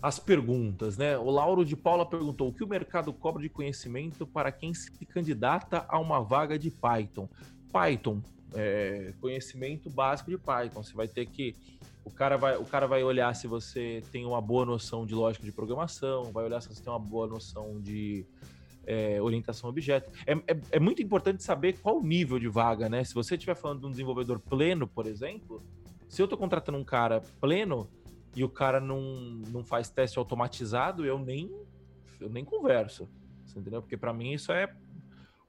as 0.00 0.20
perguntas, 0.20 0.96
né? 0.96 1.18
O 1.18 1.30
Lauro 1.30 1.64
de 1.64 1.74
Paula 1.74 2.06
perguntou: 2.06 2.48
o 2.48 2.52
que 2.52 2.62
o 2.62 2.68
mercado 2.68 3.12
cobra 3.12 3.42
de 3.42 3.48
conhecimento 3.48 4.24
para 4.24 4.52
quem 4.52 4.72
se 4.72 4.90
candidata 5.06 5.84
a 5.88 5.98
uma 5.98 6.22
vaga 6.22 6.56
de 6.56 6.70
Python? 6.70 7.28
Python, 7.72 8.22
é, 8.54 9.12
conhecimento 9.20 9.90
básico 9.90 10.30
de 10.30 10.38
Python. 10.38 10.82
Você 10.82 10.94
vai 10.94 11.08
ter 11.08 11.26
que. 11.26 11.56
O 12.04 12.10
cara, 12.10 12.36
vai, 12.36 12.56
o 12.56 12.64
cara 12.64 12.86
vai 12.86 13.02
olhar 13.02 13.34
se 13.34 13.48
você 13.48 14.00
tem 14.12 14.24
uma 14.24 14.40
boa 14.40 14.64
noção 14.64 15.04
de 15.04 15.12
lógica 15.12 15.44
de 15.44 15.50
programação, 15.50 16.30
vai 16.30 16.44
olhar 16.44 16.60
se 16.60 16.68
você 16.68 16.80
tem 16.80 16.92
uma 16.92 17.00
boa 17.00 17.26
noção 17.26 17.80
de 17.80 18.24
é, 18.86 19.20
orientação 19.20 19.68
objeto. 19.68 20.10
É, 20.26 20.32
é, 20.32 20.60
é, 20.72 20.80
muito 20.80 21.02
importante 21.02 21.42
saber 21.42 21.78
qual 21.80 21.98
o 21.98 22.02
nível 22.02 22.38
de 22.38 22.48
vaga, 22.48 22.88
né? 22.88 23.02
Se 23.04 23.12
você 23.12 23.34
estiver 23.34 23.56
falando 23.56 23.80
de 23.80 23.86
um 23.86 23.90
desenvolvedor 23.90 24.38
pleno, 24.38 24.86
por 24.86 25.06
exemplo, 25.06 25.62
se 26.08 26.22
eu 26.22 26.24
estou 26.24 26.38
contratando 26.38 26.78
um 26.78 26.84
cara 26.84 27.20
pleno 27.40 27.90
e 28.34 28.44
o 28.44 28.48
cara 28.48 28.80
não, 28.80 29.00
não 29.50 29.64
faz 29.64 29.90
teste 29.90 30.18
automatizado, 30.18 31.04
eu 31.04 31.18
nem, 31.18 31.50
eu 32.20 32.30
nem 32.30 32.44
converso. 32.44 33.08
Entendeu? 33.56 33.80
Porque 33.80 33.96
para 33.96 34.12
mim 34.12 34.32
isso 34.32 34.52
é 34.52 34.72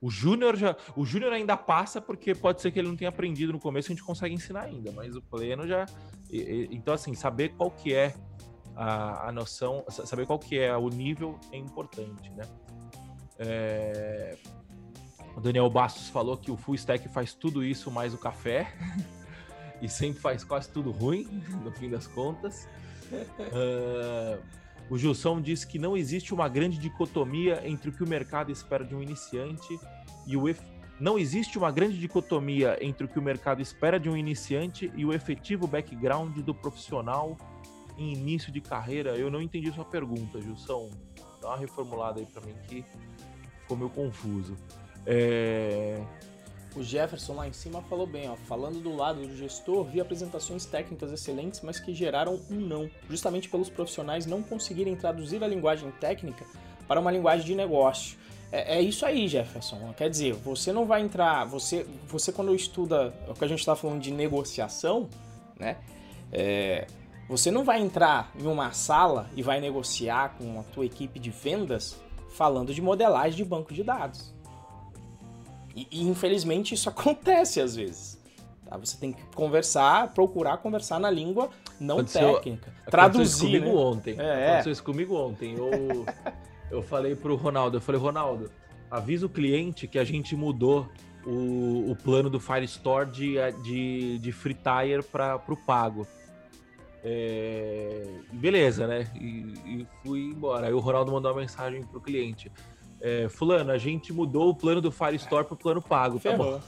o 0.00 0.10
Júnior 0.10 0.56
já, 0.56 0.76
o 0.96 1.04
Júnior 1.04 1.32
ainda 1.32 1.56
passa 1.56 2.00
porque 2.00 2.34
pode 2.34 2.62
ser 2.62 2.70
que 2.70 2.78
ele 2.78 2.88
não 2.88 2.96
tenha 2.96 3.08
aprendido 3.08 3.52
no 3.52 3.58
começo, 3.58 3.88
a 3.88 3.94
gente 3.94 4.04
consegue 4.04 4.32
ensinar 4.32 4.62
ainda, 4.62 4.92
mas 4.92 5.16
o 5.16 5.20
pleno 5.20 5.66
já, 5.66 5.86
e, 6.30 6.38
e, 6.38 6.68
então 6.70 6.94
assim, 6.94 7.14
saber 7.14 7.48
qual 7.56 7.68
que 7.68 7.92
é 7.92 8.14
a, 8.76 9.28
a 9.28 9.32
noção, 9.32 9.84
saber 9.88 10.24
qual 10.24 10.38
que 10.38 10.56
é 10.56 10.74
o 10.76 10.88
nível 10.88 11.38
é 11.50 11.56
importante, 11.56 12.30
né? 12.30 12.44
É... 13.38 14.36
O 15.36 15.40
Daniel 15.40 15.70
Bastos 15.70 16.08
falou 16.08 16.36
que 16.36 16.50
o 16.50 16.56
full 16.56 16.74
stack 16.74 17.08
faz 17.08 17.32
tudo 17.32 17.62
isso 17.62 17.90
mais 17.90 18.12
o 18.12 18.18
café 18.18 18.74
e 19.80 19.88
sempre 19.88 20.20
faz 20.20 20.42
quase 20.42 20.68
tudo 20.68 20.90
ruim 20.90 21.42
no 21.64 21.70
fim 21.70 21.88
das 21.88 22.06
contas. 22.06 22.68
Uh... 23.12 24.42
O 24.90 24.96
Gilson 24.96 25.40
disse 25.40 25.66
que 25.66 25.78
não 25.78 25.96
existe 25.96 26.32
uma 26.32 26.48
grande 26.48 26.78
dicotomia 26.78 27.60
entre 27.64 27.90
o 27.90 27.92
que 27.92 28.02
o 28.02 28.08
mercado 28.08 28.50
espera 28.50 28.82
de 28.84 28.94
um 28.94 29.02
iniciante 29.02 29.78
e 30.26 30.34
o 30.34 30.48
ef... 30.48 30.60
não 30.98 31.18
existe 31.18 31.58
uma 31.58 31.70
grande 31.70 31.98
dicotomia 31.98 32.78
entre 32.80 33.04
o 33.04 33.08
que 33.08 33.18
o 33.18 33.22
mercado 33.22 33.60
espera 33.60 34.00
de 34.00 34.08
um 34.08 34.16
iniciante 34.16 34.90
e 34.96 35.04
o 35.04 35.12
efetivo 35.12 35.66
background 35.66 36.38
do 36.38 36.54
profissional 36.54 37.36
em 37.98 38.14
início 38.14 38.50
de 38.50 38.62
carreira. 38.62 39.10
Eu 39.10 39.30
não 39.30 39.42
entendi 39.42 39.70
sua 39.72 39.84
pergunta, 39.84 40.40
Gilson. 40.40 40.90
Dá 41.42 41.48
uma 41.48 41.58
reformulada 41.58 42.20
aí 42.20 42.26
para 42.26 42.40
mim 42.46 42.54
que 42.66 42.82
ficou 43.68 43.76
meio 43.76 43.90
confuso. 43.90 44.56
É... 45.06 46.00
O 46.74 46.82
Jefferson 46.82 47.34
lá 47.34 47.48
em 47.48 47.52
cima 47.52 47.82
falou 47.82 48.06
bem, 48.06 48.28
ó, 48.28 48.36
falando 48.36 48.78
do 48.80 48.94
lado 48.94 49.26
do 49.26 49.36
gestor, 49.36 49.84
vi 49.84 50.00
apresentações 50.00 50.64
técnicas 50.64 51.10
excelentes, 51.10 51.60
mas 51.60 51.80
que 51.80 51.94
geraram 51.94 52.40
um 52.50 52.54
não, 52.54 52.90
justamente 53.08 53.48
pelos 53.48 53.68
profissionais 53.68 54.26
não 54.26 54.42
conseguirem 54.42 54.94
traduzir 54.94 55.42
a 55.42 55.48
linguagem 55.48 55.90
técnica 55.92 56.44
para 56.86 57.00
uma 57.00 57.10
linguagem 57.10 57.46
de 57.46 57.54
negócio. 57.54 58.16
É, 58.52 58.78
é 58.78 58.82
isso 58.82 59.04
aí, 59.04 59.26
Jefferson. 59.26 59.92
Quer 59.96 60.08
dizer, 60.08 60.34
você 60.34 60.72
não 60.72 60.86
vai 60.86 61.00
entrar, 61.00 61.44
você, 61.46 61.86
você 62.06 62.30
quando 62.30 62.54
estuda 62.54 63.14
o 63.26 63.34
que 63.34 63.44
a 63.44 63.48
gente 63.48 63.60
está 63.60 63.74
falando 63.74 64.00
de 64.00 64.12
negociação, 64.12 65.08
né? 65.58 65.78
É, 66.30 66.86
você 67.28 67.50
não 67.50 67.64
vai 67.64 67.80
entrar 67.80 68.30
em 68.38 68.46
uma 68.46 68.72
sala 68.72 69.28
e 69.34 69.42
vai 69.42 69.60
negociar 69.60 70.36
com 70.38 70.60
a 70.60 70.62
tua 70.62 70.84
equipe 70.86 71.18
de 71.18 71.30
vendas 71.30 71.98
falando 72.28 72.72
de 72.72 72.80
modelagem 72.80 73.36
de 73.36 73.44
banco 73.44 73.72
de 73.72 73.82
dados. 73.82 74.34
E, 75.74 75.86
e 75.90 76.08
infelizmente 76.08 76.74
isso 76.74 76.88
acontece 76.90 77.60
às 77.60 77.74
vezes. 77.76 78.18
Tá? 78.64 78.76
Você 78.76 78.96
tem 78.98 79.12
que 79.12 79.22
conversar, 79.34 80.12
procurar 80.12 80.58
conversar 80.58 80.98
na 80.98 81.10
língua 81.10 81.50
não 81.80 81.96
aconteceu, 81.96 82.34
técnica. 82.34 82.72
Traduzir. 82.90 82.96
Aconteceu 82.96 83.22
isso 83.22 83.40
comigo 83.40 83.64
né? 83.64 83.82
ontem. 83.82 84.16
É, 84.18 84.46
aconteceu 84.46 84.72
isso 84.72 84.84
comigo 84.84 85.16
ontem. 85.16 85.54
Eu, 85.54 86.06
eu 86.70 86.82
falei 86.82 87.14
pro 87.14 87.36
Ronaldo, 87.36 87.76
eu 87.76 87.80
falei, 87.80 88.00
Ronaldo, 88.00 88.50
avisa 88.90 89.26
o 89.26 89.28
cliente 89.28 89.86
que 89.86 89.98
a 89.98 90.04
gente 90.04 90.34
mudou 90.34 90.88
o, 91.24 91.90
o 91.90 91.96
plano 91.96 92.28
do 92.28 92.40
Firestore 92.40 93.10
de, 93.10 93.36
de, 93.62 94.18
de 94.18 94.32
Free 94.32 94.54
Tire 94.54 95.02
para 95.02 95.40
o 95.48 95.56
pago. 95.56 96.06
É, 97.04 98.06
beleza, 98.32 98.86
né? 98.86 99.06
E, 99.14 99.54
e, 99.66 99.86
fui 100.02 100.20
embora. 100.20 100.66
Aí 100.66 100.72
o 100.72 100.78
Ronaldo 100.78 101.12
mandou 101.12 101.32
uma 101.32 101.40
mensagem 101.40 101.82
pro 101.82 102.00
cliente. 102.00 102.50
É, 103.00 103.28
Fulano, 103.28 103.70
a 103.70 103.78
gente 103.78 104.12
mudou 104.12 104.50
o 104.50 104.54
plano 104.54 104.80
do 104.80 104.90
Firestore 104.90 105.46
pro 105.46 105.56
plano 105.56 105.80
pago. 105.80 106.18
Tá 106.18 106.36
bom. 106.36 106.60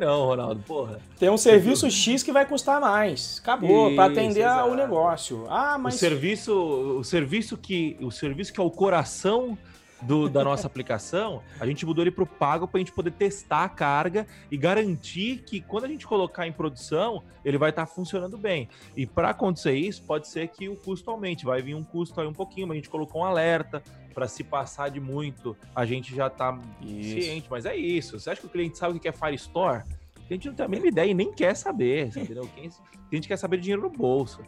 Não, 0.00 0.24
Ronaldo, 0.24 0.62
porra. 0.62 1.00
Tem 1.18 1.28
um 1.28 1.36
serviço 1.36 1.90
X 1.90 2.22
que 2.22 2.32
vai 2.32 2.46
custar 2.46 2.80
mais. 2.80 3.38
Acabou, 3.42 3.94
para 3.94 4.10
atender 4.10 4.46
o 4.46 4.74
negócio. 4.74 5.44
Ah, 5.48 5.76
mas 5.78 5.96
o 5.96 5.98
serviço, 5.98 6.54
o 6.54 7.04
serviço 7.04 7.58
que 7.58 7.96
o 8.00 8.10
serviço 8.10 8.52
que 8.52 8.60
é 8.60 8.62
o 8.62 8.70
coração 8.70 9.58
do, 10.02 10.28
da 10.28 10.42
nossa 10.44 10.66
aplicação, 10.66 11.42
a 11.60 11.66
gente 11.66 11.86
mudou 11.86 12.02
ele 12.02 12.10
para 12.10 12.24
o 12.24 12.26
pago 12.26 12.66
para 12.66 12.78
a 12.78 12.80
gente 12.80 12.92
poder 12.92 13.12
testar 13.12 13.64
a 13.64 13.68
carga 13.68 14.26
e 14.50 14.56
garantir 14.56 15.42
que 15.46 15.60
quando 15.60 15.84
a 15.84 15.88
gente 15.88 16.06
colocar 16.06 16.46
em 16.46 16.52
produção, 16.52 17.22
ele 17.44 17.58
vai 17.58 17.70
estar 17.70 17.86
tá 17.86 17.92
funcionando 17.92 18.36
bem. 18.36 18.68
E 18.96 19.06
para 19.06 19.30
acontecer 19.30 19.74
isso, 19.74 20.02
pode 20.02 20.28
ser 20.28 20.48
que 20.48 20.68
o 20.68 20.76
custo 20.76 21.10
aumente, 21.10 21.44
vai 21.44 21.62
vir 21.62 21.74
um 21.74 21.84
custo 21.84 22.20
aí 22.20 22.26
um 22.26 22.32
pouquinho, 22.32 22.68
mas 22.68 22.74
a 22.74 22.78
gente 22.78 22.90
colocou 22.90 23.22
um 23.22 23.24
alerta 23.24 23.82
para 24.12 24.28
se 24.28 24.44
passar 24.44 24.90
de 24.90 25.00
muito, 25.00 25.56
a 25.74 25.86
gente 25.86 26.14
já 26.14 26.26
está 26.26 26.58
ciente, 26.82 27.46
mas 27.50 27.64
é 27.64 27.74
isso. 27.74 28.18
Você 28.18 28.30
acha 28.30 28.40
que 28.40 28.46
o 28.46 28.50
cliente 28.50 28.76
sabe 28.76 28.96
o 28.96 29.00
que 29.00 29.08
é 29.08 29.12
Firestore? 29.12 29.84
A 30.28 30.32
gente 30.32 30.48
não 30.48 30.54
tem 30.54 30.66
a 30.66 30.68
mínima 30.68 30.88
ideia 30.88 31.10
e 31.10 31.14
nem 31.14 31.32
quer 31.32 31.54
saber, 31.54 32.06
entendeu? 32.06 32.48
Quem, 32.54 32.68
a 32.68 33.14
gente 33.14 33.28
quer 33.28 33.36
saber 33.36 33.58
de 33.58 33.64
dinheiro 33.64 33.82
no 33.82 33.90
bolso. 33.90 34.40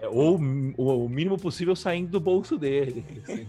É, 0.00 0.06
ou, 0.08 0.38
ou, 0.76 1.06
o 1.06 1.08
mínimo 1.08 1.38
possível 1.38 1.74
saindo 1.74 2.10
do 2.10 2.20
bolso 2.20 2.58
dele. 2.58 3.04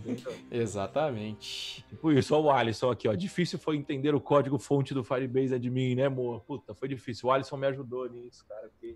Exatamente. 0.50 1.84
Tipo 1.90 2.12
isso, 2.14 2.34
ó, 2.34 2.42
o 2.42 2.50
Alisson 2.50 2.92
aqui, 2.92 3.08
ó. 3.08 3.14
Difícil 3.14 3.60
foi 3.60 3.76
entender 3.76 4.16
o 4.16 4.22
código 4.22 4.58
fonte 4.58 4.94
do 4.94 5.04
Firebase 5.04 5.56
Admin, 5.56 5.96
né, 5.96 6.06
amor? 6.06 6.42
Puta, 6.42 6.74
foi 6.74 6.88
difícil. 6.88 7.28
O 7.28 7.32
Alisson 7.32 7.58
me 7.58 7.68
ajudou 7.68 8.10
nisso, 8.10 8.46
cara. 8.48 8.70
Porque 8.70 8.96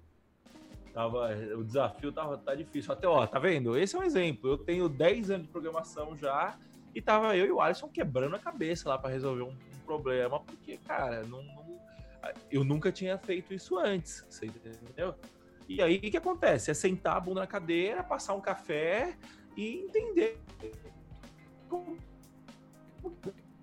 tava, 0.94 1.30
o 1.58 1.64
desafio 1.64 2.12
tava, 2.14 2.38
tá 2.38 2.56
difícil. 2.56 2.94
Até, 2.94 3.08
ó, 3.08 3.28
tá 3.28 3.40
vendo? 3.40 3.78
Esse 3.78 3.98
é 3.98 4.00
um 4.00 4.04
exemplo. 4.04 4.50
Eu 4.50 4.58
tenho 4.58 4.88
10 4.88 5.32
anos 5.32 5.48
de 5.48 5.52
programação 5.52 6.16
já 6.16 6.58
e 6.94 7.02
tava 7.02 7.36
eu 7.36 7.46
e 7.46 7.52
o 7.52 7.62
Alisson 7.62 7.88
quebrando 7.88 8.36
a 8.36 8.40
cabeça 8.40 8.90
lá 8.90 8.98
para 8.98 9.10
resolver 9.10 9.44
um, 9.44 9.50
um, 9.50 9.86
problema, 9.86 10.40
porque, 10.40 10.78
cara, 10.78 11.24
não, 11.24 11.44
não 11.44 11.69
eu 12.52 12.64
nunca 12.64 12.92
tinha 12.92 13.18
feito 13.18 13.54
isso 13.54 13.78
antes, 13.78 14.26
você 14.30 14.46
entendeu? 14.46 15.16
E 15.68 15.82
aí 15.82 15.98
o 15.98 16.02
que 16.02 16.18
acontece? 16.18 16.72
É 16.72 16.74
sentar 16.74 17.18
a 17.18 17.20
bunda 17.20 17.42
na 17.42 17.48
cadeira, 17.48 18.04
passar 18.04 18.34
um 18.34 18.42
café 18.42 19.16
e 19.56 19.86
entender. 19.86 20.40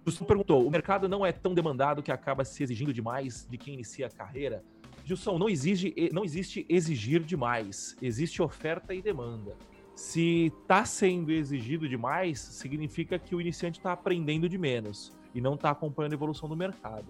Gilson 0.04 0.24
perguntou: 0.24 0.64
o 0.64 0.70
mercado 0.70 1.08
não 1.08 1.26
é 1.26 1.32
tão 1.32 1.52
demandado 1.52 2.02
que 2.02 2.12
acaba 2.12 2.44
se 2.44 2.62
exigindo 2.62 2.92
demais 2.92 3.46
de 3.50 3.58
quem 3.58 3.74
inicia 3.74 4.06
a 4.06 4.10
carreira? 4.10 4.64
Gilson, 5.04 5.38
não, 5.38 5.48
exige, 5.48 5.94
não 6.12 6.24
existe 6.24 6.66
exigir 6.68 7.22
demais, 7.22 7.96
existe 8.00 8.42
oferta 8.42 8.94
e 8.94 9.02
demanda. 9.02 9.56
Se 9.94 10.46
está 10.46 10.84
sendo 10.84 11.32
exigido 11.32 11.88
demais, 11.88 12.38
significa 12.38 13.18
que 13.18 13.34
o 13.34 13.40
iniciante 13.40 13.78
está 13.78 13.92
aprendendo 13.92 14.48
de 14.48 14.58
menos 14.58 15.16
e 15.34 15.40
não 15.40 15.54
está 15.54 15.70
acompanhando 15.70 16.12
a 16.12 16.16
evolução 16.16 16.48
do 16.48 16.56
mercado. 16.56 17.06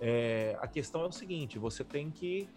É, 0.00 0.56
a 0.60 0.66
questão 0.66 1.02
é 1.02 1.06
o 1.06 1.12
seguinte: 1.12 1.58
você 1.58 1.82
tem 1.82 2.10
que 2.10 2.48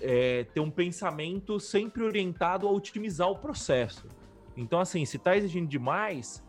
é, 0.00 0.44
ter 0.44 0.60
um 0.60 0.70
pensamento 0.70 1.58
sempre 1.60 2.02
orientado 2.02 2.66
a 2.66 2.70
otimizar 2.70 3.30
o 3.30 3.36
processo. 3.36 4.06
Então, 4.56 4.80
assim, 4.80 5.04
se 5.04 5.16
está 5.16 5.36
exigindo 5.36 5.68
demais, 5.68 6.42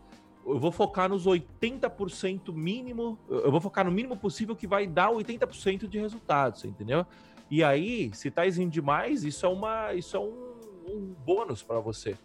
eu 0.46 0.58
vou 0.58 0.72
focar 0.72 1.08
nos 1.08 1.26
80% 1.26 2.52
mínimo, 2.52 3.18
eu 3.28 3.50
vou 3.50 3.60
focar 3.60 3.84
no 3.84 3.90
mínimo 3.90 4.16
possível 4.16 4.56
que 4.56 4.66
vai 4.66 4.86
dar 4.86 5.10
80% 5.10 5.86
de 5.86 5.98
resultados, 5.98 6.64
entendeu? 6.64 7.04
E 7.50 7.62
aí, 7.62 8.10
se 8.14 8.28
está 8.28 8.46
exigindo 8.46 8.70
demais, 8.70 9.24
isso 9.24 9.44
é, 9.44 9.48
uma, 9.48 9.92
isso 9.92 10.16
é 10.16 10.20
um, 10.20 10.54
um 10.86 11.14
bônus 11.24 11.62
para 11.62 11.80
você, 11.80 12.16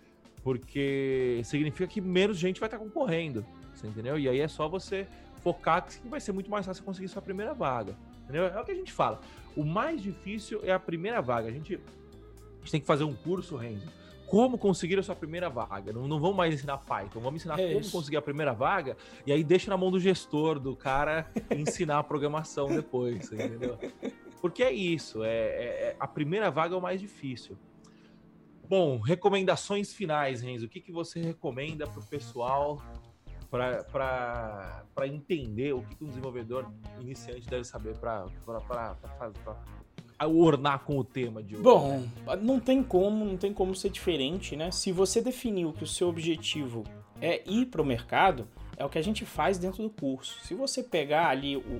porque 0.41 1.41
significa 1.43 1.87
que 1.87 1.99
menos 1.99 2.37
gente 2.37 2.59
vai 2.59 2.67
estar 2.67 2.77
tá 2.77 2.83
concorrendo, 2.83 3.45
entendeu? 3.83 4.17
E 4.17 4.29
aí 4.29 4.39
é 4.39 4.47
só 4.47 4.69
você 4.69 5.05
focar 5.43 5.85
que 5.85 6.07
vai 6.07 6.19
ser 6.19 6.31
muito 6.31 6.49
mais 6.49 6.65
fácil 6.65 6.83
conseguir 6.83 7.07
sua 7.09 7.21
primeira 7.21 7.53
vaga. 7.53 7.95
Entendeu? 8.23 8.45
É 8.45 8.59
o 8.59 8.65
que 8.65 8.71
a 8.71 8.75
gente 8.75 8.91
fala. 8.91 9.19
O 9.55 9.63
mais 9.63 10.01
difícil 10.01 10.61
é 10.63 10.71
a 10.71 10.79
primeira 10.79 11.21
vaga. 11.21 11.49
A 11.49 11.51
gente, 11.51 11.75
a 11.75 12.59
gente 12.59 12.71
tem 12.71 12.81
que 12.81 12.87
fazer 12.87 13.03
um 13.03 13.13
curso, 13.13 13.57
Renzo. 13.57 13.87
Como 14.25 14.57
conseguir 14.57 14.97
a 14.97 15.03
sua 15.03 15.15
primeira 15.15 15.49
vaga? 15.49 15.93
Não, 15.93 16.07
não 16.07 16.19
vamos 16.19 16.35
mais 16.35 16.55
ensinar 16.55 16.77
Python, 16.79 17.19
vamos 17.19 17.41
ensinar 17.41 17.59
é 17.59 17.67
como 17.67 17.81
isso. 17.81 17.91
conseguir 17.91 18.17
a 18.17 18.21
primeira 18.21 18.51
vaga 18.51 18.97
e 19.27 19.31
aí 19.31 19.43
deixa 19.43 19.69
na 19.69 19.77
mão 19.77 19.91
do 19.91 19.99
gestor, 19.99 20.59
do 20.59 20.75
cara 20.75 21.29
ensinar 21.55 21.99
a 21.99 22.03
programação 22.03 22.67
depois, 22.67 23.31
entendeu? 23.31 23.77
Porque 24.41 24.63
é 24.63 24.71
isso, 24.71 25.23
é, 25.23 25.29
é, 25.29 25.65
é, 25.65 25.95
a 25.99 26.07
primeira 26.07 26.49
vaga 26.49 26.73
é 26.73 26.77
o 26.77 26.81
mais 26.81 26.99
difícil. 26.99 27.55
Bom, 28.67 28.97
recomendações 28.97 29.93
finais, 29.93 30.41
Renzo. 30.41 30.65
O 30.65 30.69
que, 30.69 30.81
que 30.81 30.91
você 30.91 31.21
recomenda 31.21 31.85
para 31.85 31.99
o 31.99 32.05
pessoal 32.05 32.81
para 33.53 35.07
entender 35.07 35.73
o 35.73 35.83
que 35.83 36.03
um 36.03 36.07
desenvolvedor 36.07 36.65
iniciante 36.99 37.47
deve 37.47 37.63
saber 37.63 37.95
para 37.97 38.25
ornar 40.25 40.79
com 40.79 40.97
o 40.97 41.03
tema 41.03 41.43
de 41.43 41.53
hoje? 41.53 41.63
Bom, 41.63 41.99
né? 41.99 42.35
não 42.41 42.59
tem 42.59 42.81
como, 42.81 43.23
não 43.23 43.37
tem 43.37 43.53
como 43.53 43.75
ser 43.75 43.91
diferente, 43.91 44.55
né? 44.55 44.71
Se 44.71 44.91
você 44.91 45.21
definiu 45.21 45.71
que 45.71 45.83
o 45.83 45.87
seu 45.87 46.09
objetivo 46.09 46.83
é 47.21 47.43
ir 47.45 47.67
para 47.67 47.79
o 47.79 47.85
mercado, 47.85 48.47
é 48.75 48.83
o 48.83 48.89
que 48.89 48.97
a 48.97 49.03
gente 49.03 49.23
faz 49.23 49.59
dentro 49.59 49.83
do 49.83 49.89
curso. 49.89 50.39
Se 50.43 50.55
você 50.55 50.81
pegar 50.81 51.27
ali 51.27 51.55
o, 51.55 51.79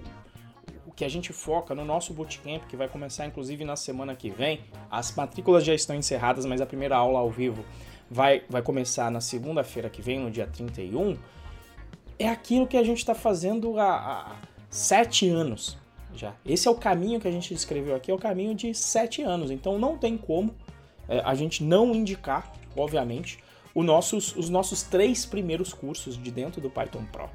o 0.86 0.92
que 0.92 1.04
a 1.04 1.10
gente 1.10 1.34
foca 1.34 1.74
no 1.74 1.84
nosso 1.84 2.14
bootcamp, 2.14 2.68
que 2.68 2.78
vai 2.78 2.88
começar 2.88 3.26
inclusive 3.26 3.66
na 3.66 3.76
semana 3.76 4.16
que 4.16 4.30
vem, 4.30 4.62
as 4.92 5.16
matrículas 5.16 5.66
já 5.66 5.74
estão 5.74 5.96
encerradas, 5.96 6.46
mas 6.46 6.62
a 6.62 6.68
primeira 6.68 6.96
aula 6.96 7.18
ao 7.18 7.32
vivo 7.32 7.66
vai, 8.12 8.44
vai 8.48 8.62
começar 8.62 9.10
na 9.10 9.22
segunda-feira 9.22 9.90
que 9.90 10.04
vem, 10.04 10.20
no 10.20 10.30
dia 10.30 10.46
31 10.46 11.18
é 12.26 12.30
aquilo 12.30 12.66
que 12.66 12.78
a 12.78 12.84
gente 12.84 13.00
está 13.00 13.14
fazendo 13.14 13.78
há, 13.78 13.96
há, 13.96 14.36
sete 14.70 15.28
anos 15.30 15.78
já. 16.16 16.34
Esse 16.46 16.68
é 16.68 16.72
o 16.72 16.76
caminho 16.76 17.20
que 17.20 17.28
a 17.28 17.32
gente 17.32 17.54
descreveu 17.54 17.96
aqui, 17.96 18.12
é 18.12 18.14
o 18.14 18.20
caminho 18.20 18.54
de 18.56 18.74
sete 18.74 19.22
anos. 19.22 19.52
Então 19.52 19.78
não 19.78 19.98
tem 19.98 20.18
como 20.18 20.56
é, 21.08 21.20
a 21.20 21.36
gente 21.36 21.64
não 21.64 21.94
indicar, 21.94 22.54
obviamente, 22.78 23.40
nossos, 23.76 24.36
os 24.36 24.50
nossos 24.50 24.84
três 24.84 25.26
primeiros 25.26 25.74
cursos 25.74 26.16
de 26.16 26.32
dentro 26.32 26.62
do 26.62 26.70
Python 26.70 27.04
Pro. 27.12 27.30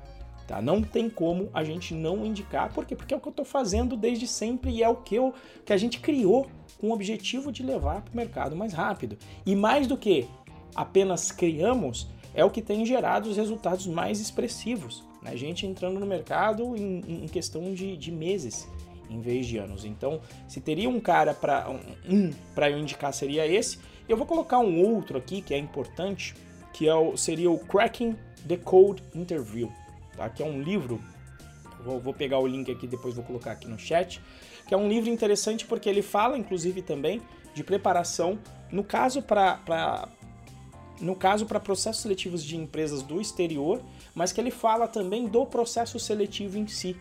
Tá? 0.47 0.62
Não 0.62 0.80
tem 0.80 1.11
como 1.11 1.51
a 1.53 1.62
gente 1.62 1.93
não 1.93 2.24
indicar, 2.24 2.72
por 2.72 2.86
quê? 2.86 2.97
Porque 2.97 3.12
é 3.12 3.16
o 3.16 3.20
que 3.20 3.28
eu 3.28 3.30
estou 3.30 3.45
fazendo 3.45 3.97
desde 3.97 4.26
sempre 4.26 4.70
e 4.70 4.82
é 4.82 4.89
o 4.89 4.97
que, 4.97 5.16
eu, 5.16 5.34
que 5.66 5.72
a 5.74 5.76
gente 5.76 6.01
criou 6.01 6.47
com 6.80 6.89
o 6.89 6.93
objetivo 6.93 7.53
de 7.53 7.62
levar 7.62 8.01
para 8.01 8.12
o 8.12 8.16
mercado 8.16 8.57
mais 8.57 8.72
rápido. 8.72 9.18
E 9.45 9.55
mais 9.55 9.86
do 9.86 9.99
que 9.99 10.26
apenas 10.74 11.30
criamos, 11.30 12.09
é 12.39 12.45
o 12.45 12.51
que 12.51 12.62
tem 12.62 12.86
gerado 12.86 13.28
os 13.28 13.36
resultados 13.36 13.84
mais 13.89 14.20
expressivos. 14.20 15.03
Né? 15.20 15.36
Gente 15.36 15.66
entrando 15.66 15.99
no 15.99 16.07
mercado 16.07 16.76
em, 16.76 17.24
em 17.24 17.26
questão 17.26 17.74
de, 17.74 17.97
de, 17.97 18.12
meses 18.12 18.68
em 19.11 19.20
vez 19.20 19.45
de 19.45 19.59
anos. 19.59 19.84
Então, 19.84 20.20
se 20.47 20.61
teria 20.61 20.89
um 20.89 21.01
cara 21.01 21.34
para 21.34 21.68
um, 21.68 22.30
para 22.55 22.70
eu 22.70 22.78
indicar 22.78 23.12
seria 23.12 23.45
esse. 23.45 23.80
Eu 24.09 24.16
vou 24.16 24.24
colocar 24.24 24.61
um 24.61 24.80
outro 24.80 25.18
aqui 25.18 25.43
que 25.43 25.53
é 25.53 25.59
importante, 25.59 26.32
que 26.72 26.86
é 26.86 26.95
o, 26.95 27.16
seria 27.16 27.51
o 27.51 27.59
Cracking 27.59 28.16
the 28.47 28.57
Code 28.57 29.03
Interview, 29.16 29.72
tá? 30.16 30.28
Que 30.28 30.41
é 30.41 30.47
um 30.47 30.62
livro. 30.62 31.03
Vou, 31.84 31.99
vou 31.99 32.14
pegar 32.14 32.39
o 32.39 32.47
link 32.47 32.70
aqui 32.70 32.86
depois 32.86 33.16
vou 33.16 33.24
colocar 33.24 33.51
aqui 33.51 33.66
no 33.66 33.80
chat. 33.80 34.22
Que 34.68 34.74
é 34.74 34.76
um 34.76 34.89
livro 34.89 35.11
interessante 35.11 35.66
porque 35.66 35.89
ele 35.89 36.03
fala, 36.03 36.39
inclusive, 36.39 36.82
também 36.82 37.20
de 37.53 37.64
preparação. 37.64 38.39
No 38.70 38.84
caso, 38.84 39.22
para 39.22 40.09
no 41.01 41.14
caso 41.14 41.46
para 41.46 41.61
processos 41.61 42.03
seletivos 42.03 42.42
de 42.42 42.57
empresas 42.57 43.03
do 43.03 43.20
exterior, 43.20 43.80
mas 44.14 44.32
que 44.32 44.40
ele 44.40 44.51
fala 44.51 44.88
também 44.88 45.26
do 45.26 45.46
processo 45.46 45.99
seletivo 45.99 46.59
em 46.59 46.66
si. 46.66 46.96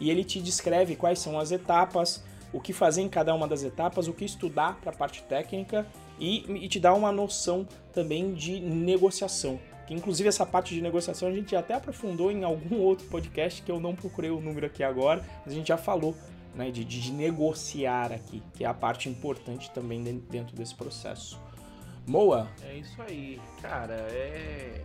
E 0.00 0.10
ele 0.10 0.24
te 0.24 0.40
descreve 0.40 0.96
quais 0.96 1.18
são 1.18 1.38
as 1.38 1.50
etapas, 1.50 2.22
o 2.52 2.60
que 2.60 2.72
fazer 2.72 3.02
em 3.02 3.08
cada 3.08 3.34
uma 3.34 3.48
das 3.48 3.62
etapas, 3.62 4.06
o 4.06 4.12
que 4.12 4.24
estudar 4.24 4.78
para 4.80 4.92
a 4.92 4.96
parte 4.96 5.22
técnica 5.24 5.86
e, 6.18 6.64
e, 6.64 6.68
te 6.68 6.78
dá 6.78 6.94
uma 6.94 7.10
noção 7.10 7.66
também 7.92 8.32
de 8.32 8.60
negociação. 8.60 9.58
Que 9.86 9.92
inclusive 9.92 10.28
essa 10.28 10.46
parte 10.46 10.74
de 10.74 10.80
negociação 10.80 11.28
a 11.28 11.32
gente 11.32 11.54
até 11.56 11.74
aprofundou 11.74 12.30
em 12.30 12.44
algum 12.44 12.80
outro 12.80 13.06
podcast 13.08 13.60
que 13.60 13.70
eu 13.70 13.80
não 13.80 13.94
procurei 13.94 14.30
o 14.30 14.40
número 14.40 14.66
aqui 14.66 14.82
agora, 14.82 15.24
mas 15.44 15.52
a 15.52 15.56
gente 15.56 15.68
já 15.68 15.76
falou 15.76 16.14
né, 16.54 16.70
de, 16.70 16.84
de 16.84 17.12
negociar 17.12 18.12
aqui, 18.12 18.42
que 18.54 18.64
é 18.64 18.66
a 18.66 18.74
parte 18.74 19.08
importante 19.08 19.70
também 19.72 20.02
dentro 20.02 20.54
desse 20.54 20.74
processo. 20.74 21.38
Moa? 22.06 22.48
É 22.62 22.76
isso 22.76 23.00
aí, 23.02 23.40
cara. 23.62 23.94
É. 23.94 24.82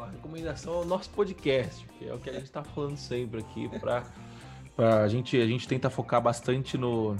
A 0.00 0.06
recomendação 0.06 0.74
é 0.74 0.76
o 0.78 0.84
nosso 0.84 1.10
podcast, 1.10 1.86
que 1.98 2.08
é 2.08 2.14
o 2.14 2.18
que 2.18 2.30
a 2.30 2.32
gente 2.32 2.44
está 2.44 2.64
falando 2.64 2.96
sempre 2.96 3.40
aqui, 3.40 3.68
para 3.78 4.02
a 5.04 5.06
gente, 5.08 5.38
a 5.38 5.46
gente 5.46 5.68
tenta 5.68 5.90
focar 5.90 6.22
bastante 6.22 6.78
no, 6.78 7.16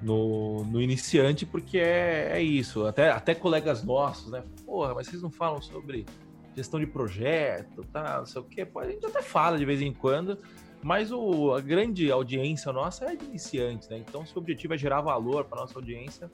no, 0.00 0.64
no 0.64 0.80
iniciante, 0.80 1.44
porque 1.44 1.78
é, 1.78 2.30
é 2.32 2.42
isso. 2.42 2.86
Até, 2.86 3.10
até 3.10 3.34
colegas 3.34 3.82
nossos, 3.82 4.30
né? 4.30 4.44
Porra, 4.64 4.94
mas 4.94 5.08
vocês 5.08 5.22
não 5.22 5.30
falam 5.30 5.60
sobre 5.60 6.06
gestão 6.54 6.78
de 6.78 6.86
projeto, 6.86 7.84
tá? 7.92 8.18
Não 8.18 8.26
sei 8.26 8.40
o 8.40 8.44
quê. 8.44 8.64
Pô, 8.64 8.78
a 8.80 8.88
gente 8.88 9.04
até 9.04 9.20
fala 9.20 9.58
de 9.58 9.64
vez 9.64 9.80
em 9.80 9.92
quando, 9.92 10.38
mas 10.82 11.10
o, 11.10 11.52
a 11.52 11.60
grande 11.60 12.10
audiência 12.12 12.72
nossa 12.72 13.06
é 13.06 13.16
de 13.16 13.24
iniciantes, 13.24 13.88
né? 13.88 13.98
Então, 13.98 14.24
se 14.24 14.34
o 14.36 14.38
objetivo 14.38 14.74
é 14.74 14.78
gerar 14.78 15.00
valor 15.00 15.44
para 15.46 15.60
nossa 15.62 15.78
audiência, 15.78 16.30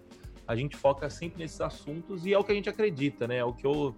a 0.51 0.57
gente 0.57 0.77
foca 0.77 1.09
sempre 1.09 1.39
nesses 1.39 1.61
assuntos 1.61 2.27
e 2.27 2.35
é 2.35 2.39
o 2.39 2.43
que 2.43 2.51
a 2.51 2.55
gente 2.57 2.69
acredita, 2.69 3.29
né? 3.29 3.37
É 3.37 3.45
o 3.45 3.53
que 3.53 3.65
eu 3.65 3.95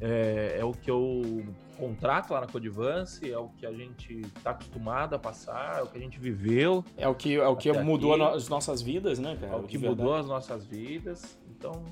é, 0.00 0.56
é 0.58 0.64
o 0.64 0.72
que 0.72 0.90
eu 0.90 1.44
contrato 1.76 2.32
lá 2.32 2.40
na 2.40 2.46
Codivance, 2.46 3.30
é 3.30 3.36
o 3.36 3.48
que 3.50 3.66
a 3.66 3.72
gente 3.72 4.22
está 4.34 4.52
acostumado 4.52 5.14
a 5.14 5.18
passar, 5.18 5.80
é 5.80 5.82
o 5.82 5.86
que 5.86 5.98
a 5.98 6.00
gente 6.00 6.18
viveu. 6.18 6.82
É 6.96 7.06
o 7.06 7.14
que, 7.14 7.34
é 7.34 7.46
o 7.46 7.54
que 7.54 7.70
mudou 7.72 8.14
aqui. 8.14 8.36
as 8.36 8.48
nossas 8.48 8.80
vidas, 8.80 9.18
né, 9.18 9.36
cara? 9.38 9.52
É 9.52 9.56
o 9.56 9.64
que 9.64 9.76
mudou 9.76 10.14
as 10.14 10.26
nossas 10.26 10.64
vidas. 10.64 11.38
Então, 11.50 11.84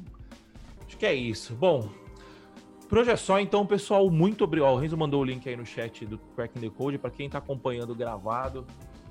acho 0.86 0.96
que 0.96 1.04
é 1.04 1.14
isso. 1.14 1.54
Bom, 1.54 1.90
por 2.88 2.96
hoje 2.96 3.10
é 3.10 3.16
só, 3.16 3.38
então, 3.38 3.66
pessoal. 3.66 4.10
Muito 4.10 4.42
obrigado. 4.42 4.72
O 4.72 4.78
Renzo 4.78 4.96
mandou 4.96 5.20
o 5.20 5.24
link 5.24 5.46
aí 5.46 5.54
no 5.54 5.66
chat 5.66 6.06
do 6.06 6.16
Cracking 6.34 6.60
the 6.60 6.70
Code. 6.70 6.96
Para 6.96 7.10
quem 7.10 7.26
está 7.26 7.36
acompanhando 7.36 7.94
gravado, 7.94 8.66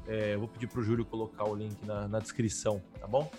é, 0.07 0.33
eu 0.33 0.39
vou 0.39 0.47
pedir 0.47 0.65
para 0.65 0.79
o 0.79 0.83
Júlio 0.83 1.05
colocar 1.05 1.47
o 1.47 1.53
link 1.53 1.77
na, 1.85 2.07
na 2.07 2.17
descrição, 2.17 2.81
tá 2.99 3.05
bom? 3.05 3.29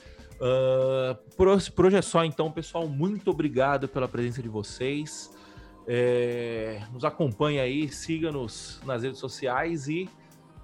Uh, 0.41 1.15
por, 1.37 1.49
por 1.73 1.87
hoje 1.87 1.97
é 1.97 2.03
só, 2.03 2.25
então, 2.25 2.51
pessoal. 2.51 2.87
Muito 2.87 3.31
obrigado 3.31 3.89
pela 3.89 4.09
presença 4.09 4.43
de 4.43 4.49
vocês. 4.49 5.31
É, 5.87 6.83
nos 6.93 7.05
acompanhe 7.05 7.59
aí, 7.59 7.89
siga-nos 7.89 8.79
nas 8.85 9.03
redes 9.03 9.19
sociais 9.19 9.89
e 9.89 10.09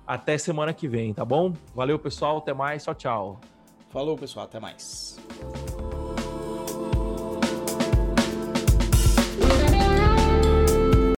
até 0.07 0.37
semana 0.37 0.75
que 0.75 0.87
vem, 0.87 1.15
tá 1.15 1.25
bom? 1.25 1.55
Valeu, 1.75 1.99
pessoal. 1.99 2.39
Até 2.39 2.53
mais. 2.53 2.85
Tchau, 2.85 2.95
tchau. 2.95 3.41
Falou, 3.89 4.17
pessoal. 4.17 4.45
Até 4.45 4.61
mais. 4.61 5.19